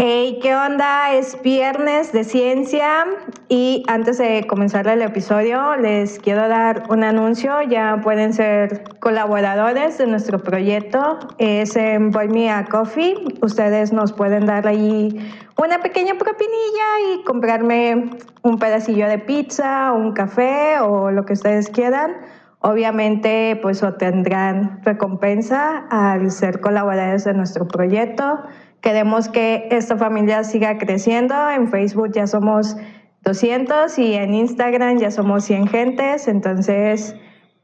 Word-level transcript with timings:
Hey, 0.00 0.38
¿qué 0.40 0.54
onda? 0.54 1.12
Es 1.12 1.42
viernes 1.42 2.12
de 2.12 2.22
ciencia 2.22 3.04
y 3.48 3.82
antes 3.88 4.18
de 4.18 4.46
comenzar 4.46 4.86
el 4.86 5.02
episodio 5.02 5.74
les 5.74 6.20
quiero 6.20 6.46
dar 6.46 6.84
un 6.88 7.02
anuncio. 7.02 7.62
Ya 7.62 8.00
pueden 8.00 8.32
ser 8.32 8.84
colaboradores 9.00 9.98
de 9.98 10.06
nuestro 10.06 10.38
proyecto. 10.38 11.18
Es 11.38 11.74
en 11.74 12.12
Boy 12.12 12.28
Me 12.28 12.48
a 12.48 12.66
Coffee. 12.66 13.16
Ustedes 13.42 13.92
nos 13.92 14.12
pueden 14.12 14.46
dar 14.46 14.68
ahí 14.68 15.18
una 15.56 15.80
pequeña 15.80 16.14
propinilla 16.14 17.00
y 17.12 17.24
comprarme 17.24 18.10
un 18.42 18.58
pedacillo 18.60 19.08
de 19.08 19.18
pizza, 19.18 19.92
un 19.92 20.12
café 20.12 20.78
o 20.78 21.10
lo 21.10 21.24
que 21.24 21.32
ustedes 21.32 21.70
quieran. 21.70 22.18
Obviamente, 22.60 23.58
pues 23.62 23.82
obtendrán 23.82 24.80
recompensa 24.84 25.86
al 25.90 26.30
ser 26.30 26.60
colaboradores 26.60 27.24
de 27.24 27.34
nuestro 27.34 27.66
proyecto. 27.66 28.44
Queremos 28.80 29.28
que 29.28 29.68
esta 29.70 29.96
familia 29.96 30.44
siga 30.44 30.78
creciendo. 30.78 31.34
En 31.50 31.68
Facebook 31.68 32.12
ya 32.12 32.26
somos 32.26 32.76
200 33.22 33.98
y 33.98 34.14
en 34.14 34.34
Instagram 34.34 34.98
ya 34.98 35.10
somos 35.10 35.44
100 35.44 35.68
gentes. 35.68 36.28
Entonces 36.28 37.14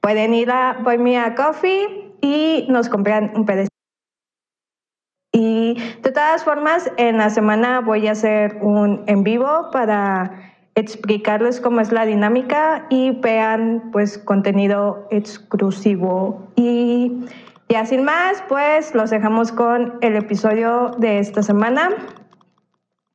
pueden 0.01 0.34
ir 0.34 0.51
a 0.51 0.79
Boy 0.83 0.98
Me 0.98 1.19
a 1.19 1.34
Coffee 1.34 2.12
y 2.20 2.66
nos 2.69 2.89
compran 2.89 3.33
un 3.34 3.47
pedacito. 3.47 3.75
Y 5.33 5.75
de 6.03 6.12
todas 6.12 6.45
formas, 6.45 6.91
en 6.97 7.19
la 7.19 7.28
semana 7.28 7.81
voy 7.81 8.06
a 8.06 8.12
hacer 8.12 8.59
un 8.62 9.03
en 9.06 9.25
vivo 9.25 9.70
para 9.73 10.53
explicarles 10.77 11.61
cómo 11.61 11.81
es 11.81 11.92
la 11.92 12.05
dinámica 12.05 12.87
y 12.89 13.12
vean 13.12 13.91
pues 13.92 14.19
contenido 14.19 15.06
exclusivo. 15.11 16.48
Y 16.56 17.27
ya 17.69 17.87
sin 17.87 18.05
más, 18.05 18.43
pues 18.49 18.95
los 18.95 19.11
dejamos 19.11 19.53
con 19.53 19.99
el 20.01 20.17
episodio 20.17 20.93
de 20.99 21.19
esta 21.19 21.43
semana. 21.43 21.91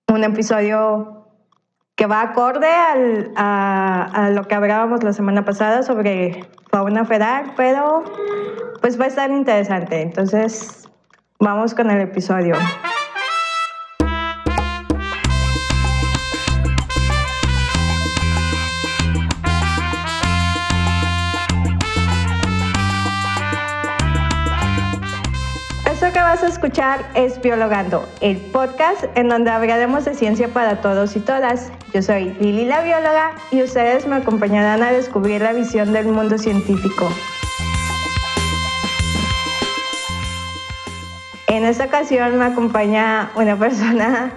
Un 0.08 0.24
episodio 0.24 1.28
que 1.96 2.08
va 2.08 2.22
acorde 2.22 2.68
al, 2.68 3.32
a, 3.36 4.30
lo 4.34 4.48
que 4.48 4.56
hablábamos 4.56 5.04
la 5.04 5.14
semana 5.14 5.44
pasada 5.44 5.84
sobre 5.84 6.46
fauna 6.72 7.06
feral, 7.06 7.54
pero 7.58 8.04
pues 8.82 9.00
va 9.00 9.06
a 9.06 9.08
estar 9.10 9.30
interesante. 9.32 10.02
Entonces, 10.02 10.90
vamos 11.40 11.74
con 11.74 11.92
el 11.92 12.02
episodio. 12.02 12.56
Vas 26.42 26.52
a 26.52 26.54
escuchar 26.54 27.06
es 27.16 27.42
Biologando, 27.42 28.08
el 28.22 28.38
podcast 28.38 29.04
en 29.16 29.28
donde 29.28 29.52
hablaremos 29.52 30.06
de 30.06 30.14
ciencia 30.14 30.48
para 30.48 30.80
todos 30.80 31.18
y 31.18 31.20
todas. 31.20 31.70
Yo 31.94 32.02
soy 32.02 32.34
Lili 32.40 32.64
la 32.64 32.82
bióloga 32.82 33.36
y 33.52 33.62
ustedes 33.62 34.08
me 34.08 34.18
acompañarán 34.18 34.82
a 34.82 34.92
descubrir 34.92 35.42
la 35.42 35.52
visión 35.52 35.92
del 35.92 36.08
mundo 36.08 36.38
científico. 36.38 37.10
En 41.48 41.66
esta 41.66 41.86
ocasión 41.86 42.38
me 42.38 42.46
acompaña 42.46 43.32
una 43.36 43.58
persona 43.58 44.32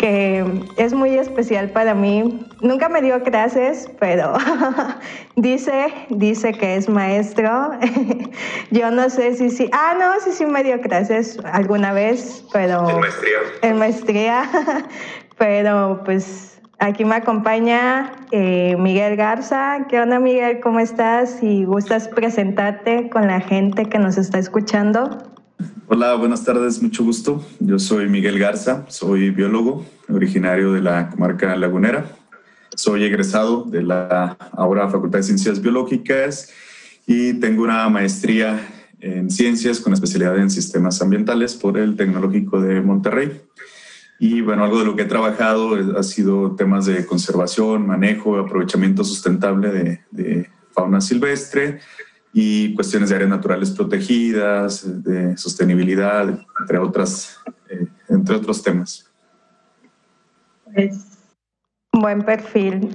que 0.00 0.42
es 0.78 0.94
muy 0.94 1.18
especial 1.18 1.68
para 1.68 1.94
mí. 1.94 2.40
Nunca 2.62 2.88
me 2.88 3.02
dio 3.02 3.22
clases, 3.22 3.90
pero 4.00 4.32
dice, 5.36 5.92
dice 6.08 6.54
que 6.54 6.76
es 6.76 6.88
maestro. 6.88 7.72
Yo 8.70 8.90
no 8.90 9.10
sé 9.10 9.34
si 9.34 9.50
sí. 9.50 9.68
Ah, 9.74 9.94
no, 9.98 10.10
sí, 10.24 10.32
sí 10.32 10.46
me 10.46 10.64
dio 10.64 10.80
clases 10.80 11.38
alguna 11.44 11.92
vez, 11.92 12.46
pero... 12.50 12.88
En 12.88 13.00
maestría. 13.00 13.38
En 13.60 13.78
maestría, 13.78 14.50
pero 15.36 16.00
pues 16.06 16.62
aquí 16.78 17.04
me 17.04 17.16
acompaña 17.16 18.10
eh, 18.30 18.76
Miguel 18.78 19.16
Garza. 19.16 19.84
¿Qué 19.90 20.00
onda, 20.00 20.18
Miguel? 20.18 20.60
¿Cómo 20.60 20.80
estás? 20.80 21.28
Si 21.40 21.66
gustas 21.66 22.08
presentarte 22.08 23.10
con 23.10 23.26
la 23.26 23.40
gente 23.40 23.84
que 23.84 23.98
nos 23.98 24.16
está 24.16 24.38
escuchando. 24.38 25.39
Hola, 25.92 26.14
buenas 26.14 26.44
tardes, 26.44 26.80
mucho 26.80 27.02
gusto. 27.02 27.44
Yo 27.58 27.80
soy 27.80 28.08
Miguel 28.08 28.38
Garza, 28.38 28.84
soy 28.86 29.30
biólogo, 29.30 29.84
originario 30.08 30.72
de 30.72 30.80
la 30.80 31.10
comarca 31.10 31.56
lagunera. 31.56 32.16
Soy 32.76 33.02
egresado 33.02 33.64
de 33.64 33.82
la 33.82 34.36
ahora 34.52 34.88
Facultad 34.88 35.18
de 35.18 35.24
Ciencias 35.24 35.60
Biológicas 35.60 36.52
y 37.08 37.32
tengo 37.40 37.64
una 37.64 37.88
maestría 37.88 38.68
en 39.00 39.32
ciencias 39.32 39.80
con 39.80 39.92
especialidad 39.92 40.38
en 40.38 40.48
sistemas 40.48 41.02
ambientales 41.02 41.56
por 41.56 41.76
el 41.76 41.96
Tecnológico 41.96 42.60
de 42.60 42.80
Monterrey. 42.80 43.40
Y 44.20 44.42
bueno, 44.42 44.62
algo 44.62 44.78
de 44.78 44.84
lo 44.84 44.94
que 44.94 45.02
he 45.02 45.06
trabajado 45.06 45.74
ha 45.98 46.04
sido 46.04 46.54
temas 46.54 46.86
de 46.86 47.04
conservación, 47.04 47.84
manejo, 47.84 48.38
aprovechamiento 48.38 49.02
sustentable 49.02 49.72
de, 49.72 50.00
de 50.12 50.50
fauna 50.70 51.00
silvestre, 51.00 51.80
y 52.32 52.74
cuestiones 52.74 53.10
de 53.10 53.16
áreas 53.16 53.30
naturales 53.30 53.70
protegidas, 53.70 55.02
de 55.02 55.36
sostenibilidad, 55.36 56.28
entre, 56.60 56.78
otras, 56.78 57.38
eh, 57.68 57.86
entre 58.08 58.36
otros 58.36 58.62
temas. 58.62 59.10
Pues 60.64 61.09
Buen 62.00 62.22
perfil. 62.22 62.90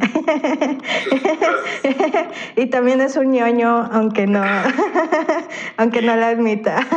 y 2.56 2.66
también 2.68 3.02
es 3.02 3.18
un 3.18 3.32
ñoño, 3.32 3.88
aunque 3.92 4.26
no, 4.26 4.42
aunque 5.78 6.02
no 6.02 6.16
lo 6.16 6.26
admita. 6.26 6.80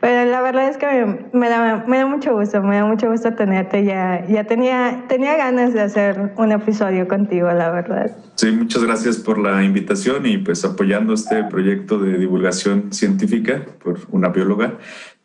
pero, 0.00 0.30
la 0.30 0.40
verdad 0.42 0.68
es 0.68 0.76
que 0.76 1.28
me, 1.32 1.48
da, 1.48 1.84
me 1.88 1.98
da 1.98 2.06
mucho 2.06 2.34
gusto, 2.34 2.62
me 2.62 2.76
da 2.76 2.84
mucho 2.84 3.10
gusto 3.10 3.34
tenerte. 3.34 3.84
Ya, 3.84 4.24
ya 4.28 4.44
tenía, 4.44 5.02
tenía 5.08 5.36
ganas 5.36 5.74
de 5.74 5.80
hacer 5.80 6.32
un 6.36 6.52
episodio 6.52 7.08
contigo, 7.08 7.50
la 7.50 7.72
verdad. 7.72 8.16
Sí, 8.36 8.52
muchas 8.52 8.84
gracias 8.84 9.16
por 9.16 9.38
la 9.38 9.64
invitación 9.64 10.26
y 10.26 10.38
pues 10.38 10.64
apoyando 10.64 11.14
este 11.14 11.42
proyecto 11.44 11.98
de 11.98 12.18
divulgación 12.18 12.92
científica 12.92 13.62
por 13.82 13.98
una 14.10 14.28
bióloga 14.28 14.74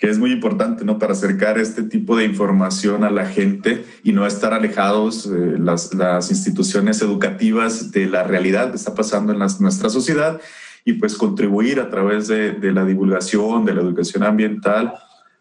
que 0.01 0.09
es 0.09 0.17
muy 0.17 0.31
importante 0.31 0.83
¿no? 0.83 0.97
para 0.97 1.13
acercar 1.13 1.59
este 1.59 1.83
tipo 1.83 2.17
de 2.17 2.25
información 2.25 3.03
a 3.03 3.11
la 3.11 3.27
gente 3.27 3.85
y 4.03 4.13
no 4.13 4.25
estar 4.25 4.51
alejados 4.51 5.27
eh, 5.27 5.57
las, 5.59 5.93
las, 5.93 6.31
instituciones 6.31 7.03
educativas 7.03 7.91
de 7.91 8.07
la 8.07 8.23
realidad 8.23 8.71
que 8.71 8.77
está 8.77 8.95
pasando 8.95 9.31
en 9.31 9.37
nuestra 9.37 9.91
sociedad 9.91 10.41
y 10.85 10.93
pues 10.93 11.15
contribuir 11.15 11.79
a 11.79 11.91
través 11.91 12.27
de, 12.27 12.53
de, 12.53 12.71
la 12.71 12.83
divulgación, 12.83 13.63
de 13.63 13.75
la 13.75 13.81
educación 13.81 14.23
ambiental, 14.23 14.95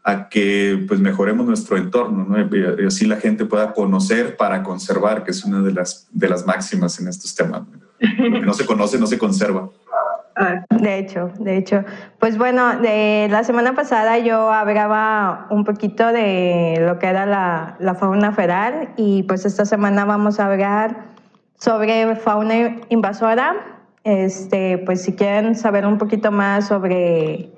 a 0.04 0.28
que 0.28 0.84
pues 0.86 1.00
mejoremos 1.00 1.46
nuestro 1.46 1.78
entorno 1.78 2.26
¿no? 2.28 2.38
y 2.38 2.84
así 2.84 3.06
la 3.06 3.16
gente 3.16 3.46
pueda 3.46 3.72
conocer 3.72 4.36
para 4.36 4.62
conservar, 4.62 5.24
que 5.24 5.30
es 5.30 5.42
una 5.42 5.62
de 5.62 5.72
las, 5.72 6.06
de 6.12 6.28
las 6.28 6.44
máximas 6.44 7.00
en 7.00 7.08
estos 7.08 7.34
temas. 7.34 7.62
Lo 7.98 8.40
que 8.40 8.46
no 8.46 8.52
se 8.52 8.66
conoce 8.66 8.98
no 8.98 9.06
se 9.06 9.16
conserva. 9.16 9.70
De 10.70 10.98
hecho, 10.98 11.30
de 11.38 11.56
hecho. 11.56 11.84
Pues 12.18 12.38
bueno, 12.38 12.80
de 12.80 13.28
la 13.30 13.44
semana 13.44 13.74
pasada 13.74 14.18
yo 14.18 14.50
hablaba 14.50 15.46
un 15.50 15.64
poquito 15.64 16.12
de 16.12 16.78
lo 16.80 16.98
que 16.98 17.06
era 17.06 17.26
la, 17.26 17.94
fauna 17.94 18.32
feral 18.32 18.90
y 18.96 19.22
pues 19.24 19.44
esta 19.44 19.64
semana 19.64 20.04
vamos 20.04 20.40
a 20.40 20.46
hablar 20.46 20.96
sobre 21.58 22.16
fauna 22.16 22.76
invasora. 22.88 23.54
Este, 24.04 24.78
pues 24.78 25.02
si 25.02 25.14
quieren 25.14 25.54
saber 25.54 25.84
un 25.86 25.98
poquito 25.98 26.30
más 26.30 26.68
sobre 26.68 27.50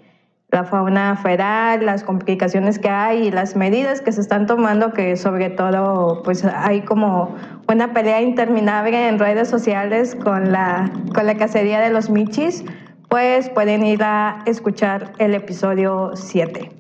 la 0.53 0.65
fauna 0.65 1.17
feral, 1.17 1.87
las 1.87 2.05
complicaciones 2.05 2.79
que 2.79 2.91
hay 2.91 3.29
y 3.29 3.31
las 3.31 3.57
medidas 3.57 4.03
que 4.03 4.13
se 4.13 4.21
están 4.21 4.47
tomando, 4.47 4.93
que 4.93 5.17
sobre 5.17 5.49
todo 5.49 6.23
pues 6.23 6.45
hay 6.45 6.83
como 6.83 7.35
una 7.69 7.95
pelea 7.95 8.21
interminable 8.21 9.09
en 9.09 9.19
redes 9.19 9.49
sociales 9.49 10.15
con 10.15 10.53
la, 10.53 10.93
con 11.15 11.27
la 11.27 11.39
cacería 11.39 11.81
de 11.81 11.89
los 11.89 12.11
michis, 12.11 12.65
pues 13.09 13.49
pueden 13.49 13.83
ir 13.85 14.03
a 14.03 14.43
escuchar 14.45 15.15
el 15.19 15.35
episodio 15.35 16.11
7. 16.15 16.71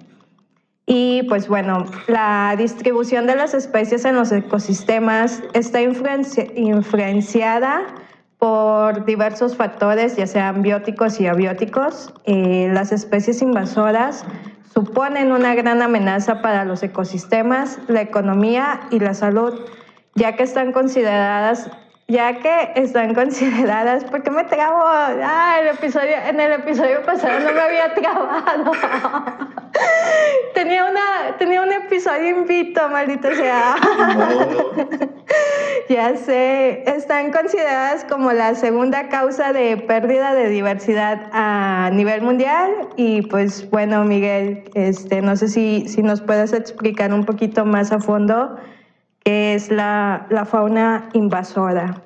Y 0.85 1.23
pues 1.23 1.49
bueno, 1.49 1.87
la 2.09 2.55
distribución 2.59 3.27
de 3.27 3.37
las 3.37 3.55
especies 3.55 4.05
en 4.05 4.17
los 4.17 4.33
ecosistemas 4.33 5.43
está 5.55 5.81
influenciada 5.81 7.87
por 8.43 9.05
diversos 9.05 9.55
factores, 9.55 10.17
ya 10.17 10.27
sean 10.27 10.63
bióticos 10.63 11.21
y 11.21 11.29
abióticos. 11.29 12.13
Eh, 12.25 12.69
las 12.73 12.91
especies 12.91 13.41
invasoras 13.41 14.25
suponen 14.75 15.31
una 15.31 15.55
gran 15.55 15.81
amenaza 15.81 16.43
para 16.43 16.65
los 16.65 16.83
ecosistemas, 16.83 17.79
la 17.87 18.01
economía 18.01 18.81
y 18.91 18.99
la 18.99 19.15
salud, 19.15 19.61
ya 20.17 20.35
que 20.35 20.43
están 20.43 20.73
consideradas 20.73 21.71
ya 22.13 22.39
que 22.41 22.73
están 22.77 23.15
consideradas, 23.15 24.05
¿por 24.05 24.23
qué 24.23 24.31
me 24.31 24.45
trabo? 24.45 24.83
Ah, 24.85 25.57
el 25.63 25.69
episodio, 25.69 26.15
en 26.27 26.39
el 26.39 26.53
episodio 26.53 27.03
pasado 27.03 27.41
no 27.41 27.53
me 27.53 27.61
había 27.61 27.95
trabado. 27.95 28.73
tenía, 30.55 30.85
una, 30.85 31.37
tenía 31.39 31.63
un 31.63 31.73
episodio 31.73 32.41
invito, 32.41 32.87
maldito 32.91 33.35
sea. 33.35 33.77
ya 35.89 36.15
sé, 36.17 36.85
están 36.87 37.33
consideradas 37.33 38.05
como 38.05 38.31
la 38.33 38.55
segunda 38.57 39.09
causa 39.09 39.55
de 39.55 39.79
pérdida 39.79 40.35
de 40.35 40.51
diversidad 40.51 41.31
a 41.33 41.91
nivel 41.95 42.21
mundial 42.21 42.89
y 42.97 43.23
pues 43.23 43.71
bueno, 43.71 44.05
Miguel, 44.05 44.65
este, 44.75 45.23
no 45.23 45.35
sé 45.37 45.49
si, 45.49 45.89
si 45.89 46.03
nos 46.03 46.21
puedes 46.21 46.53
explicar 46.53 47.15
un 47.15 47.25
poquito 47.25 47.65
más 47.65 47.91
a 47.91 48.01
fondo 48.01 48.59
qué 49.25 49.55
es 49.55 49.71
la, 49.71 50.27
la 50.31 50.45
fauna 50.45 51.09
invasora. 51.13 52.03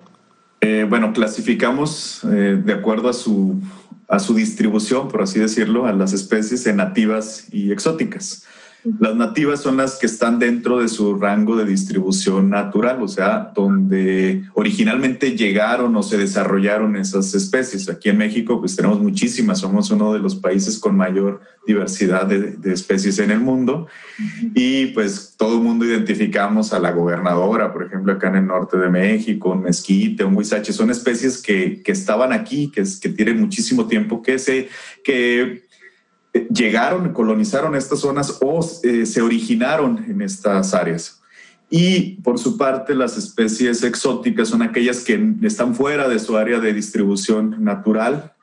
Eh, 0.60 0.86
bueno, 0.88 1.12
clasificamos 1.12 2.24
eh, 2.24 2.60
de 2.64 2.72
acuerdo 2.72 3.08
a 3.08 3.12
su, 3.12 3.60
a 4.08 4.18
su 4.18 4.34
distribución, 4.34 5.08
por 5.08 5.22
así 5.22 5.38
decirlo, 5.38 5.86
a 5.86 5.92
las 5.92 6.12
especies 6.12 6.66
en 6.66 6.76
nativas 6.76 7.46
y 7.52 7.72
exóticas. 7.72 8.44
Las 9.00 9.17
nativas 9.17 9.61
son 9.62 9.79
las 9.79 9.97
que 9.97 10.06
están 10.06 10.38
dentro 10.38 10.79
de 10.79 10.88
su 10.88 11.17
rango 11.17 11.56
de 11.56 11.65
distribución 11.65 12.50
natural, 12.50 13.03
o 13.03 13.09
sea, 13.09 13.50
donde 13.55 14.44
originalmente 14.55 15.37
llegaron 15.37 15.97
o 15.97 16.03
se 16.03 16.17
desarrollaron 16.17 16.97
esas 16.97 17.35
especies. 17.35 17.88
Aquí 17.88 18.11
en 18.11 18.19
México, 18.19 18.61
pues 18.61 18.77
tenemos 18.77 19.00
muchísimas, 19.00 19.59
somos 19.59 19.91
uno 19.91 20.12
de 20.12 20.21
los 20.21 20.37
países 20.37 20.79
con 20.79 20.97
mayor 20.97 21.41
diversidad 21.67 22.27
de, 22.27 22.56
especies 22.73 23.19
en 23.19 23.33
el 23.33 23.41
mundo. 23.41 23.88
Y 24.55 24.87
pues 24.87 25.35
todo 25.37 25.56
el 25.56 25.62
mundo 25.62 25.85
identificamos 25.85 26.73
a 26.73 26.79
la 26.79 26.93
gobernadora, 26.93 27.73
por 27.73 27.85
ejemplo, 27.85 28.12
acá 28.12 28.29
en 28.29 28.37
el 28.37 28.47
norte 28.47 28.79
de 28.79 28.88
México, 28.88 29.50
un 29.50 29.62
mezquite, 29.62 30.25
un 30.25 30.37
huizache, 30.37 30.73
son 30.73 30.91
especies 30.91 31.43
que, 31.43 31.83
que 31.83 31.93
estaban 31.93 32.33
aquí, 32.33 32.71
que, 32.71 32.85
que 33.00 33.09
tienen 33.09 33.41
muchísimo 33.41 33.87
tiempo, 33.87 34.23
que 34.23 34.38
se, 34.38 34.69
que 35.03 35.65
llegaron, 36.44 37.12
colonizaron 37.12 37.75
estas 37.75 38.00
zonas 38.00 38.38
o 38.41 38.61
eh, 38.83 39.06
se 39.06 39.23
originaron 39.23 40.05
en 40.09 40.23
estas 40.23 40.75
áreas. 40.75 41.21
Y 41.69 42.21
por 42.23 42.38
su 42.38 42.56
parte, 42.56 42.94
las 42.94 43.17
especies 43.17 43.83
exóticas 43.83 44.49
son 44.49 44.62
aquellas 44.62 45.00
que 45.00 45.35
están 45.43 45.75
fuera 45.75 46.09
de 46.09 46.19
su 46.19 46.37
área 46.37 46.61
de 46.61 46.73
distribución 46.73 47.65
natural 47.65 48.35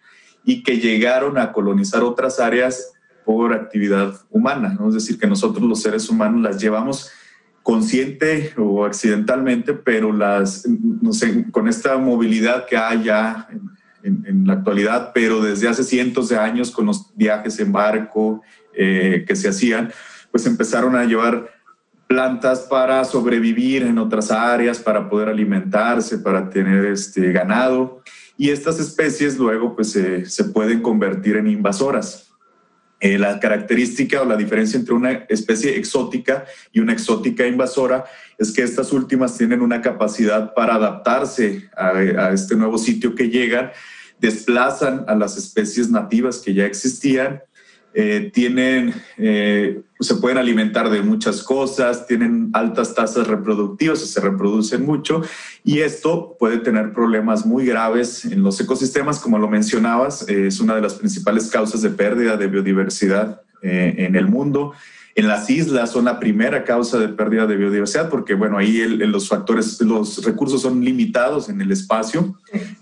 y 0.43 0.63
que 0.63 0.77
llegaron 0.77 1.37
a 1.37 1.53
colonizar 1.53 2.03
otras 2.03 2.39
áreas 2.39 2.91
por 3.25 3.53
actividad 3.53 4.13
humana. 4.29 4.77
Es 4.87 4.93
decir, 4.95 5.17
que 5.17 5.27
nosotros 5.27 5.67
los 5.67 5.81
seres 5.81 6.09
humanos 6.09 6.41
las 6.41 6.61
llevamos 6.61 7.09
consciente 7.61 8.53
o 8.57 8.83
accidentalmente, 8.83 9.73
pero 9.73 10.11
las, 10.11 10.67
no 10.67 11.13
sé, 11.13 11.49
con 11.49 11.69
esta 11.69 11.97
movilidad 11.97 12.65
que 12.65 12.75
hay 12.75 13.03
ya 13.03 13.47
en, 14.03 14.43
la 14.45 14.53
actualidad, 14.53 15.11
pero 15.13 15.41
desde 15.41 15.67
hace 15.67 15.83
cientos 15.83 16.29
de 16.29 16.37
años 16.37 16.71
con 16.71 16.85
los 16.85 17.15
viajes 17.15 17.59
en 17.59 17.71
barco 17.71 18.41
eh, 18.73 19.23
que 19.27 19.35
se 19.35 19.49
hacían, 19.49 19.91
pues 20.31 20.45
empezaron 20.45 20.95
a 20.95 21.05
llevar 21.05 21.49
plantas 22.07 22.61
para 22.61 23.03
sobrevivir 23.05 23.83
en 23.83 23.97
otras 23.97 24.29
áreas, 24.31 24.79
para 24.79 25.09
poder 25.09 25.29
alimentarse, 25.29 26.17
para 26.17 26.49
tener 26.49 26.85
este 26.85 27.31
ganado. 27.31 28.01
Y 28.37 28.49
estas 28.49 28.79
especies 28.79 29.37
luego 29.37 29.75
pues 29.75 29.91
se 29.91 30.43
pueden 30.45 30.81
convertir 30.81 31.37
en 31.37 31.47
invasoras. 31.47 32.32
Eh, 33.05 33.19
la 33.19 33.37
característica 33.37 34.21
o 34.21 34.25
la 34.25 34.37
diferencia 34.37 34.79
entre 34.79 34.93
una 34.93 35.11
especie 35.27 35.77
exótica 35.77 36.45
y 36.71 36.79
una 36.79 36.93
exótica 36.93 37.45
invasora 37.45 38.05
es 38.37 38.53
que 38.53 38.61
estas 38.61 38.93
últimas 38.93 39.37
tienen 39.37 39.61
una 39.61 39.81
capacidad 39.81 40.53
para 40.53 40.75
adaptarse 40.75 41.69
a, 41.75 41.89
a 41.89 42.31
este 42.31 42.55
nuevo 42.55 42.77
sitio 42.77 43.13
que 43.13 43.27
llegan 43.27 43.71
desplazan 44.23 45.03
a 45.09 45.15
las 45.15 45.35
especies 45.35 45.89
nativas 45.89 46.37
que 46.37 46.53
ya 46.53 46.65
existían, 46.65 47.41
eh, 47.95 48.31
tienen, 48.33 48.93
eh, 49.17 49.81
se 49.99 50.15
pueden 50.15 50.39
alimentar 50.39 50.89
de 50.89 51.01
muchas 51.01 51.43
cosas, 51.43 52.07
tienen 52.07 52.49
altas 52.53 52.95
tasas 52.95 53.27
reproductivas, 53.27 53.99
se 53.99 54.19
reproducen 54.19 54.83
mucho 54.83 55.21
y 55.63 55.79
esto 55.79 56.35
puede 56.39 56.57
tener 56.57 56.93
problemas 56.93 57.45
muy 57.45 57.65
graves 57.65 58.25
en 58.25 58.41
los 58.41 58.59
ecosistemas, 58.59 59.19
como 59.19 59.37
lo 59.37 59.47
mencionabas, 59.47 60.27
eh, 60.27 60.47
es 60.47 60.59
una 60.59 60.75
de 60.75 60.81
las 60.81 60.95
principales 60.95 61.49
causas 61.49 61.81
de 61.81 61.91
pérdida 61.91 62.35
de 62.35 62.47
biodiversidad 62.47 63.41
en 63.65 64.17
el 64.17 64.27
mundo. 64.27 64.73
En 65.15 65.27
las 65.27 65.47
islas 65.49 65.91
son 65.91 66.05
la 66.05 66.19
primera 66.19 66.63
causa 66.63 66.97
de 66.97 67.07
pérdida 67.07 67.45
de 67.45 67.55
biodiversidad 67.55 68.09
porque, 68.09 68.33
bueno, 68.33 68.57
ahí 68.57 68.79
los 68.87 69.27
factores, 69.27 69.79
los 69.81 70.23
recursos 70.25 70.63
son 70.63 70.83
limitados 70.83 71.49
en 71.49 71.61
el 71.61 71.71
espacio. 71.71 72.35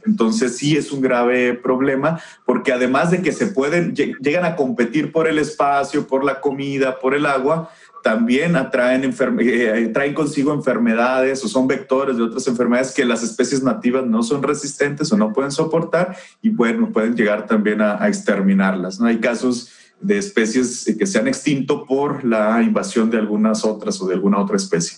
Entonces 0.05 0.57
sí 0.57 0.77
es 0.77 0.93
un 0.93 1.01
grave 1.01 1.53
problema 1.55 2.21
porque 2.45 2.71
además 2.71 3.11
de 3.11 3.21
que 3.21 3.33
se 3.33 3.47
pueden, 3.47 3.93
llegan 3.93 4.45
a 4.45 4.55
competir 4.55 5.11
por 5.11 5.27
el 5.27 5.39
espacio, 5.39 6.07
por 6.07 6.23
la 6.23 6.39
comida, 6.39 6.99
por 6.99 7.15
el 7.15 7.25
agua, 7.25 7.69
también 8.01 8.55
atraen, 8.55 9.13
eh, 9.39 9.91
traen 9.93 10.13
consigo 10.13 10.53
enfermedades 10.53 11.43
o 11.43 11.49
son 11.49 11.67
vectores 11.67 12.17
de 12.17 12.23
otras 12.23 12.47
enfermedades 12.47 12.93
que 12.93 13.05
las 13.05 13.23
especies 13.23 13.61
nativas 13.61 14.05
no 14.05 14.23
son 14.23 14.41
resistentes 14.41 15.11
o 15.11 15.17
no 15.17 15.33
pueden 15.33 15.51
soportar 15.51 16.15
y 16.41 16.49
bueno, 16.49 16.91
pueden 16.91 17.15
llegar 17.15 17.45
también 17.45 17.81
a, 17.81 18.01
a 18.01 18.07
exterminarlas. 18.07 18.99
¿no? 18.99 19.07
Hay 19.07 19.19
casos 19.19 19.69
de 20.01 20.17
especies 20.17 20.95
que 20.97 21.05
se 21.05 21.19
han 21.19 21.27
extinto 21.27 21.85
por 21.85 22.23
la 22.23 22.61
invasión 22.61 23.09
de 23.09 23.17
algunas 23.17 23.65
otras 23.65 24.01
o 24.01 24.07
de 24.07 24.15
alguna 24.15 24.39
otra 24.39 24.57
especie. 24.57 24.97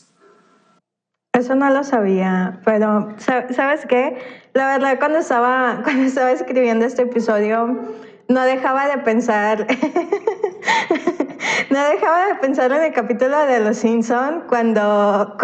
Eso 1.33 1.55
no 1.55 1.69
lo 1.71 1.83
sabía, 1.83 2.61
pero 2.63 3.15
¿sabes 3.17 3.87
qué? 3.87 4.17
La 4.53 4.67
verdad, 4.67 4.99
cuando 4.99 5.17
estaba, 5.17 5.81
cuando 5.83 6.03
estaba 6.03 6.31
escribiendo 6.31 6.85
este 6.85 7.01
episodio, 7.01 7.79
no 8.27 8.43
dejaba 8.43 8.87
de 8.87 8.99
pensar, 8.99 9.65
no 11.71 11.89
dejaba 11.89 12.27
de 12.27 12.35
pensar 12.35 12.71
en 12.71 12.83
el 12.83 12.93
capítulo 12.93 13.47
de 13.47 13.61
Los 13.61 13.77
Simpson 13.77 14.43
cuando... 14.47 15.35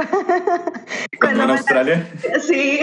cuando 1.19 1.43
en 1.43 1.49
Australia? 1.49 2.07
Sí. 2.47 2.81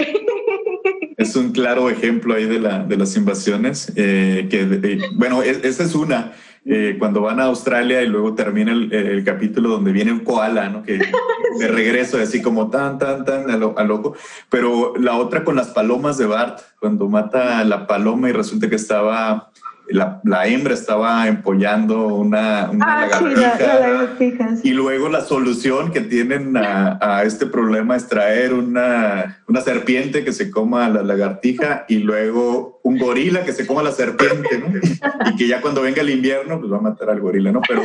Es 1.15 1.35
un 1.35 1.53
claro 1.53 1.89
ejemplo 1.89 2.35
ahí 2.35 2.45
de, 2.45 2.59
la, 2.59 2.79
de 2.79 2.97
las 2.97 3.15
invasiones, 3.15 3.91
eh, 3.95 4.47
que, 4.51 4.61
eh, 4.61 4.99
bueno, 5.15 5.41
e, 5.41 5.61
esa 5.63 5.83
es 5.83 5.95
una. 5.95 6.33
Eh, 6.69 6.97
cuando 6.99 7.21
van 7.21 7.39
a 7.39 7.45
Australia 7.45 8.01
y 8.01 8.07
luego 8.07 8.35
termina 8.35 8.73
el, 8.73 9.23
capítulo 9.23 9.69
donde 9.69 9.93
viene 9.93 10.11
un 10.11 10.19
koala, 10.19 10.67
¿no? 10.67 10.83
Que 10.83 10.99
de 11.59 11.67
regreso, 11.69 12.17
así 12.17 12.41
como 12.41 12.69
tan, 12.69 12.99
tan, 12.99 13.23
tan 13.23 13.49
a, 13.49 13.55
lo, 13.55 13.79
a, 13.79 13.85
loco. 13.85 14.15
Pero 14.49 14.93
la 14.97 15.15
otra 15.15 15.45
con 15.45 15.55
las 15.55 15.69
palomas 15.69 16.17
de 16.17 16.25
Bart, 16.25 16.59
cuando 16.79 17.07
mata 17.07 17.59
a 17.59 17.63
la 17.63 17.87
paloma 17.87 18.29
y 18.29 18.33
resulta 18.33 18.69
que 18.69 18.75
estaba 18.75 19.49
la, 19.89 20.19
la, 20.23 20.47
hembra 20.47 20.73
estaba 20.73 21.27
empollando 21.27 22.07
una, 22.07 22.69
una 22.71 23.03
ah, 23.03 23.21
lagartija. 23.21 24.55
Y 24.63 24.71
luego 24.71 25.07
la 25.09 25.21
solución 25.21 25.91
que 25.91 26.01
tienen 26.01 26.57
a, 26.57 26.97
a, 27.01 27.23
este 27.23 27.45
problema 27.45 27.95
es 27.95 28.07
traer 28.07 28.53
una, 28.53 29.41
una 29.47 29.61
serpiente 29.61 30.25
que 30.25 30.33
se 30.33 30.51
coma 30.51 30.85
a 30.85 30.89
la 30.89 31.03
lagartija 31.03 31.85
y 31.87 31.99
luego 31.99 32.76
un 32.87 32.97
gorila 32.97 33.43
que 33.43 33.51
se 33.51 33.67
coma 33.67 33.83
la 33.83 33.91
serpiente, 33.91 34.59
¿no? 34.59 35.29
Y 35.29 35.35
que 35.35 35.47
ya 35.47 35.61
cuando 35.61 35.81
venga 35.81 36.01
el 36.01 36.09
invierno, 36.09 36.57
pues 36.57 36.71
va 36.71 36.77
a 36.77 36.81
matar 36.81 37.09
al 37.09 37.19
gorila, 37.19 37.51
¿no? 37.51 37.61
Pero 37.67 37.81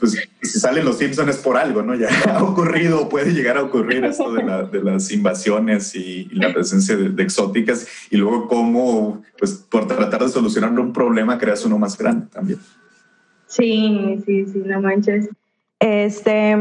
pues 0.00 0.18
si 0.42 0.58
salen 0.58 0.84
los 0.84 0.98
Simpsons 0.98 1.36
por 1.36 1.56
algo, 1.56 1.80
¿no? 1.82 1.94
Ya 1.94 2.08
ha 2.34 2.42
ocurrido, 2.42 3.08
puede 3.08 3.32
llegar 3.32 3.56
a 3.56 3.62
ocurrir 3.62 4.04
esto 4.04 4.32
de, 4.32 4.42
la, 4.42 4.64
de 4.64 4.82
las 4.82 5.12
invasiones 5.12 5.94
y, 5.94 6.24
la 6.32 6.52
presencia 6.52 6.96
de, 6.96 7.10
de, 7.10 7.22
exóticas 7.22 7.86
y 8.10 8.16
luego 8.16 8.48
cómo, 8.48 9.22
pues 9.38 9.52
por 9.52 9.86
tratar 9.86 10.24
de 10.24 10.28
solucionarlo 10.28 10.82
un 10.82 10.92
problema 10.92 11.38
creas 11.38 11.64
uno 11.64 11.78
más 11.78 11.96
grande 11.96 12.26
también. 12.32 12.58
Sí, 13.46 14.20
sí, 14.26 14.46
sí, 14.46 14.62
no 14.66 14.80
manches. 14.80 15.28
Este, 15.78 16.56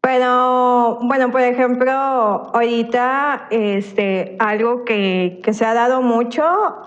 pero, 0.00 0.98
bueno, 1.02 1.30
por 1.30 1.42
ejemplo, 1.42 1.92
ahorita 1.92 3.48
este, 3.50 4.36
algo 4.38 4.84
que, 4.84 5.40
que 5.42 5.52
se 5.52 5.64
ha 5.66 5.74
dado 5.74 6.00
mucho 6.00 6.42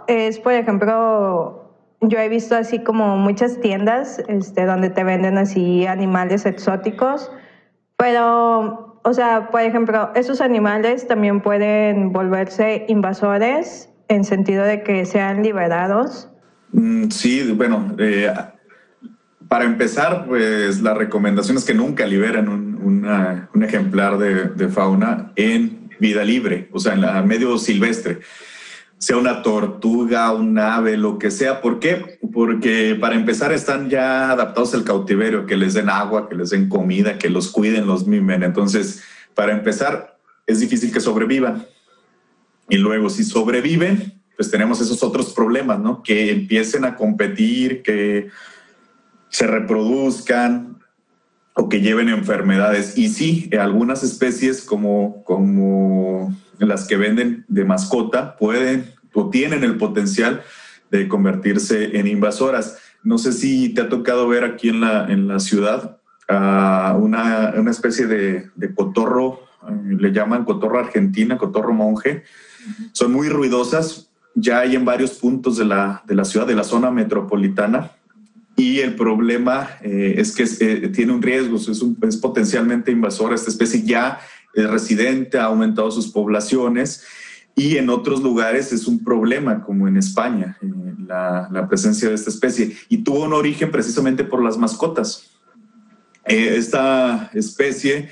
es, 0.07 0.39
por 0.39 0.53
ejemplo, 0.53 1.63
yo 2.01 2.19
he 2.19 2.27
visto 2.27 2.55
así 2.55 2.79
como 2.79 3.17
muchas 3.17 3.61
tiendas 3.61 4.19
este, 4.27 4.65
donde 4.65 4.89
te 4.89 5.03
venden 5.03 5.37
así 5.37 5.85
animales 5.85 6.45
exóticos, 6.45 7.31
pero, 7.97 8.99
o 9.03 9.13
sea, 9.13 9.49
por 9.51 9.61
ejemplo, 9.61 10.11
esos 10.15 10.41
animales 10.41 11.07
también 11.07 11.41
pueden 11.41 12.11
volverse 12.11 12.85
invasores 12.87 13.89
en 14.07 14.23
sentido 14.23 14.63
de 14.63 14.83
que 14.83 15.05
sean 15.05 15.43
liberados. 15.43 16.29
Mm, 16.71 17.09
sí, 17.09 17.53
bueno, 17.55 17.95
eh, 17.99 18.33
para 19.47 19.65
empezar, 19.65 20.25
pues 20.25 20.81
la 20.81 20.93
recomendación 20.93 21.57
es 21.57 21.63
que 21.63 21.73
nunca 21.73 22.05
liberen 22.05 22.49
un, 22.49 22.72
un 22.83 23.63
ejemplar 23.63 24.17
de, 24.17 24.67
fauna 24.69 25.31
en 25.35 25.89
vida 25.99 26.23
libre, 26.23 26.69
o 26.71 26.79
sea, 26.79 26.93
en 26.93 27.01
la 27.01 27.21
medio 27.21 27.57
silvestre, 27.57 28.19
sea 28.97 29.17
una 29.17 29.41
tortuga, 29.41 30.31
un 30.31 30.57
ave, 30.57 30.95
lo 30.95 31.19
que 31.19 31.29
sea. 31.29 31.61
¿Por 31.61 31.79
qué? 31.79 32.19
Porque 32.33 32.97
para 32.99 33.15
empezar 33.15 33.51
están 33.51 33.89
ya 33.89 34.31
adaptados 34.31 34.73
al 34.73 34.85
cautiverio, 34.85 35.45
que 35.45 35.57
les 35.57 35.73
den 35.73 35.89
agua, 35.89 36.29
que 36.29 36.35
les 36.35 36.51
den 36.51 36.69
comida, 36.69 37.17
que 37.17 37.29
los 37.29 37.51
cuiden, 37.51 37.85
los 37.85 38.07
mimen. 38.07 38.43
Entonces, 38.43 39.03
para 39.35 39.51
empezar, 39.51 40.17
es 40.47 40.61
difícil 40.61 40.93
que 40.93 41.01
sobrevivan. 41.01 41.65
Y 42.69 42.77
luego, 42.77 43.09
si 43.09 43.25
sobreviven, 43.25 44.21
pues 44.37 44.49
tenemos 44.49 44.79
esos 44.79 45.03
otros 45.03 45.33
problemas, 45.33 45.79
¿no? 45.79 46.01
Que 46.01 46.31
empiecen 46.31 46.85
a 46.85 46.95
competir, 46.95 47.81
que 47.81 48.29
se 49.29 49.47
reproduzcan. 49.47 50.82
O 51.55 51.69
que 51.69 51.81
lleven 51.81 52.09
enfermedades. 52.09 52.97
Y 52.97 53.09
sí, 53.09 53.49
algunas 53.59 54.03
especies 54.03 54.61
como, 54.61 55.23
como 55.23 56.35
las 56.59 56.87
que 56.87 56.97
venden 56.97 57.45
de 57.47 57.65
mascota 57.65 58.35
pueden 58.37 58.91
o 59.13 59.29
tienen 59.29 59.63
el 59.63 59.77
potencial 59.77 60.41
de 60.91 61.07
convertirse 61.07 61.97
en 61.97 62.07
invasoras. 62.07 62.77
No 63.03 63.17
sé 63.17 63.33
si 63.33 63.69
te 63.69 63.81
ha 63.81 63.89
tocado 63.89 64.27
ver 64.27 64.43
aquí 64.43 64.69
en 64.69 64.81
la, 64.81 65.05
en 65.07 65.27
la 65.27 65.39
ciudad 65.39 65.97
uh, 66.29 66.97
una, 66.97 67.53
una, 67.55 67.71
especie 67.71 68.07
de, 68.07 68.49
de 68.55 68.73
cotorro, 68.73 69.41
uh, 69.63 69.97
le 69.97 70.11
llaman 70.11 70.45
cotorro 70.45 70.79
argentina, 70.79 71.37
cotorro 71.37 71.73
monje. 71.73 72.23
Son 72.93 73.11
muy 73.11 73.29
ruidosas, 73.29 74.09
ya 74.35 74.59
hay 74.59 74.75
en 74.75 74.85
varios 74.85 75.11
puntos 75.11 75.57
de 75.57 75.65
la, 75.65 76.03
de 76.07 76.15
la 76.15 76.25
ciudad, 76.25 76.47
de 76.47 76.55
la 76.55 76.63
zona 76.63 76.91
metropolitana, 76.91 77.91
y 78.55 78.79
el 78.79 78.95
problema 78.95 79.69
eh, 79.81 80.15
es 80.17 80.33
que 80.35 80.43
eh, 80.43 80.89
tiene 80.89 81.13
un 81.13 81.21
riesgo, 81.21 81.57
es, 81.57 81.81
un, 81.81 81.97
es, 82.03 82.17
potencialmente 82.17 82.91
invasora. 82.91 83.35
Esta 83.35 83.49
especie 83.49 83.83
ya 83.83 84.19
es 84.53 84.69
residente, 84.69 85.37
ha 85.37 85.45
aumentado 85.45 85.89
sus 85.89 86.07
poblaciones 86.07 87.03
y 87.55 87.77
en 87.77 87.89
otros 87.89 88.21
lugares 88.21 88.71
es 88.71 88.87
un 88.87 89.03
problema, 89.03 89.61
como 89.61 89.87
en 89.87 89.97
España, 89.97 90.57
eh, 90.61 90.67
la, 91.07 91.49
la, 91.51 91.67
presencia 91.67 92.09
de 92.09 92.15
esta 92.15 92.29
especie. 92.29 92.75
Y 92.89 92.97
tuvo 92.97 93.23
un 93.23 93.33
origen 93.33 93.71
precisamente 93.71 94.23
por 94.23 94.43
las 94.43 94.57
mascotas. 94.57 95.31
esta 96.25 97.31
especie 97.33 98.09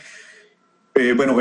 eh, 0.93 1.13
bueno, 1.15 1.37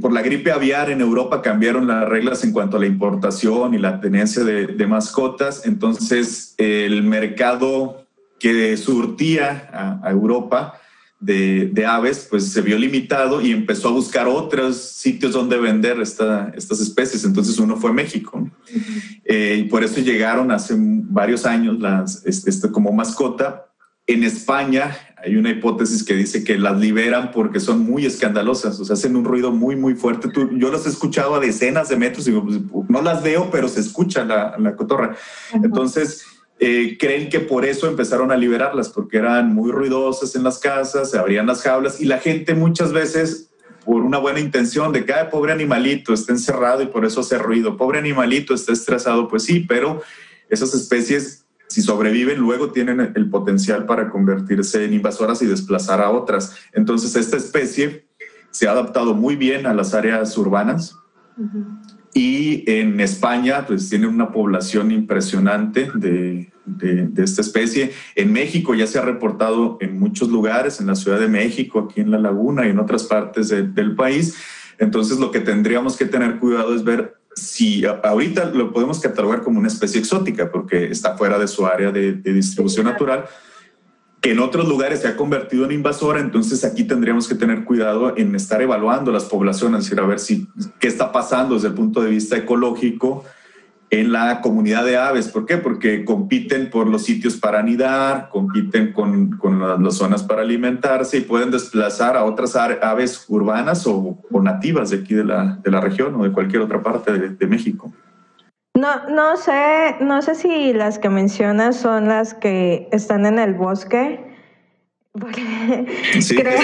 por 0.00 0.12
la 0.12 0.22
gripe 0.22 0.52
aviar 0.52 0.88
en 0.88 1.00
Europa 1.00 1.42
cambiaron 1.42 1.88
las 1.88 2.08
reglas 2.08 2.44
en 2.44 2.52
cuanto 2.52 2.76
a 2.76 2.80
la 2.80 2.86
importación 2.86 3.74
y 3.74 3.78
la 3.78 4.00
tenencia 4.00 4.44
de, 4.44 4.86
mascotas. 4.86 5.66
Entonces, 5.66 6.54
el 6.58 7.02
mercado 7.02 8.03
que 8.44 8.76
surtía 8.76 9.70
a, 10.02 10.10
Europa 10.10 10.78
de, 11.18 11.86
aves, 11.88 12.26
pues 12.28 12.52
se 12.52 12.60
vio 12.60 12.76
limitado 12.76 13.40
y 13.40 13.52
empezó 13.52 13.88
a 13.88 13.92
buscar 13.92 14.28
otros 14.28 14.76
sitios 14.76 15.32
donde 15.32 15.56
vender 15.56 15.98
estas 16.02 16.78
especies. 16.78 17.24
Entonces, 17.24 17.58
uno 17.58 17.78
fue 17.78 17.94
México. 17.94 18.46
Eh, 19.24 19.62
y 19.64 19.68
por 19.70 19.82
eso 19.82 19.98
llegaron 20.02 20.50
hace 20.50 20.74
varios 20.76 21.46
años 21.46 21.80
las, 21.80 22.22
este, 22.26 22.50
este, 22.50 22.70
como 22.70 22.92
mascota. 22.92 23.64
En 24.06 24.22
España 24.22 24.94
hay 25.16 25.36
una 25.36 25.48
hipótesis 25.48 26.04
que 26.04 26.12
dice 26.12 26.44
que 26.44 26.58
las 26.58 26.78
liberan 26.78 27.30
porque 27.32 27.60
son 27.60 27.80
muy 27.80 28.04
escandalosas, 28.04 28.78
o 28.78 28.84
sea, 28.84 28.92
hacen 28.92 29.16
un 29.16 29.24
ruido 29.24 29.52
muy, 29.52 29.74
muy 29.74 29.94
fuerte. 29.94 30.28
yo 30.52 30.70
las 30.70 30.84
he 30.84 30.90
escuchado 30.90 31.34
a 31.34 31.40
decenas 31.40 31.88
de 31.88 31.96
metros 31.96 32.28
y 32.28 32.32
pues, 32.32 32.60
no 32.90 33.00
las 33.00 33.22
veo, 33.22 33.48
pero 33.50 33.68
se 33.68 33.80
escucha 33.80 34.22
la, 34.22 34.58
la 34.58 34.76
cotorra. 34.76 35.16
Entonces, 35.54 36.26
eh, 36.66 36.96
creen 36.98 37.28
que 37.28 37.40
por 37.40 37.66
eso 37.66 37.86
empezaron 37.86 38.32
a 38.32 38.36
liberarlas, 38.36 38.88
porque 38.88 39.18
eran 39.18 39.54
muy 39.54 39.70
ruidosas 39.70 40.34
en 40.34 40.44
las 40.44 40.58
casas, 40.58 41.10
se 41.10 41.18
abrían 41.18 41.46
las 41.46 41.60
jaulas 41.62 42.00
y 42.00 42.06
la 42.06 42.18
gente 42.18 42.54
muchas 42.54 42.90
veces 42.90 43.50
por 43.84 44.00
una 44.02 44.16
buena 44.16 44.40
intención 44.40 44.90
de 44.90 45.04
que, 45.04 45.12
Ay, 45.12 45.26
pobre 45.30 45.52
animalito, 45.52 46.14
está 46.14 46.32
encerrado 46.32 46.82
y 46.82 46.86
por 46.86 47.04
eso 47.04 47.20
hace 47.20 47.36
ruido, 47.36 47.76
pobre 47.76 47.98
animalito, 47.98 48.54
está 48.54 48.72
estresado, 48.72 49.28
pues 49.28 49.42
sí, 49.42 49.60
pero 49.60 50.00
esas 50.48 50.72
especies 50.72 51.44
si 51.68 51.82
sobreviven, 51.82 52.38
luego 52.38 52.70
tienen 52.70 53.12
el 53.14 53.28
potencial 53.28 53.84
para 53.84 54.08
convertirse 54.08 54.84
en 54.84 54.94
invasoras 54.94 55.42
y 55.42 55.46
desplazar 55.46 56.00
a 56.00 56.10
otras. 56.10 56.56
Entonces, 56.72 57.14
esta 57.16 57.36
especie 57.36 58.06
se 58.50 58.68
ha 58.68 58.70
adaptado 58.70 59.12
muy 59.12 59.36
bien 59.36 59.66
a 59.66 59.74
las 59.74 59.92
áreas 59.92 60.38
urbanas. 60.38 60.96
Y 62.14 62.64
en 62.70 63.00
España, 63.00 63.66
pues 63.66 63.90
tiene 63.90 64.06
una 64.06 64.30
población 64.30 64.92
impresionante 64.92 65.90
de, 65.94 66.53
de, 66.66 67.10
esta 67.22 67.40
especie. 67.40 67.92
En 68.14 68.32
México 68.32 68.74
ya 68.74 68.86
se 68.86 68.98
ha 68.98 69.02
reportado 69.02 69.78
en 69.80 69.98
muchos 69.98 70.28
lugares, 70.28 70.80
en 70.80 70.86
la 70.86 70.94
Ciudad 70.94 71.20
de 71.20 71.28
México, 71.28 71.88
aquí 71.88 72.00
en 72.00 72.10
La 72.10 72.18
Laguna 72.18 72.66
y 72.66 72.70
en 72.70 72.78
otras 72.78 73.04
partes 73.04 73.48
del 73.48 73.94
país. 73.94 74.36
Entonces, 74.78 75.18
lo 75.18 75.30
que 75.30 75.40
tendríamos 75.40 75.96
que 75.96 76.04
tener 76.06 76.38
cuidado 76.38 76.74
es 76.74 76.84
ver 76.84 77.16
si 77.34 77.84
ahorita 77.84 78.46
lo 78.46 78.72
podemos 78.72 79.00
catalogar 79.00 79.42
como 79.42 79.58
una 79.58 79.68
especie 79.68 80.00
exótica 80.00 80.50
porque 80.50 80.86
está 80.90 81.16
fuera 81.16 81.38
de 81.38 81.48
su 81.48 81.66
área 81.66 81.90
de, 81.90 82.12
distribución 82.12 82.86
natural, 82.86 83.24
que 84.20 84.32
en 84.32 84.38
otros 84.38 84.68
lugares 84.68 85.02
se 85.02 85.08
ha 85.08 85.16
convertido 85.16 85.66
en 85.66 85.72
invasora, 85.72 86.20
entonces 86.20 86.64
aquí 86.64 86.84
tendríamos 86.84 87.28
que 87.28 87.34
tener 87.34 87.64
cuidado 87.64 88.16
en 88.16 88.34
estar 88.34 88.62
evaluando 88.62 89.12
las 89.12 89.24
poblaciones, 89.24 89.90
y 89.90 89.98
a 89.98 90.02
ver 90.02 90.18
si 90.18 90.48
qué 90.80 90.88
está 90.88 91.12
pasando 91.12 91.56
desde 91.56 91.68
el 91.68 91.74
punto 91.74 92.00
de 92.00 92.10
vista 92.10 92.36
ecológico, 92.36 93.24
en 94.00 94.12
la 94.12 94.40
comunidad 94.40 94.84
de 94.84 94.96
aves. 94.96 95.28
¿Por 95.28 95.46
qué? 95.46 95.56
Porque 95.56 96.04
compiten 96.04 96.70
por 96.70 96.88
los 96.88 97.04
sitios 97.04 97.36
para 97.36 97.60
anidar, 97.60 98.28
compiten 98.28 98.92
con, 98.92 99.36
con 99.38 99.60
las, 99.60 99.94
zonas 99.94 100.22
para 100.22 100.42
alimentarse 100.42 101.18
y 101.18 101.20
pueden 101.20 101.50
desplazar 101.50 102.16
a 102.16 102.24
otras 102.24 102.56
aves 102.56 103.24
urbanas 103.28 103.86
o, 103.86 104.18
nativas 104.42 104.90
de 104.90 104.98
aquí 104.98 105.14
de 105.14 105.24
la, 105.24 105.58
de 105.62 105.70
la, 105.70 105.80
región 105.80 106.14
o 106.16 106.24
de 106.24 106.32
cualquier 106.32 106.62
otra 106.62 106.82
parte 106.82 107.12
de, 107.12 107.28
de, 107.30 107.46
México. 107.46 107.92
No, 108.76 109.08
no 109.08 109.36
sé, 109.36 109.96
no 110.00 110.20
sé 110.22 110.34
si 110.34 110.72
las 110.72 110.98
que 110.98 111.08
mencionas 111.08 111.76
son 111.76 112.08
las 112.08 112.34
que 112.34 112.88
están 112.90 113.26
en 113.26 113.38
el 113.38 113.54
bosque 113.54 114.33
sí, 116.20 116.34
creo, 116.34 116.60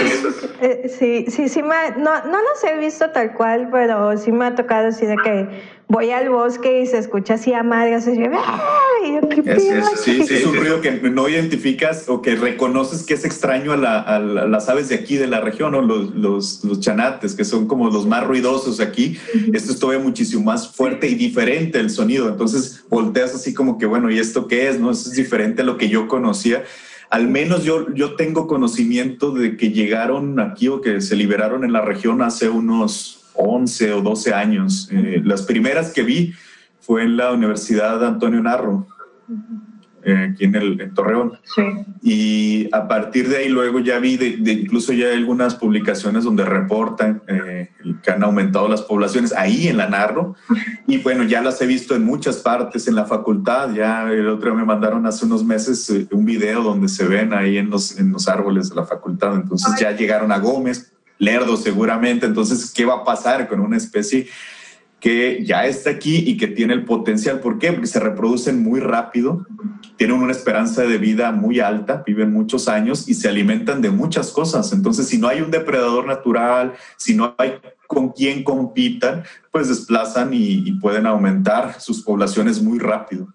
eh, 0.61 0.90
sí, 0.99 1.26
sí, 1.28 1.49
sí, 1.49 1.62
me, 1.62 2.02
no, 2.02 2.25
no 2.25 2.38
los 2.42 2.64
he 2.64 2.76
visto 2.80 3.09
tal 3.11 3.33
cual, 3.35 3.69
pero 3.71 4.19
sí 4.19 4.33
me 4.33 4.47
ha 4.47 4.57
tocado 4.57 4.88
así 4.88 5.07
de 5.07 5.14
que 5.23 5.47
voy 5.87 6.11
al 6.11 6.30
bosque 6.30 6.83
y 6.83 6.87
se 6.87 6.99
escucha 6.99 7.35
así 7.35 7.52
a 7.52 7.62
madre, 7.62 8.00
se 8.00 8.12
sí, 8.12 8.23
sí, 10.25 10.35
es 10.35 10.47
un 10.47 10.57
ruido 10.57 10.80
que 10.80 10.90
no 10.90 11.28
identificas 11.28 12.09
o 12.09 12.23
que 12.23 12.35
reconoces 12.35 13.04
que 13.04 13.14
es 13.14 13.25
extraño 13.25 13.73
a, 13.73 13.76
la, 13.76 14.00
a, 14.00 14.19
las 14.19 14.69
aves 14.69 14.88
de 14.88 14.97
aquí 14.97 15.16
de 15.16 15.28
la 15.28 15.40
región, 15.40 15.76
o 15.76 15.80
los, 15.80 16.12
los, 16.16 16.64
los, 16.64 16.80
chanates, 16.80 17.37
que 17.37 17.45
son 17.45 17.69
como 17.69 17.88
los 17.88 18.04
más 18.07 18.26
ruidosos 18.26 18.80
aquí. 18.80 19.16
Esto 19.52 19.73
es 19.73 19.78
todavía 19.78 20.02
muchísimo 20.02 20.42
más 20.42 20.69
fuerte 20.69 21.07
y 21.07 21.14
diferente 21.14 21.78
el 21.78 21.90
sonido. 21.90 22.28
Entonces 22.28 22.85
volteas 22.88 23.33
así 23.33 23.54
como 23.54 23.78
que, 23.78 23.87
bueno, 23.87 24.11
¿y 24.11 24.19
esto 24.19 24.49
qué 24.49 24.69
es? 24.69 24.80
¿No? 24.80 24.90
Eso 24.90 25.09
es 25.09 25.16
diferente 25.16 25.62
a 25.62 25.64
lo 25.64 25.78
que 25.78 25.88
yo 25.88 26.09
conocía 26.09 26.64
al 27.11 27.26
menos 27.26 27.64
yo, 27.64 27.93
yo 27.93 28.14
tengo 28.14 28.47
conocimiento 28.47 29.33
de 29.33 29.57
que 29.57 29.73
llegaron 29.73 30.38
aquí 30.38 30.69
o 30.69 30.81
que 30.81 31.00
se 31.00 31.17
liberaron 31.17 31.64
en 31.64 31.73
la 31.73 31.81
región 31.81 32.23
hace 32.23 32.49
unos 32.49 33.26
11 33.35 33.95
o 33.95 34.00
12 34.00 34.33
años. 34.33 34.88
Eh, 34.93 35.21
las 35.25 35.43
primeras 35.43 35.93
que 35.93 36.05
vi 36.05 36.33
fue 36.81 37.02
en 37.02 37.17
la 37.17 37.33
Universidad 37.33 38.05
Antonio 38.05 38.40
Narro. 38.40 38.87
Eh, 40.02 40.30
aquí 40.33 40.45
en, 40.45 40.54
el, 40.54 40.80
en 40.80 40.95
Torreón. 40.95 41.38
Sí. 41.54 41.62
Y 42.02 42.69
a 42.75 42.88
partir 42.88 43.28
de 43.28 43.38
ahí 43.38 43.49
luego 43.50 43.80
ya 43.80 43.99
vi, 43.99 44.16
de, 44.16 44.52
incluso 44.52 44.92
ya 44.92 45.07
hay 45.07 45.16
algunas 45.16 45.54
publicaciones 45.54 46.25
donde 46.25 46.45
reportan 46.45 47.23
eh, 47.28 47.71
que 48.02 48.11
han 48.11 48.23
aumentado 48.23 48.66
las 48.69 48.83
poblaciones 48.83 49.35
ahí 49.35 49.69
en 49.69 49.76
la 49.76 49.88
Narro. 49.88 50.37
Y 50.87 50.99
bueno, 50.99 51.25
ya 51.25 51.42
las 51.42 51.61
he 51.61 51.66
visto 51.66 51.95
en 51.95 52.04
muchas 52.04 52.38
partes 52.38 52.88
en 52.88 52.95
la 52.95 53.04
facultad. 53.04 53.75
Ya 53.75 54.11
el 54.11 54.28
otro 54.28 54.50
día 54.50 54.61
me 54.61 54.64
mandaron 54.64 55.04
hace 55.07 55.26
unos 55.26 55.45
meses 55.45 55.90
eh, 55.90 56.07
un 56.12 56.25
video 56.25 56.62
donde 56.62 56.88
se 56.88 57.07
ven 57.07 57.35
ahí 57.35 57.59
en 57.59 57.69
los, 57.69 57.99
en 57.99 58.11
los 58.11 58.26
árboles 58.28 58.71
de 58.71 58.76
la 58.76 58.85
facultad. 58.85 59.35
Entonces 59.35 59.75
ya 59.78 59.92
llegaron 59.92 60.33
a 60.33 60.38
Gómez, 60.38 60.92
Lerdo 61.19 61.59
seguramente. 61.59 62.25
Entonces, 62.25 62.73
¿qué 62.75 62.87
va 62.87 62.95
a 62.95 63.04
pasar 63.04 63.49
con 63.49 63.61
una 63.61 63.76
especie? 63.76 64.28
Que 65.00 65.45
ya 65.45 65.66
está 65.66 65.90
aquí 65.90 66.25
y 66.26 66.37
que 66.37 66.47
tiene 66.47 66.75
el 66.75 66.85
potencial. 66.85 67.40
¿Por 67.40 67.59
qué? 67.59 67.73
Porque 67.73 67.87
se 67.87 68.00
reproducen 68.00 68.62
muy 68.62 68.80
rápido, 68.80 69.47
tienen 69.97 70.16
una 70.16 70.33
esperanza 70.33 70.83
de 70.83 70.99
vida 70.99 71.33
muy 71.33 71.59
alta, 71.59 72.02
viven 72.07 72.33
muchos 72.33 72.69
años 72.69 73.09
y 73.09 73.14
se 73.14 73.28
alimentan 73.28 73.80
de 73.80 73.90
muchas 73.90 74.30
cosas. 74.30 74.73
Entonces, 74.73 75.09
si 75.09 75.19
no 75.19 75.28
hay 75.28 75.40
un 75.40 75.50
depredador 75.50 76.07
natural, 76.07 76.75
si 76.97 77.14
no 77.16 77.35
hay 77.38 77.54
con 77.87 78.11
quien 78.11 78.45
compitan, 78.45 79.25
pues 79.50 79.69
desplazan 79.69 80.33
y, 80.33 80.69
y 80.69 80.73
pueden 80.73 81.07
aumentar 81.07 81.80
sus 81.80 82.02
poblaciones 82.02 82.62
muy 82.62 82.78
rápido. 82.78 83.26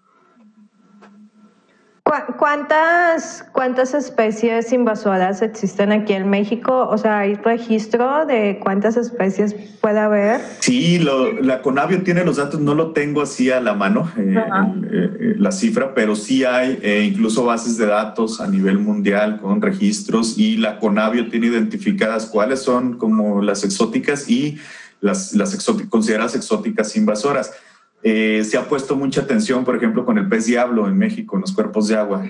¿Cuántas, 2.38 3.44
¿Cuántas 3.50 3.92
especies 3.92 4.72
invasoras 4.72 5.42
existen 5.42 5.90
aquí 5.90 6.12
en 6.12 6.30
México? 6.30 6.86
O 6.88 6.96
sea, 6.96 7.18
¿hay 7.18 7.34
registro 7.34 8.24
de 8.26 8.60
cuántas 8.62 8.96
especies 8.96 9.54
puede 9.80 9.98
haber? 9.98 10.40
Sí, 10.60 11.00
la 11.00 11.62
Conavio 11.62 12.04
tiene 12.04 12.24
los 12.24 12.36
datos, 12.36 12.60
no 12.60 12.76
lo 12.76 12.92
tengo 12.92 13.22
así 13.22 13.50
a 13.50 13.60
la 13.60 13.74
mano, 13.74 14.08
eh, 14.16 14.36
eh, 14.38 15.34
la 15.36 15.50
cifra, 15.50 15.94
pero 15.94 16.14
sí 16.14 16.44
hay 16.44 16.78
eh, 16.80 17.02
incluso 17.10 17.44
bases 17.44 17.76
de 17.76 17.86
datos 17.86 18.40
a 18.40 18.46
nivel 18.46 18.78
mundial 18.78 19.40
con 19.40 19.60
registros 19.60 20.38
y 20.38 20.58
la 20.58 20.78
Conavio 20.78 21.28
tiene 21.28 21.48
identificadas 21.48 22.26
cuáles 22.26 22.62
son 22.62 22.98
como 22.98 23.42
las 23.42 23.64
exóticas 23.64 24.30
y 24.30 24.58
las, 25.00 25.32
las 25.32 25.56
consideradas 25.90 26.36
exóticas 26.36 26.94
invasoras. 26.94 27.50
Eh, 28.02 28.44
se 28.44 28.56
ha 28.56 28.68
puesto 28.68 28.96
mucha 28.96 29.22
atención, 29.22 29.64
por 29.64 29.76
ejemplo, 29.76 30.04
con 30.04 30.18
el 30.18 30.28
pez 30.28 30.46
diablo 30.46 30.86
en 30.86 30.96
México, 30.96 31.36
en 31.36 31.42
los 31.42 31.52
cuerpos 31.52 31.88
de 31.88 31.96
agua, 31.96 32.24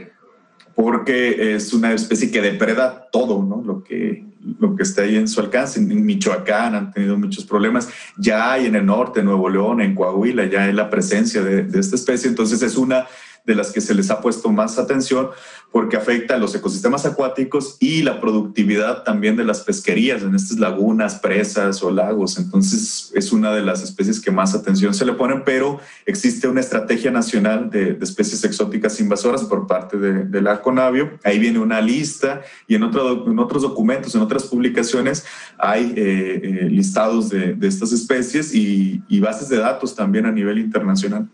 porque 0.75 1.55
es 1.55 1.73
una 1.73 1.93
especie 1.93 2.31
que 2.31 2.41
depreda 2.41 3.09
todo, 3.11 3.43
¿no? 3.43 3.63
Lo 3.63 3.83
que, 3.83 4.25
lo 4.61 4.77
que 4.77 4.83
está 4.83 5.03
ahí 5.03 5.17
en 5.17 5.29
su 5.29 5.41
alcance. 5.41 5.81
En 5.81 6.05
Michoacán 6.05 6.75
han 6.75 6.93
tenido 6.93 7.19
muchos 7.19 7.45
problemas. 7.45 7.89
Ya 8.17 8.53
hay 8.53 8.67
en 8.67 8.77
el 8.77 8.87
norte, 8.87 9.21
en 9.21 9.27
Nuevo 9.27 9.49
León, 9.49 9.81
en 9.81 9.95
Coahuila, 9.95 10.47
ya 10.47 10.65
hay 10.65 10.73
la 10.73 10.91
presencia 10.91 11.43
de, 11.43 11.67
esta 11.79 11.97
especie. 11.97 12.29
Entonces 12.29 12.63
es 12.63 12.77
una 12.77 13.07
de 13.47 13.55
las 13.55 13.71
que 13.73 13.81
se 13.81 13.95
les 13.95 14.11
ha 14.11 14.21
puesto 14.21 14.51
más 14.51 14.79
atención 14.79 15.31
porque 15.71 15.97
afecta 15.97 16.35
a 16.35 16.39
los 16.39 16.55
ecosistemas 16.55 17.05
acuáticos 17.07 17.77
y 17.81 18.03
la 18.03 18.21
productividad 18.21 19.03
también 19.03 19.37
de 19.37 19.45
las 19.45 19.61
pesquerías 19.61 20.23
en 20.23 20.35
estas 20.35 20.59
lagunas, 20.59 21.17
presas 21.17 21.83
o 21.83 21.91
lagos. 21.91 22.39
Entonces 22.39 23.13
es 23.15 23.33
una 23.33 23.53
de 23.53 23.63
las 23.63 23.83
especies 23.83 24.21
que 24.21 24.31
más 24.31 24.55
atención 24.55 24.95
se 24.95 25.05
le 25.05 25.13
ponen, 25.13 25.43
pero 25.45 25.79
existe 26.07 26.49
una 26.49 26.61
estrategia 26.61 27.11
nacional 27.11 27.71
de, 27.71 27.99
especies 28.01 28.43
exóticas 28.45 28.99
invasoras 29.01 29.45
por 29.45 29.67
parte 29.67 29.99
de, 29.99 30.41
la 30.41 30.63
Conavio. 30.63 31.19
Ahí 31.25 31.39
viene 31.39 31.59
una 31.59 31.81
lista 31.81 32.43
y 32.67 32.75
en 32.75 32.83
otros 32.83 33.63
documentos, 33.63 34.15
en 34.15 34.23
otras 34.23 34.45
publicaciones 34.45 35.25
hay 35.59 35.93
eh, 35.97 36.41
eh, 36.43 36.69
listados 36.71 37.29
de, 37.29 37.57
estas 37.63 37.93
especies 37.93 38.55
y 38.55 39.21
bases 39.21 39.49
de 39.49 39.59
datos 39.59 39.95
también 39.95 40.27
a 40.27 40.33
nivel 40.33 40.59
internacional. 40.59 41.29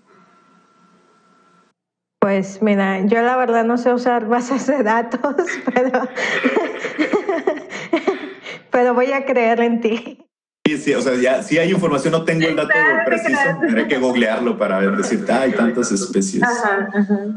Pues 2.23 2.62
mira, 2.62 3.05
yo 3.05 3.21
la 3.21 3.37
verdad 3.37 3.64
no 3.64 3.76
sé 3.76 3.93
usar 3.93 4.29
bases 4.29 4.69
de 4.69 4.85
datos, 4.85 5.35
pero, 5.75 6.09
pero 8.71 8.95
voy 8.95 9.11
a 9.11 9.25
creer 9.25 9.61
en 9.61 9.81
ti. 9.81 10.25
Sí, 10.64 10.79
sí, 10.79 10.95
o 10.95 11.00
sea, 11.00 11.17
ya 11.17 11.43
si 11.43 11.59
hay 11.59 11.73
información, 11.73 12.12
no 12.12 12.25
tengo 12.25 12.47
el 12.47 12.55
dato 12.55 12.73
preciso, 13.05 13.41
tendré 13.61 13.88
que 13.88 13.99
googlearlo 13.99 14.57
para 14.57 14.79
ver, 14.79 14.97
decirte, 14.97 15.33
hay 15.33 15.50
tantas 15.50 15.91
especies. 15.91 16.45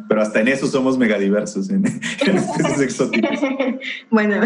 Pero 0.07 0.21
hasta 0.21 0.41
en 0.41 0.49
eso 0.49 0.67
somos 0.67 0.99
megadiversos, 0.99 1.71
en, 1.71 1.87
en 1.87 2.37
especies 2.37 2.81
exóticas. 2.81 3.39
bueno, 4.11 4.43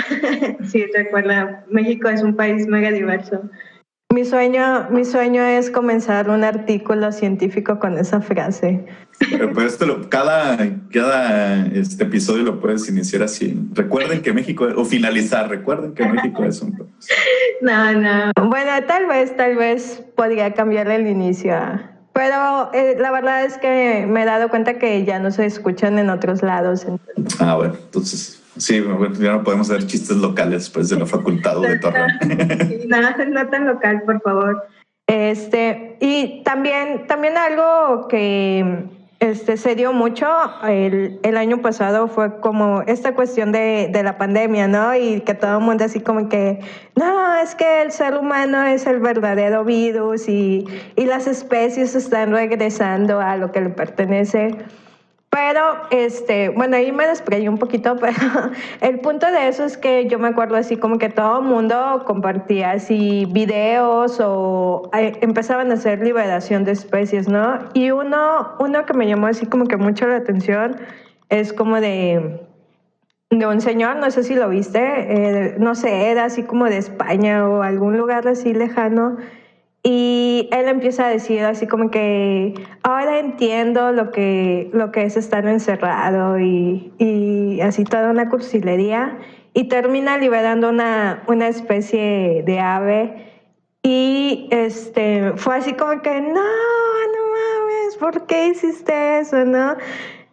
sí, 0.72 0.86
recuerda, 0.96 1.66
México 1.70 2.08
es 2.08 2.24
un 2.24 2.38
país 2.38 2.66
megadiverso. 2.66 3.42
Mi 4.12 4.26
sueño, 4.26 4.88
mi 4.90 5.06
sueño 5.06 5.44
es 5.44 5.70
comenzar 5.70 6.32
un 6.32 6.44
artículo 6.44 7.12
científico 7.12 7.78
con 7.78 7.96
esa 7.96 8.20
frase. 8.20 8.84
Pues 9.54 9.74
esto 9.74 10.10
cada, 10.10 10.58
cada 10.92 11.68
este 11.68 12.06
episodio 12.06 12.42
lo 12.42 12.60
puedes 12.60 12.90
iniciar 12.90 13.22
así. 13.22 13.56
Recuerden 13.74 14.24
que 14.24 14.34
México, 14.34 14.68
o 14.76 14.84
finalizar, 14.84 15.48
recuerden 15.48 15.94
que 15.94 16.08
México 16.08 16.44
es 16.44 16.60
un. 16.64 16.90
No, 17.62 17.94
no. 17.94 18.32
Bueno, 18.48 18.72
tal 18.88 19.06
vez, 19.06 19.38
tal 19.38 19.56
vez 19.56 20.02
podría 20.16 20.56
cambiar 20.56 20.90
el 20.90 21.06
inicio. 21.06 21.54
Pero 22.14 22.72
eh, 22.74 22.96
la 22.98 23.12
verdad 23.12 23.46
es 23.46 23.60
que 23.60 24.08
me 24.10 24.24
he 24.24 24.26
dado 24.26 24.50
cuenta 24.50 24.80
que 24.80 25.06
ya 25.06 25.20
no 25.20 25.30
se 25.30 25.46
escuchan 25.46 26.00
en 26.00 26.10
otros 26.10 26.42
lados. 26.42 26.88
Ah, 27.40 27.56
bueno, 27.58 27.76
entonces 27.80 28.39
Sí, 28.60 28.84
ya 29.20 29.32
no 29.32 29.44
podemos 29.44 29.70
hacer 29.72 29.88
chistes 29.88 30.18
locales 30.18 30.70
pues 30.70 30.90
de 30.90 31.00
la 31.00 31.06
facultad 31.06 31.58
o 31.58 31.62
de 31.62 31.80
Torreón. 31.80 32.10
no, 32.88 33.02
no 33.02 33.48
tan 33.50 33.66
local, 33.66 34.04
por 34.06 34.22
favor. 34.22 34.68
Este, 35.08 35.98
y 36.02 36.44
también, 36.44 37.08
también 37.08 37.36
algo 37.36 38.08
que 38.08 38.86
este, 39.20 39.58
se 39.58 39.76
dio 39.76 39.92
mucho 39.92 40.28
el, 40.68 41.20
el 41.24 41.36
año 41.36 41.62
pasado 41.62 42.08
fue 42.08 42.40
como 42.40 42.84
esta 42.84 43.16
cuestión 43.16 43.52
de, 43.52 43.90
de, 43.92 44.04
la 44.04 44.18
pandemia, 44.18 44.68
¿no? 44.68 44.96
Y 44.96 45.22
que 45.22 45.34
todo 45.34 45.58
el 45.58 45.64
mundo 45.64 45.86
así 45.86 46.00
como 46.00 46.30
que, 46.30 46.60
no, 46.96 47.36
es 47.38 47.56
que 47.56 47.82
el 47.82 47.92
ser 47.92 48.18
humano 48.18 48.64
es 48.64 48.86
el 48.86 49.00
verdadero 49.00 49.66
virus 49.66 50.30
y, 50.30 50.66
y 50.96 51.06
las 51.06 51.28
especies 51.28 51.96
están 51.96 52.32
regresando 52.32 53.20
a 53.20 53.36
lo 53.36 53.52
que 53.52 53.62
le 53.62 53.70
pertenece. 53.70 54.56
Pero, 55.30 55.62
este, 55.92 56.50
bueno, 56.50 56.76
ahí 56.76 56.92
me 56.92 57.06
desprendí 57.06 57.48
un 57.48 57.60
poquito, 57.60 57.96
pero 58.02 58.18
el 58.82 59.00
punto 59.00 59.32
de 59.32 59.48
eso 59.48 59.64
es 59.64 59.78
que 59.78 60.08
yo 60.08 60.18
me 60.18 60.30
acuerdo 60.30 60.56
así 60.56 60.78
como 60.78 60.98
que 60.98 61.10
todo 61.10 61.40
el 61.40 61.46
mundo 61.46 62.04
compartía 62.06 62.72
así 62.72 63.28
videos 63.32 64.20
o 64.20 64.90
eh, 64.94 65.18
empezaban 65.22 65.70
a 65.72 65.76
hacer 65.76 66.00
liberación 66.00 66.64
de 66.64 66.72
especies, 66.72 67.28
¿no? 67.28 67.60
Y 67.74 67.92
uno, 67.92 68.56
uno 68.60 68.86
que 68.86 68.94
me 68.94 69.08
llamó 69.08 69.28
así 69.28 69.46
como 69.46 69.66
que 69.66 69.78
mucho 69.78 70.08
la 70.08 70.18
atención 70.18 70.78
es 71.30 71.54
como 71.54 71.80
de, 71.80 72.42
de 73.30 73.46
un 73.46 73.62
señor, 73.62 73.98
no 73.98 74.10
sé 74.10 74.24
si 74.24 74.34
lo 74.34 74.50
viste, 74.50 74.80
eh, 74.80 75.56
no 75.60 75.76
sé, 75.76 76.10
era 76.10 76.26
así 76.26 76.42
como 76.42 76.66
de 76.66 76.78
España 76.78 77.48
o 77.48 77.62
algún 77.62 77.98
lugar 77.98 78.28
así 78.28 78.54
lejano 78.54 79.18
y 79.84 80.50
él 80.52 80.68
empieza 80.68 81.08
a 81.08 81.10
decir 81.10 81.42
así 81.44 81.66
como 81.66 81.90
que 81.90 82.54
ahora 82.84 83.20
entiendo 83.20 83.92
lo 83.92 84.12
que, 84.12 84.70
lo 84.74 84.92
que 84.92 85.04
es 85.04 85.16
estar 85.16 85.48
encerrado 85.48 86.38
y, 86.40 86.92
y 86.98 87.62
así 87.62 87.86
toda 87.86 88.12
una 88.12 88.30
cursilería. 88.30 89.18
Y 89.54 89.68
termina 89.68 90.18
liberando 90.18 90.70
una, 90.70 91.24
una 91.28 91.48
especie 91.48 92.44
de 92.46 92.60
ave. 92.60 93.26
Y 93.82 94.48
este, 94.52 95.34
fue 95.38 95.56
así 95.56 95.74
como 95.74 96.02
que, 96.02 96.22
no, 96.22 96.34
no 96.34 96.42
mames, 97.32 97.98
¿por 98.00 98.28
qué 98.28 98.50
hiciste 98.50 99.20
eso? 99.20 99.46
¿No? 99.46 99.76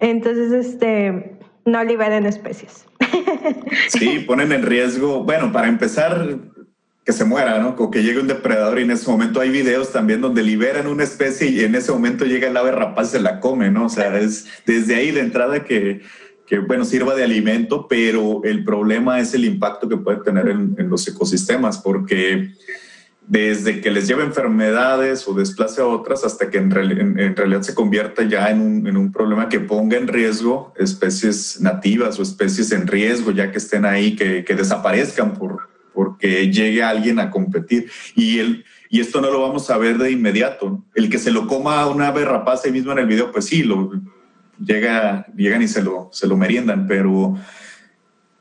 Entonces, 0.01 0.53
este, 0.53 1.39
no 1.65 1.83
liberen 1.85 2.27
especies. 2.27 2.87
Sí, 3.89 4.25
ponen 4.27 4.53
en 4.53 4.63
riesgo, 4.65 5.23
bueno, 5.25 5.53
para 5.53 5.69
empezar, 5.69 6.37
que 7.07 7.13
se 7.13 7.25
muera, 7.25 7.61
¿no? 7.61 7.77
O 7.79 7.91
que 7.91 8.03
llegue 8.03 8.19
un 8.19 8.27
depredador 8.27 8.81
y 8.81 8.83
en 8.83 8.91
ese 8.91 9.09
momento 9.09 9.41
hay 9.41 9.51
videos 9.51 9.93
también 9.93 10.21
donde 10.21 10.43
liberan 10.43 10.89
una 10.89 11.05
especie 11.05 11.49
y 11.49 11.63
en 11.63 11.77
ese 11.77 11.93
momento 11.93 12.25
llega 12.25 12.49
el 12.49 12.57
ave 12.57 12.73
rapaz 12.73 13.11
y 13.11 13.13
se 13.13 13.21
la 13.21 13.39
come, 13.39 13.71
¿no? 13.71 13.87
O 13.87 13.89
sea, 13.89 14.19
es 14.19 14.47
desde 14.67 14.97
ahí 14.97 15.13
de 15.13 15.21
entrada 15.21 15.63
que, 15.63 16.01
que 16.49 16.59
bueno, 16.59 16.85
sirva 16.85 17.15
de 17.15 17.23
alimento, 17.23 17.87
pero 17.89 18.43
el 18.43 18.65
problema 18.65 19.21
es 19.21 19.35
el 19.35 19.45
impacto 19.45 19.89
que 19.89 19.99
puede 19.99 20.19
tener 20.25 20.49
en, 20.49 20.75
los 20.91 21.07
ecosistemas, 21.07 21.79
porque 21.79 22.51
desde 23.25 23.81
que 23.81 23.93
les 23.93 24.09
lleva 24.09 24.25
enfermedades 24.25 25.29
o 25.29 25.35
desplace 25.35 25.81
a 25.81 25.87
otras 25.87 26.25
hasta 26.25 26.51
que 26.51 26.59
en, 26.59 26.73
realidad 26.73 27.63
se 27.63 27.75
convierta 27.75 28.25
ya 28.25 28.51
en 28.51 28.61
un, 28.61 28.87
en 28.89 28.97
un, 28.97 29.13
problema 29.13 29.49
que 29.49 29.61
ponga 29.61 29.97
en 29.97 30.09
riesgo 30.09 30.73
especies 30.77 31.61
nativas 31.61 32.19
o 32.19 32.23
especies 32.23 32.73
en 32.73 32.89
riesgo 32.89 33.31
ya 33.31 33.53
que 33.53 33.59
estén 33.59 33.85
ahí, 33.85 34.17
que, 34.17 34.45
que 34.45 34.57
desaparezcan 34.57 35.35
por, 35.35 35.76
porque 35.97 36.53
llegue 36.53 36.83
alguien 36.83 37.19
a 37.19 37.31
competir. 37.31 37.91
Y, 38.15 38.39
el, 38.39 38.65
y 38.91 39.01
esto 39.01 39.23
no 39.23 39.31
lo 39.31 39.41
vamos 39.41 39.71
a 39.71 39.79
ver 39.79 39.97
de 39.97 40.13
inmediato. 40.13 40.85
El 40.95 41.09
que 41.09 41.19
se 41.19 41.31
lo 41.31 41.47
coma 41.47 41.81
a 41.81 41.89
una 41.89 42.09
ave 42.09 42.27
rapaz 42.27 42.65
ahí 42.65 42.71
mismo 42.71 42.93
en 42.93 42.99
el 42.99 43.07
video, 43.07 43.33
pues 43.33 43.47
sí, 43.47 43.63
lo, 43.63 43.91
llega, 44.63 45.27
llegan 45.35 45.63
y 45.63 45.69
se 45.69 45.83
lo, 45.83 46.11
se 46.13 46.27
lo 46.27 46.37
meriendan, 46.37 46.87
pero 46.87 47.35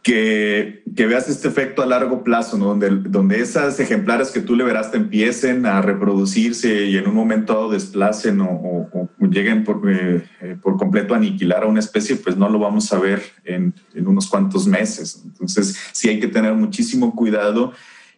que, 0.05 0.83
que, 0.95 1.07
veas 1.07 1.27
este 1.29 1.47
efecto 1.47 1.81
a 1.81 1.87
largo 1.87 2.23
plazo, 2.23 2.59
¿no? 2.59 2.67
donde, 2.67 2.91
donde 2.91 3.41
esas 3.41 3.79
ejemplares 3.79 4.29
que 4.29 4.39
tú 4.39 4.55
le 4.55 4.63
verás 4.63 4.91
te 4.91 4.97
empiecen 4.97 5.65
a 5.65 5.81
reproducirse 5.81 6.85
y 6.85 6.95
en 6.95 7.07
un 7.07 7.15
momento 7.15 7.53
dado 7.53 7.71
desplacen 7.71 8.39
o, 8.39 9.09
lleguen 9.19 9.63
por, 9.63 9.81
eh, 9.91 10.23
eh, 10.41 10.57
por, 10.61 10.77
completo 10.77 11.15
a 11.15 11.17
aniquilar 11.17 11.63
a 11.63 11.65
una 11.65 11.79
especie, 11.79 12.17
pues 12.17 12.37
no 12.37 12.47
lo 12.49 12.59
vamos 12.59 12.93
a 12.93 12.99
ver 12.99 13.23
en, 13.45 13.73
en, 13.95 14.07
unos 14.07 14.27
cuantos 14.27 14.67
meses. 14.67 15.23
Entonces 15.25 15.75
sí 15.91 16.07
hay 16.07 16.19
que 16.19 16.27
tener 16.27 16.53
muchísimo 16.53 17.15
cuidado. 17.15 17.73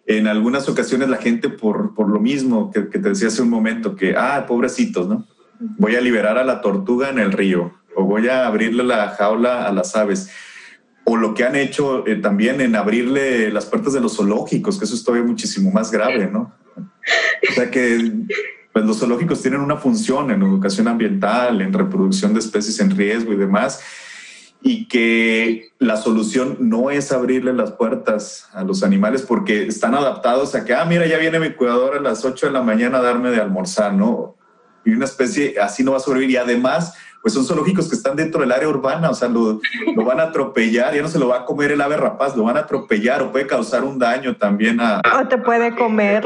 En 0.05 0.27
algunas 0.27 0.67
ocasiones 0.67 1.07
la 1.07 1.17
gente 1.17 1.47
por, 1.47 1.93
por 1.93 2.09
lo 2.09 2.19
mismo 2.19 2.69
que, 2.69 2.89
que 2.89 2.99
te 2.99 3.09
decía 3.09 3.29
hace 3.29 3.41
un 3.41 3.49
momento, 3.49 3.95
que, 3.95 4.13
ah, 4.17 4.43
pobrecitos, 4.45 5.07
¿no? 5.07 5.25
Voy 5.77 5.95
a 5.95 6.01
liberar 6.01 6.37
a 6.37 6.43
la 6.43 6.59
tortuga 6.59 7.09
en 7.09 7.19
el 7.19 7.31
río 7.31 7.71
o 7.95 8.03
voy 8.03 8.27
a 8.27 8.45
abrirle 8.45 8.83
la 8.83 9.09
jaula 9.11 9.65
a 9.65 9.71
las 9.71 9.95
aves 9.95 10.29
o 11.09 11.15
lo 11.15 11.33
que 11.33 11.45
han 11.45 11.55
hecho 11.55 12.05
eh, 12.05 12.17
también 12.17 12.59
en 12.59 12.75
abrirle 12.75 13.49
las 13.49 13.65
puertas 13.65 13.93
de 13.93 14.01
los 14.01 14.17
zoológicos, 14.17 14.77
que 14.77 14.83
eso 14.83 14.93
es 14.93 15.05
todavía 15.05 15.25
muchísimo 15.25 15.71
más 15.71 15.89
grave, 15.89 16.29
¿no? 16.29 16.53
O 17.49 17.53
sea 17.53 17.71
que 17.71 18.11
pues, 18.73 18.83
los 18.83 18.99
zoológicos 18.99 19.41
tienen 19.41 19.61
una 19.61 19.77
función 19.77 20.31
en 20.31 20.41
educación 20.41 20.89
ambiental, 20.89 21.61
en 21.61 21.71
reproducción 21.71 22.33
de 22.33 22.39
especies 22.39 22.81
en 22.81 22.95
riesgo 22.95 23.31
y 23.31 23.37
demás, 23.37 23.81
y 24.61 24.89
que 24.89 25.69
la 25.79 25.95
solución 25.95 26.57
no 26.59 26.91
es 26.91 27.13
abrirle 27.13 27.53
las 27.53 27.71
puertas 27.71 28.49
a 28.51 28.65
los 28.65 28.83
animales 28.83 29.21
porque 29.21 29.65
están 29.65 29.95
adaptados 29.95 30.55
a 30.55 30.65
que, 30.65 30.73
ah, 30.73 30.83
mira, 30.83 31.07
ya 31.07 31.17
viene 31.19 31.39
mi 31.39 31.51
cuidador 31.51 31.95
a 31.95 32.01
las 32.01 32.25
8 32.25 32.47
de 32.47 32.51
la 32.51 32.63
mañana 32.63 32.97
a 32.97 33.01
darme 33.01 33.31
de 33.31 33.39
almorzar, 33.39 33.93
¿no? 33.93 34.35
Y 34.83 34.91
una 34.91 35.05
especie 35.05 35.55
así 35.61 35.85
no 35.85 35.91
va 35.91 35.97
a 35.97 36.01
sobrevivir. 36.01 36.33
Y 36.33 36.37
además, 36.37 36.95
pues 37.27 37.33
son 37.33 37.43
zoológicos 37.43 37.89
que 37.89 37.95
están 37.97 38.15
dentro 38.15 38.39
del 38.39 38.53
área 38.53 38.69
urbana, 38.69 39.09
o 39.09 39.13
sea, 39.13 39.27
lo, 39.27 39.59
lo, 39.97 40.05
van 40.05 40.21
a 40.21 40.23
atropellar, 40.23 40.95
ya 40.95 41.01
no 41.01 41.09
se 41.09 41.19
lo 41.19 41.27
va 41.27 41.39
a 41.39 41.45
comer 41.45 41.71
el 41.71 41.81
ave 41.81 41.97
rapaz, 41.97 42.37
lo 42.37 42.43
van 42.43 42.55
a 42.55 42.61
atropellar 42.61 43.21
o 43.21 43.33
puede 43.33 43.45
causar 43.45 43.83
un 43.83 43.99
daño 43.99 44.37
también 44.37 44.79
a... 44.79 45.01
O 45.19 45.27
te 45.27 45.37
puede 45.37 45.75
comer. 45.75 46.25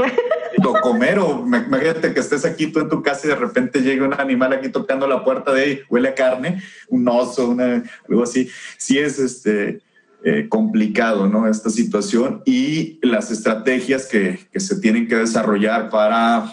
O 0.63 0.73
comer, 0.81 1.17
o 1.17 1.43
imagínate 1.43 2.13
que 2.13 2.19
estés 2.19 2.45
aquí 2.45 2.67
tú 2.67 2.81
en 2.81 2.89
tu 2.89 3.01
casa 3.01 3.25
y 3.25 3.29
de 3.29 3.35
repente 3.35 3.81
llega 3.81 4.05
un 4.05 4.13
animal 4.13 4.53
aquí 4.53 4.69
tocando 4.69 5.07
la 5.07 5.23
puerta 5.23 5.51
de 5.51 5.61
ahí, 5.63 5.81
huele 5.89 6.09
a 6.09 6.13
carne, 6.13 6.61
un 6.87 7.07
oso, 7.07 7.49
una, 7.49 7.83
algo 8.07 8.21
así. 8.21 8.47
Sí 8.77 8.99
es 8.99 9.17
este... 9.17 9.81
Eh, 10.23 10.47
complicado, 10.49 11.27
¿no? 11.27 11.47
Esta 11.47 11.71
situación 11.71 12.43
y 12.45 12.99
las 13.01 13.31
estrategias 13.31 14.05
que, 14.05 14.37
que 14.53 14.59
se 14.59 14.79
tienen 14.79 15.07
que 15.07 15.15
desarrollar 15.15 15.89
para 15.89 16.45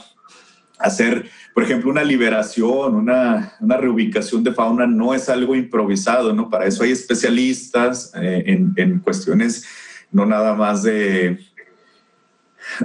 hacer 0.78 1.28
por 1.58 1.64
ejemplo, 1.64 1.90
una 1.90 2.04
liberación, 2.04 2.94
una, 2.94 3.54
una, 3.58 3.76
reubicación 3.76 4.44
de 4.44 4.52
fauna 4.52 4.86
no 4.86 5.12
es 5.12 5.28
algo 5.28 5.56
improvisado, 5.56 6.32
¿no? 6.32 6.48
Para 6.48 6.66
eso 6.66 6.84
hay 6.84 6.92
especialistas 6.92 8.12
eh, 8.14 8.44
en, 8.46 8.74
en, 8.76 9.00
cuestiones 9.00 9.66
no 10.12 10.24
nada 10.24 10.54
más 10.54 10.84
de, 10.84 11.40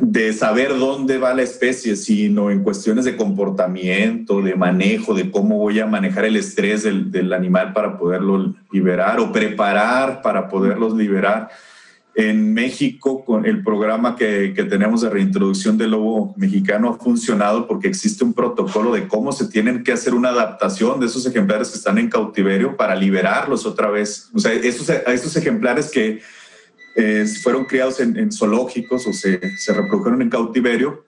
de 0.01 0.33
saber 0.33 0.69
dónde 0.69 1.19
va 1.19 1.36
la 1.36 1.43
especie, 1.43 1.95
sino 1.95 2.49
en 2.49 2.63
cuestiones 2.63 3.05
de 3.05 3.15
comportamiento, 3.15 4.41
de 4.41 4.55
manejo, 4.55 5.13
de 5.13 5.29
cómo 5.29 5.59
voy 5.59 5.79
a 5.79 5.86
manejar 5.86 6.25
el 6.25 6.36
estrés 6.36 6.81
del, 6.81 7.12
del 7.12 7.31
animal 7.31 7.73
para 7.73 7.99
poderlo 7.99 8.55
liberar 8.71 9.19
o 9.19 9.31
preparar 9.31 10.23
para 10.23 10.49
poderlos 10.49 10.95
liberar. 10.95 11.51
En 12.15 12.54
México, 12.54 13.26
con 13.26 13.43
el 13.47 13.63
programa 13.63 14.15
que, 14.15 14.54
que, 14.56 14.65
tenemos 14.65 15.02
de 15.02 15.10
reintroducción 15.10 15.80
del 15.80 15.91
lobo 15.91 16.36
mexicano 16.38 16.89
ha 16.89 17.04
funcionado 17.04 17.67
porque 17.67 17.88
existe 17.88 18.23
un 18.23 18.34
protocolo 18.34 18.93
de 18.93 19.08
cómo 19.08 19.32
se 19.32 19.47
tienen 19.47 19.84
que 19.84 19.93
hacer 19.93 20.13
una 20.13 20.30
adaptación 20.30 20.99
de 20.99 21.08
esos 21.08 21.26
ejemplares 21.26 21.71
que 21.71 21.78
están 21.78 21.97
en 21.97 22.10
cautiverio 22.10 22.78
para 22.78 22.95
liberarlos 22.95 23.65
otra 23.65 23.89
vez. 23.89 24.30
O 24.32 24.38
sea, 24.38 24.54
esos, 24.54 25.36
ejemplares 25.36 25.89
que 25.89 26.21
eh, 26.95 27.26
fueron 27.41 27.65
criados 27.65 27.99
en, 27.99 28.32
zoológicos 28.32 29.08
o 29.08 29.13
se, 29.13 29.58
se, 29.58 29.73
reprodujeron 29.73 30.21
en 30.21 30.30
cautiverio 30.30 31.06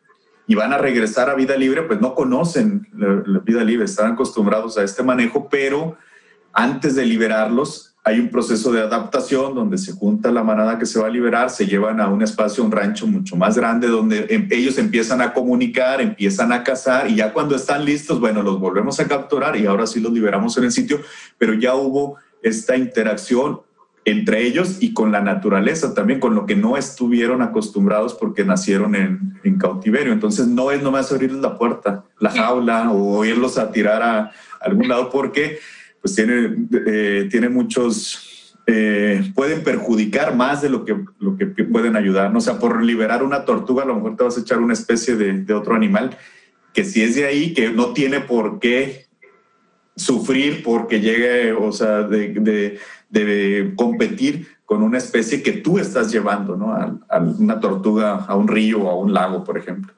y 0.48 0.56
van 0.56 0.74
a 0.74 0.80
regresar 0.80 1.30
a 1.30 1.36
vida 1.36 1.56
libre, 1.56 1.84
pues 1.84 2.02
no 2.02 2.16
conocen 2.16 2.88
la, 2.98 3.22
la 3.28 3.40
vida 3.40 3.64
libre, 3.64 3.86
están 3.86 4.14
acostumbrados 4.14 4.76
a 4.80 4.84
este 4.84 5.04
manejo, 5.04 5.50
pero 5.50 5.98
antes 6.52 6.96
de 6.96 7.06
liberarlos 7.06 7.95
hay 8.08 8.20
un 8.20 8.30
proceso 8.30 8.72
de 8.72 8.82
adaptación 8.82 9.56
donde 9.56 9.80
se 9.80 9.92
junta 9.92 10.32
la 10.32 10.44
manada 10.44 10.78
que 10.78 10.86
se 10.86 11.00
va 11.00 11.08
a 11.08 11.10
liberar, 11.10 11.50
se 11.50 11.66
llevan 11.66 12.00
a 12.00 12.08
un 12.08 12.22
espacio, 12.22 12.64
un 12.64 12.72
rancho 12.72 13.08
mucho 13.08 13.36
más 13.36 13.58
grande, 13.58 13.88
donde 13.88 14.28
em, 14.30 14.48
ellos 14.52 14.78
empiezan 14.78 15.22
a 15.22 15.34
comunicar, 15.34 16.00
empiezan 16.00 16.52
a 16.52 16.64
cazar 16.64 17.10
y 17.10 17.16
ya 17.16 17.34
cuando 17.34 17.56
están 17.56 17.84
listos, 17.84 18.20
bueno, 18.20 18.44
los 18.44 18.60
volvemos 18.60 19.00
a 19.00 19.08
capturar 19.08 19.58
y 19.58 19.66
ahora 19.66 19.88
sí 19.88 20.00
los 20.00 20.14
liberamos 20.14 20.56
en 20.58 20.66
el 20.66 20.72
sitio, 20.72 21.02
pero 21.40 21.56
ya 21.56 21.74
hubo 21.74 22.18
esta 22.44 22.78
interacción 22.78 23.62
entre 24.08 24.46
ellos 24.46 24.78
y 24.82 24.94
con 24.94 25.12
la 25.12 25.22
naturaleza 25.22 25.96
también, 25.96 26.20
con 26.20 26.36
lo 26.36 26.46
que 26.46 26.56
no 26.56 26.78
estuvieron 26.78 27.42
acostumbrados 27.42 28.14
porque 28.14 28.46
nacieron 28.46 28.94
en, 28.94 29.40
en 29.44 29.58
cautiverio. 29.58 30.14
Entonces 30.14 30.46
no 30.46 30.70
es 30.70 30.84
nomás 30.84 31.12
abrirles 31.12 31.42
la 31.42 31.58
puerta, 31.58 32.04
la 32.20 32.30
jaula 32.30 32.92
o 32.92 33.26
irlos 33.26 33.58
a 33.58 33.72
tirar 33.72 34.04
a 34.04 34.32
algún 34.62 34.90
lado 34.90 35.10
porque 35.10 35.58
pues 36.06 36.14
tiene, 36.14 36.68
eh, 36.86 37.28
tiene 37.32 37.50
muchos, 37.50 38.54
eh, 38.68 39.32
pueden 39.34 39.64
perjudicar 39.64 40.36
más 40.36 40.62
de 40.62 40.70
lo 40.70 40.86
que, 40.86 40.96
lo 41.18 41.36
que 41.36 41.48
pueden 41.48 41.96
ayudar. 41.96 42.36
O 42.38 42.40
sea, 42.42 42.60
por 42.60 42.84
liberar 42.84 43.24
una 43.24 43.44
tortuga, 43.44 43.82
a 43.82 43.88
lo 43.88 43.96
mejor 43.96 44.16
te 44.16 44.24
vas 44.24 44.38
a 44.38 44.42
echar 44.42 44.60
una 44.60 44.74
especie 44.74 45.16
de, 45.16 45.52
otro 45.52 45.74
animal 45.74 46.16
que 46.74 46.86
si 46.86 47.02
es 47.02 47.16
de 47.16 47.26
ahí, 47.26 47.56
que 47.56 47.72
no 47.72 47.92
tiene 47.94 48.20
por 48.20 48.60
qué 48.60 49.08
sufrir 49.96 50.62
porque 50.62 51.02
llegue, 51.02 51.54
o 51.54 51.72
sea, 51.72 52.04
de, 52.04 52.78
de, 53.10 53.74
competir 53.76 54.48
con 54.64 54.84
una 54.84 55.00
especie 55.00 55.42
que 55.42 55.54
tú 55.54 55.80
estás 55.80 56.12
llevando, 56.12 56.56
¿no? 56.56 56.72
A, 56.72 57.18
una 57.18 57.60
tortuga 57.60 58.26
a 58.28 58.36
un 58.36 58.48
río 58.48 58.84
o 58.84 58.92
a 58.92 58.96
un 58.96 59.12
lago, 59.12 59.44
por 59.44 59.58
ejemplo. 59.58 59.92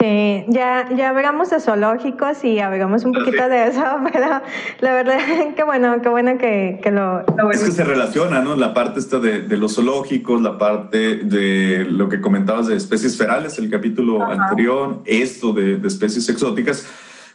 Sí, 0.00 0.44
ya, 0.46 0.88
ya 0.94 1.08
hablamos 1.08 1.50
de 1.50 1.58
zoológicos 1.58 2.44
y 2.44 2.60
hablamos 2.60 3.04
un 3.04 3.12
poquito 3.12 3.48
de 3.48 3.66
eso, 3.66 3.82
pero 4.12 4.42
la 4.78 4.92
verdad, 4.94 5.18
qué 5.56 5.64
bueno, 5.64 6.00
qué 6.00 6.08
bueno 6.08 6.38
que, 6.38 6.78
que 6.80 6.92
lo, 6.92 7.24
lo, 7.36 7.50
Es 7.50 7.64
que 7.64 7.72
se 7.72 7.82
relaciona, 7.82 8.40
¿no? 8.40 8.54
La 8.54 8.72
parte 8.72 9.00
esta 9.00 9.18
de, 9.18 9.42
de, 9.42 9.56
los 9.56 9.74
zoológicos, 9.74 10.40
la 10.40 10.56
parte 10.56 11.16
de 11.16 11.84
lo 11.84 12.08
que 12.08 12.20
comentabas 12.20 12.68
de 12.68 12.76
especies 12.76 13.18
ferales, 13.18 13.58
el 13.58 13.68
capítulo 13.68 14.22
Ajá. 14.22 14.34
anterior, 14.34 15.02
esto 15.04 15.52
de, 15.52 15.78
de, 15.78 15.88
especies 15.88 16.28
exóticas, 16.28 16.86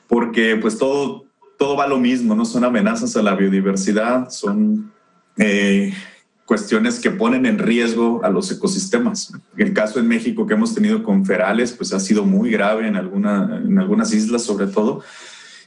porque 0.07 0.55
pues 0.55 0.77
todo, 0.77 1.25
todo 1.57 1.75
va 1.75 1.85
lo 1.85 1.97
mismo, 1.97 2.33
¿no? 2.33 2.45
Son 2.45 2.63
amenazas 2.63 3.17
a 3.17 3.21
la 3.21 3.35
biodiversidad, 3.35 4.29
son... 4.29 4.89
Eh, 5.37 5.93
cuestiones 6.45 6.99
que 6.99 7.11
ponen 7.11 7.45
en 7.45 7.59
riesgo 7.59 8.21
a 8.23 8.29
los 8.29 8.51
ecosistemas. 8.51 9.33
El 9.57 9.73
caso 9.73 9.99
en 9.99 10.07
México 10.07 10.45
que 10.45 10.53
hemos 10.53 10.75
tenido 10.75 11.03
con 11.03 11.25
ferales, 11.25 11.73
pues 11.73 11.93
ha 11.93 11.99
sido 11.99 12.25
muy 12.25 12.51
grave 12.51 12.87
en, 12.87 12.95
alguna, 12.95 13.61
en 13.63 13.79
algunas 13.79 14.13
islas 14.13 14.43
sobre 14.43 14.67
todo, 14.67 15.03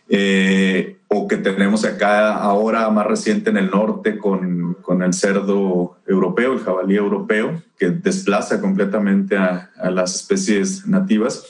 eh, 0.08 0.98
o 1.08 1.26
que 1.26 1.36
tenemos 1.38 1.84
acá 1.84 2.34
ahora 2.34 2.88
más 2.90 3.06
reciente 3.06 3.50
en 3.50 3.56
el 3.56 3.70
norte 3.70 4.18
con, 4.18 4.74
con, 4.82 5.02
el 5.02 5.14
cerdo 5.14 5.96
europeo, 6.06 6.52
el 6.52 6.60
jabalí 6.60 6.96
europeo, 6.96 7.62
que 7.78 7.90
desplaza 7.90 8.60
completamente 8.60 9.36
a, 9.36 9.70
a 9.76 9.90
las 9.90 10.14
especies 10.14 10.86
nativas. 10.86 11.44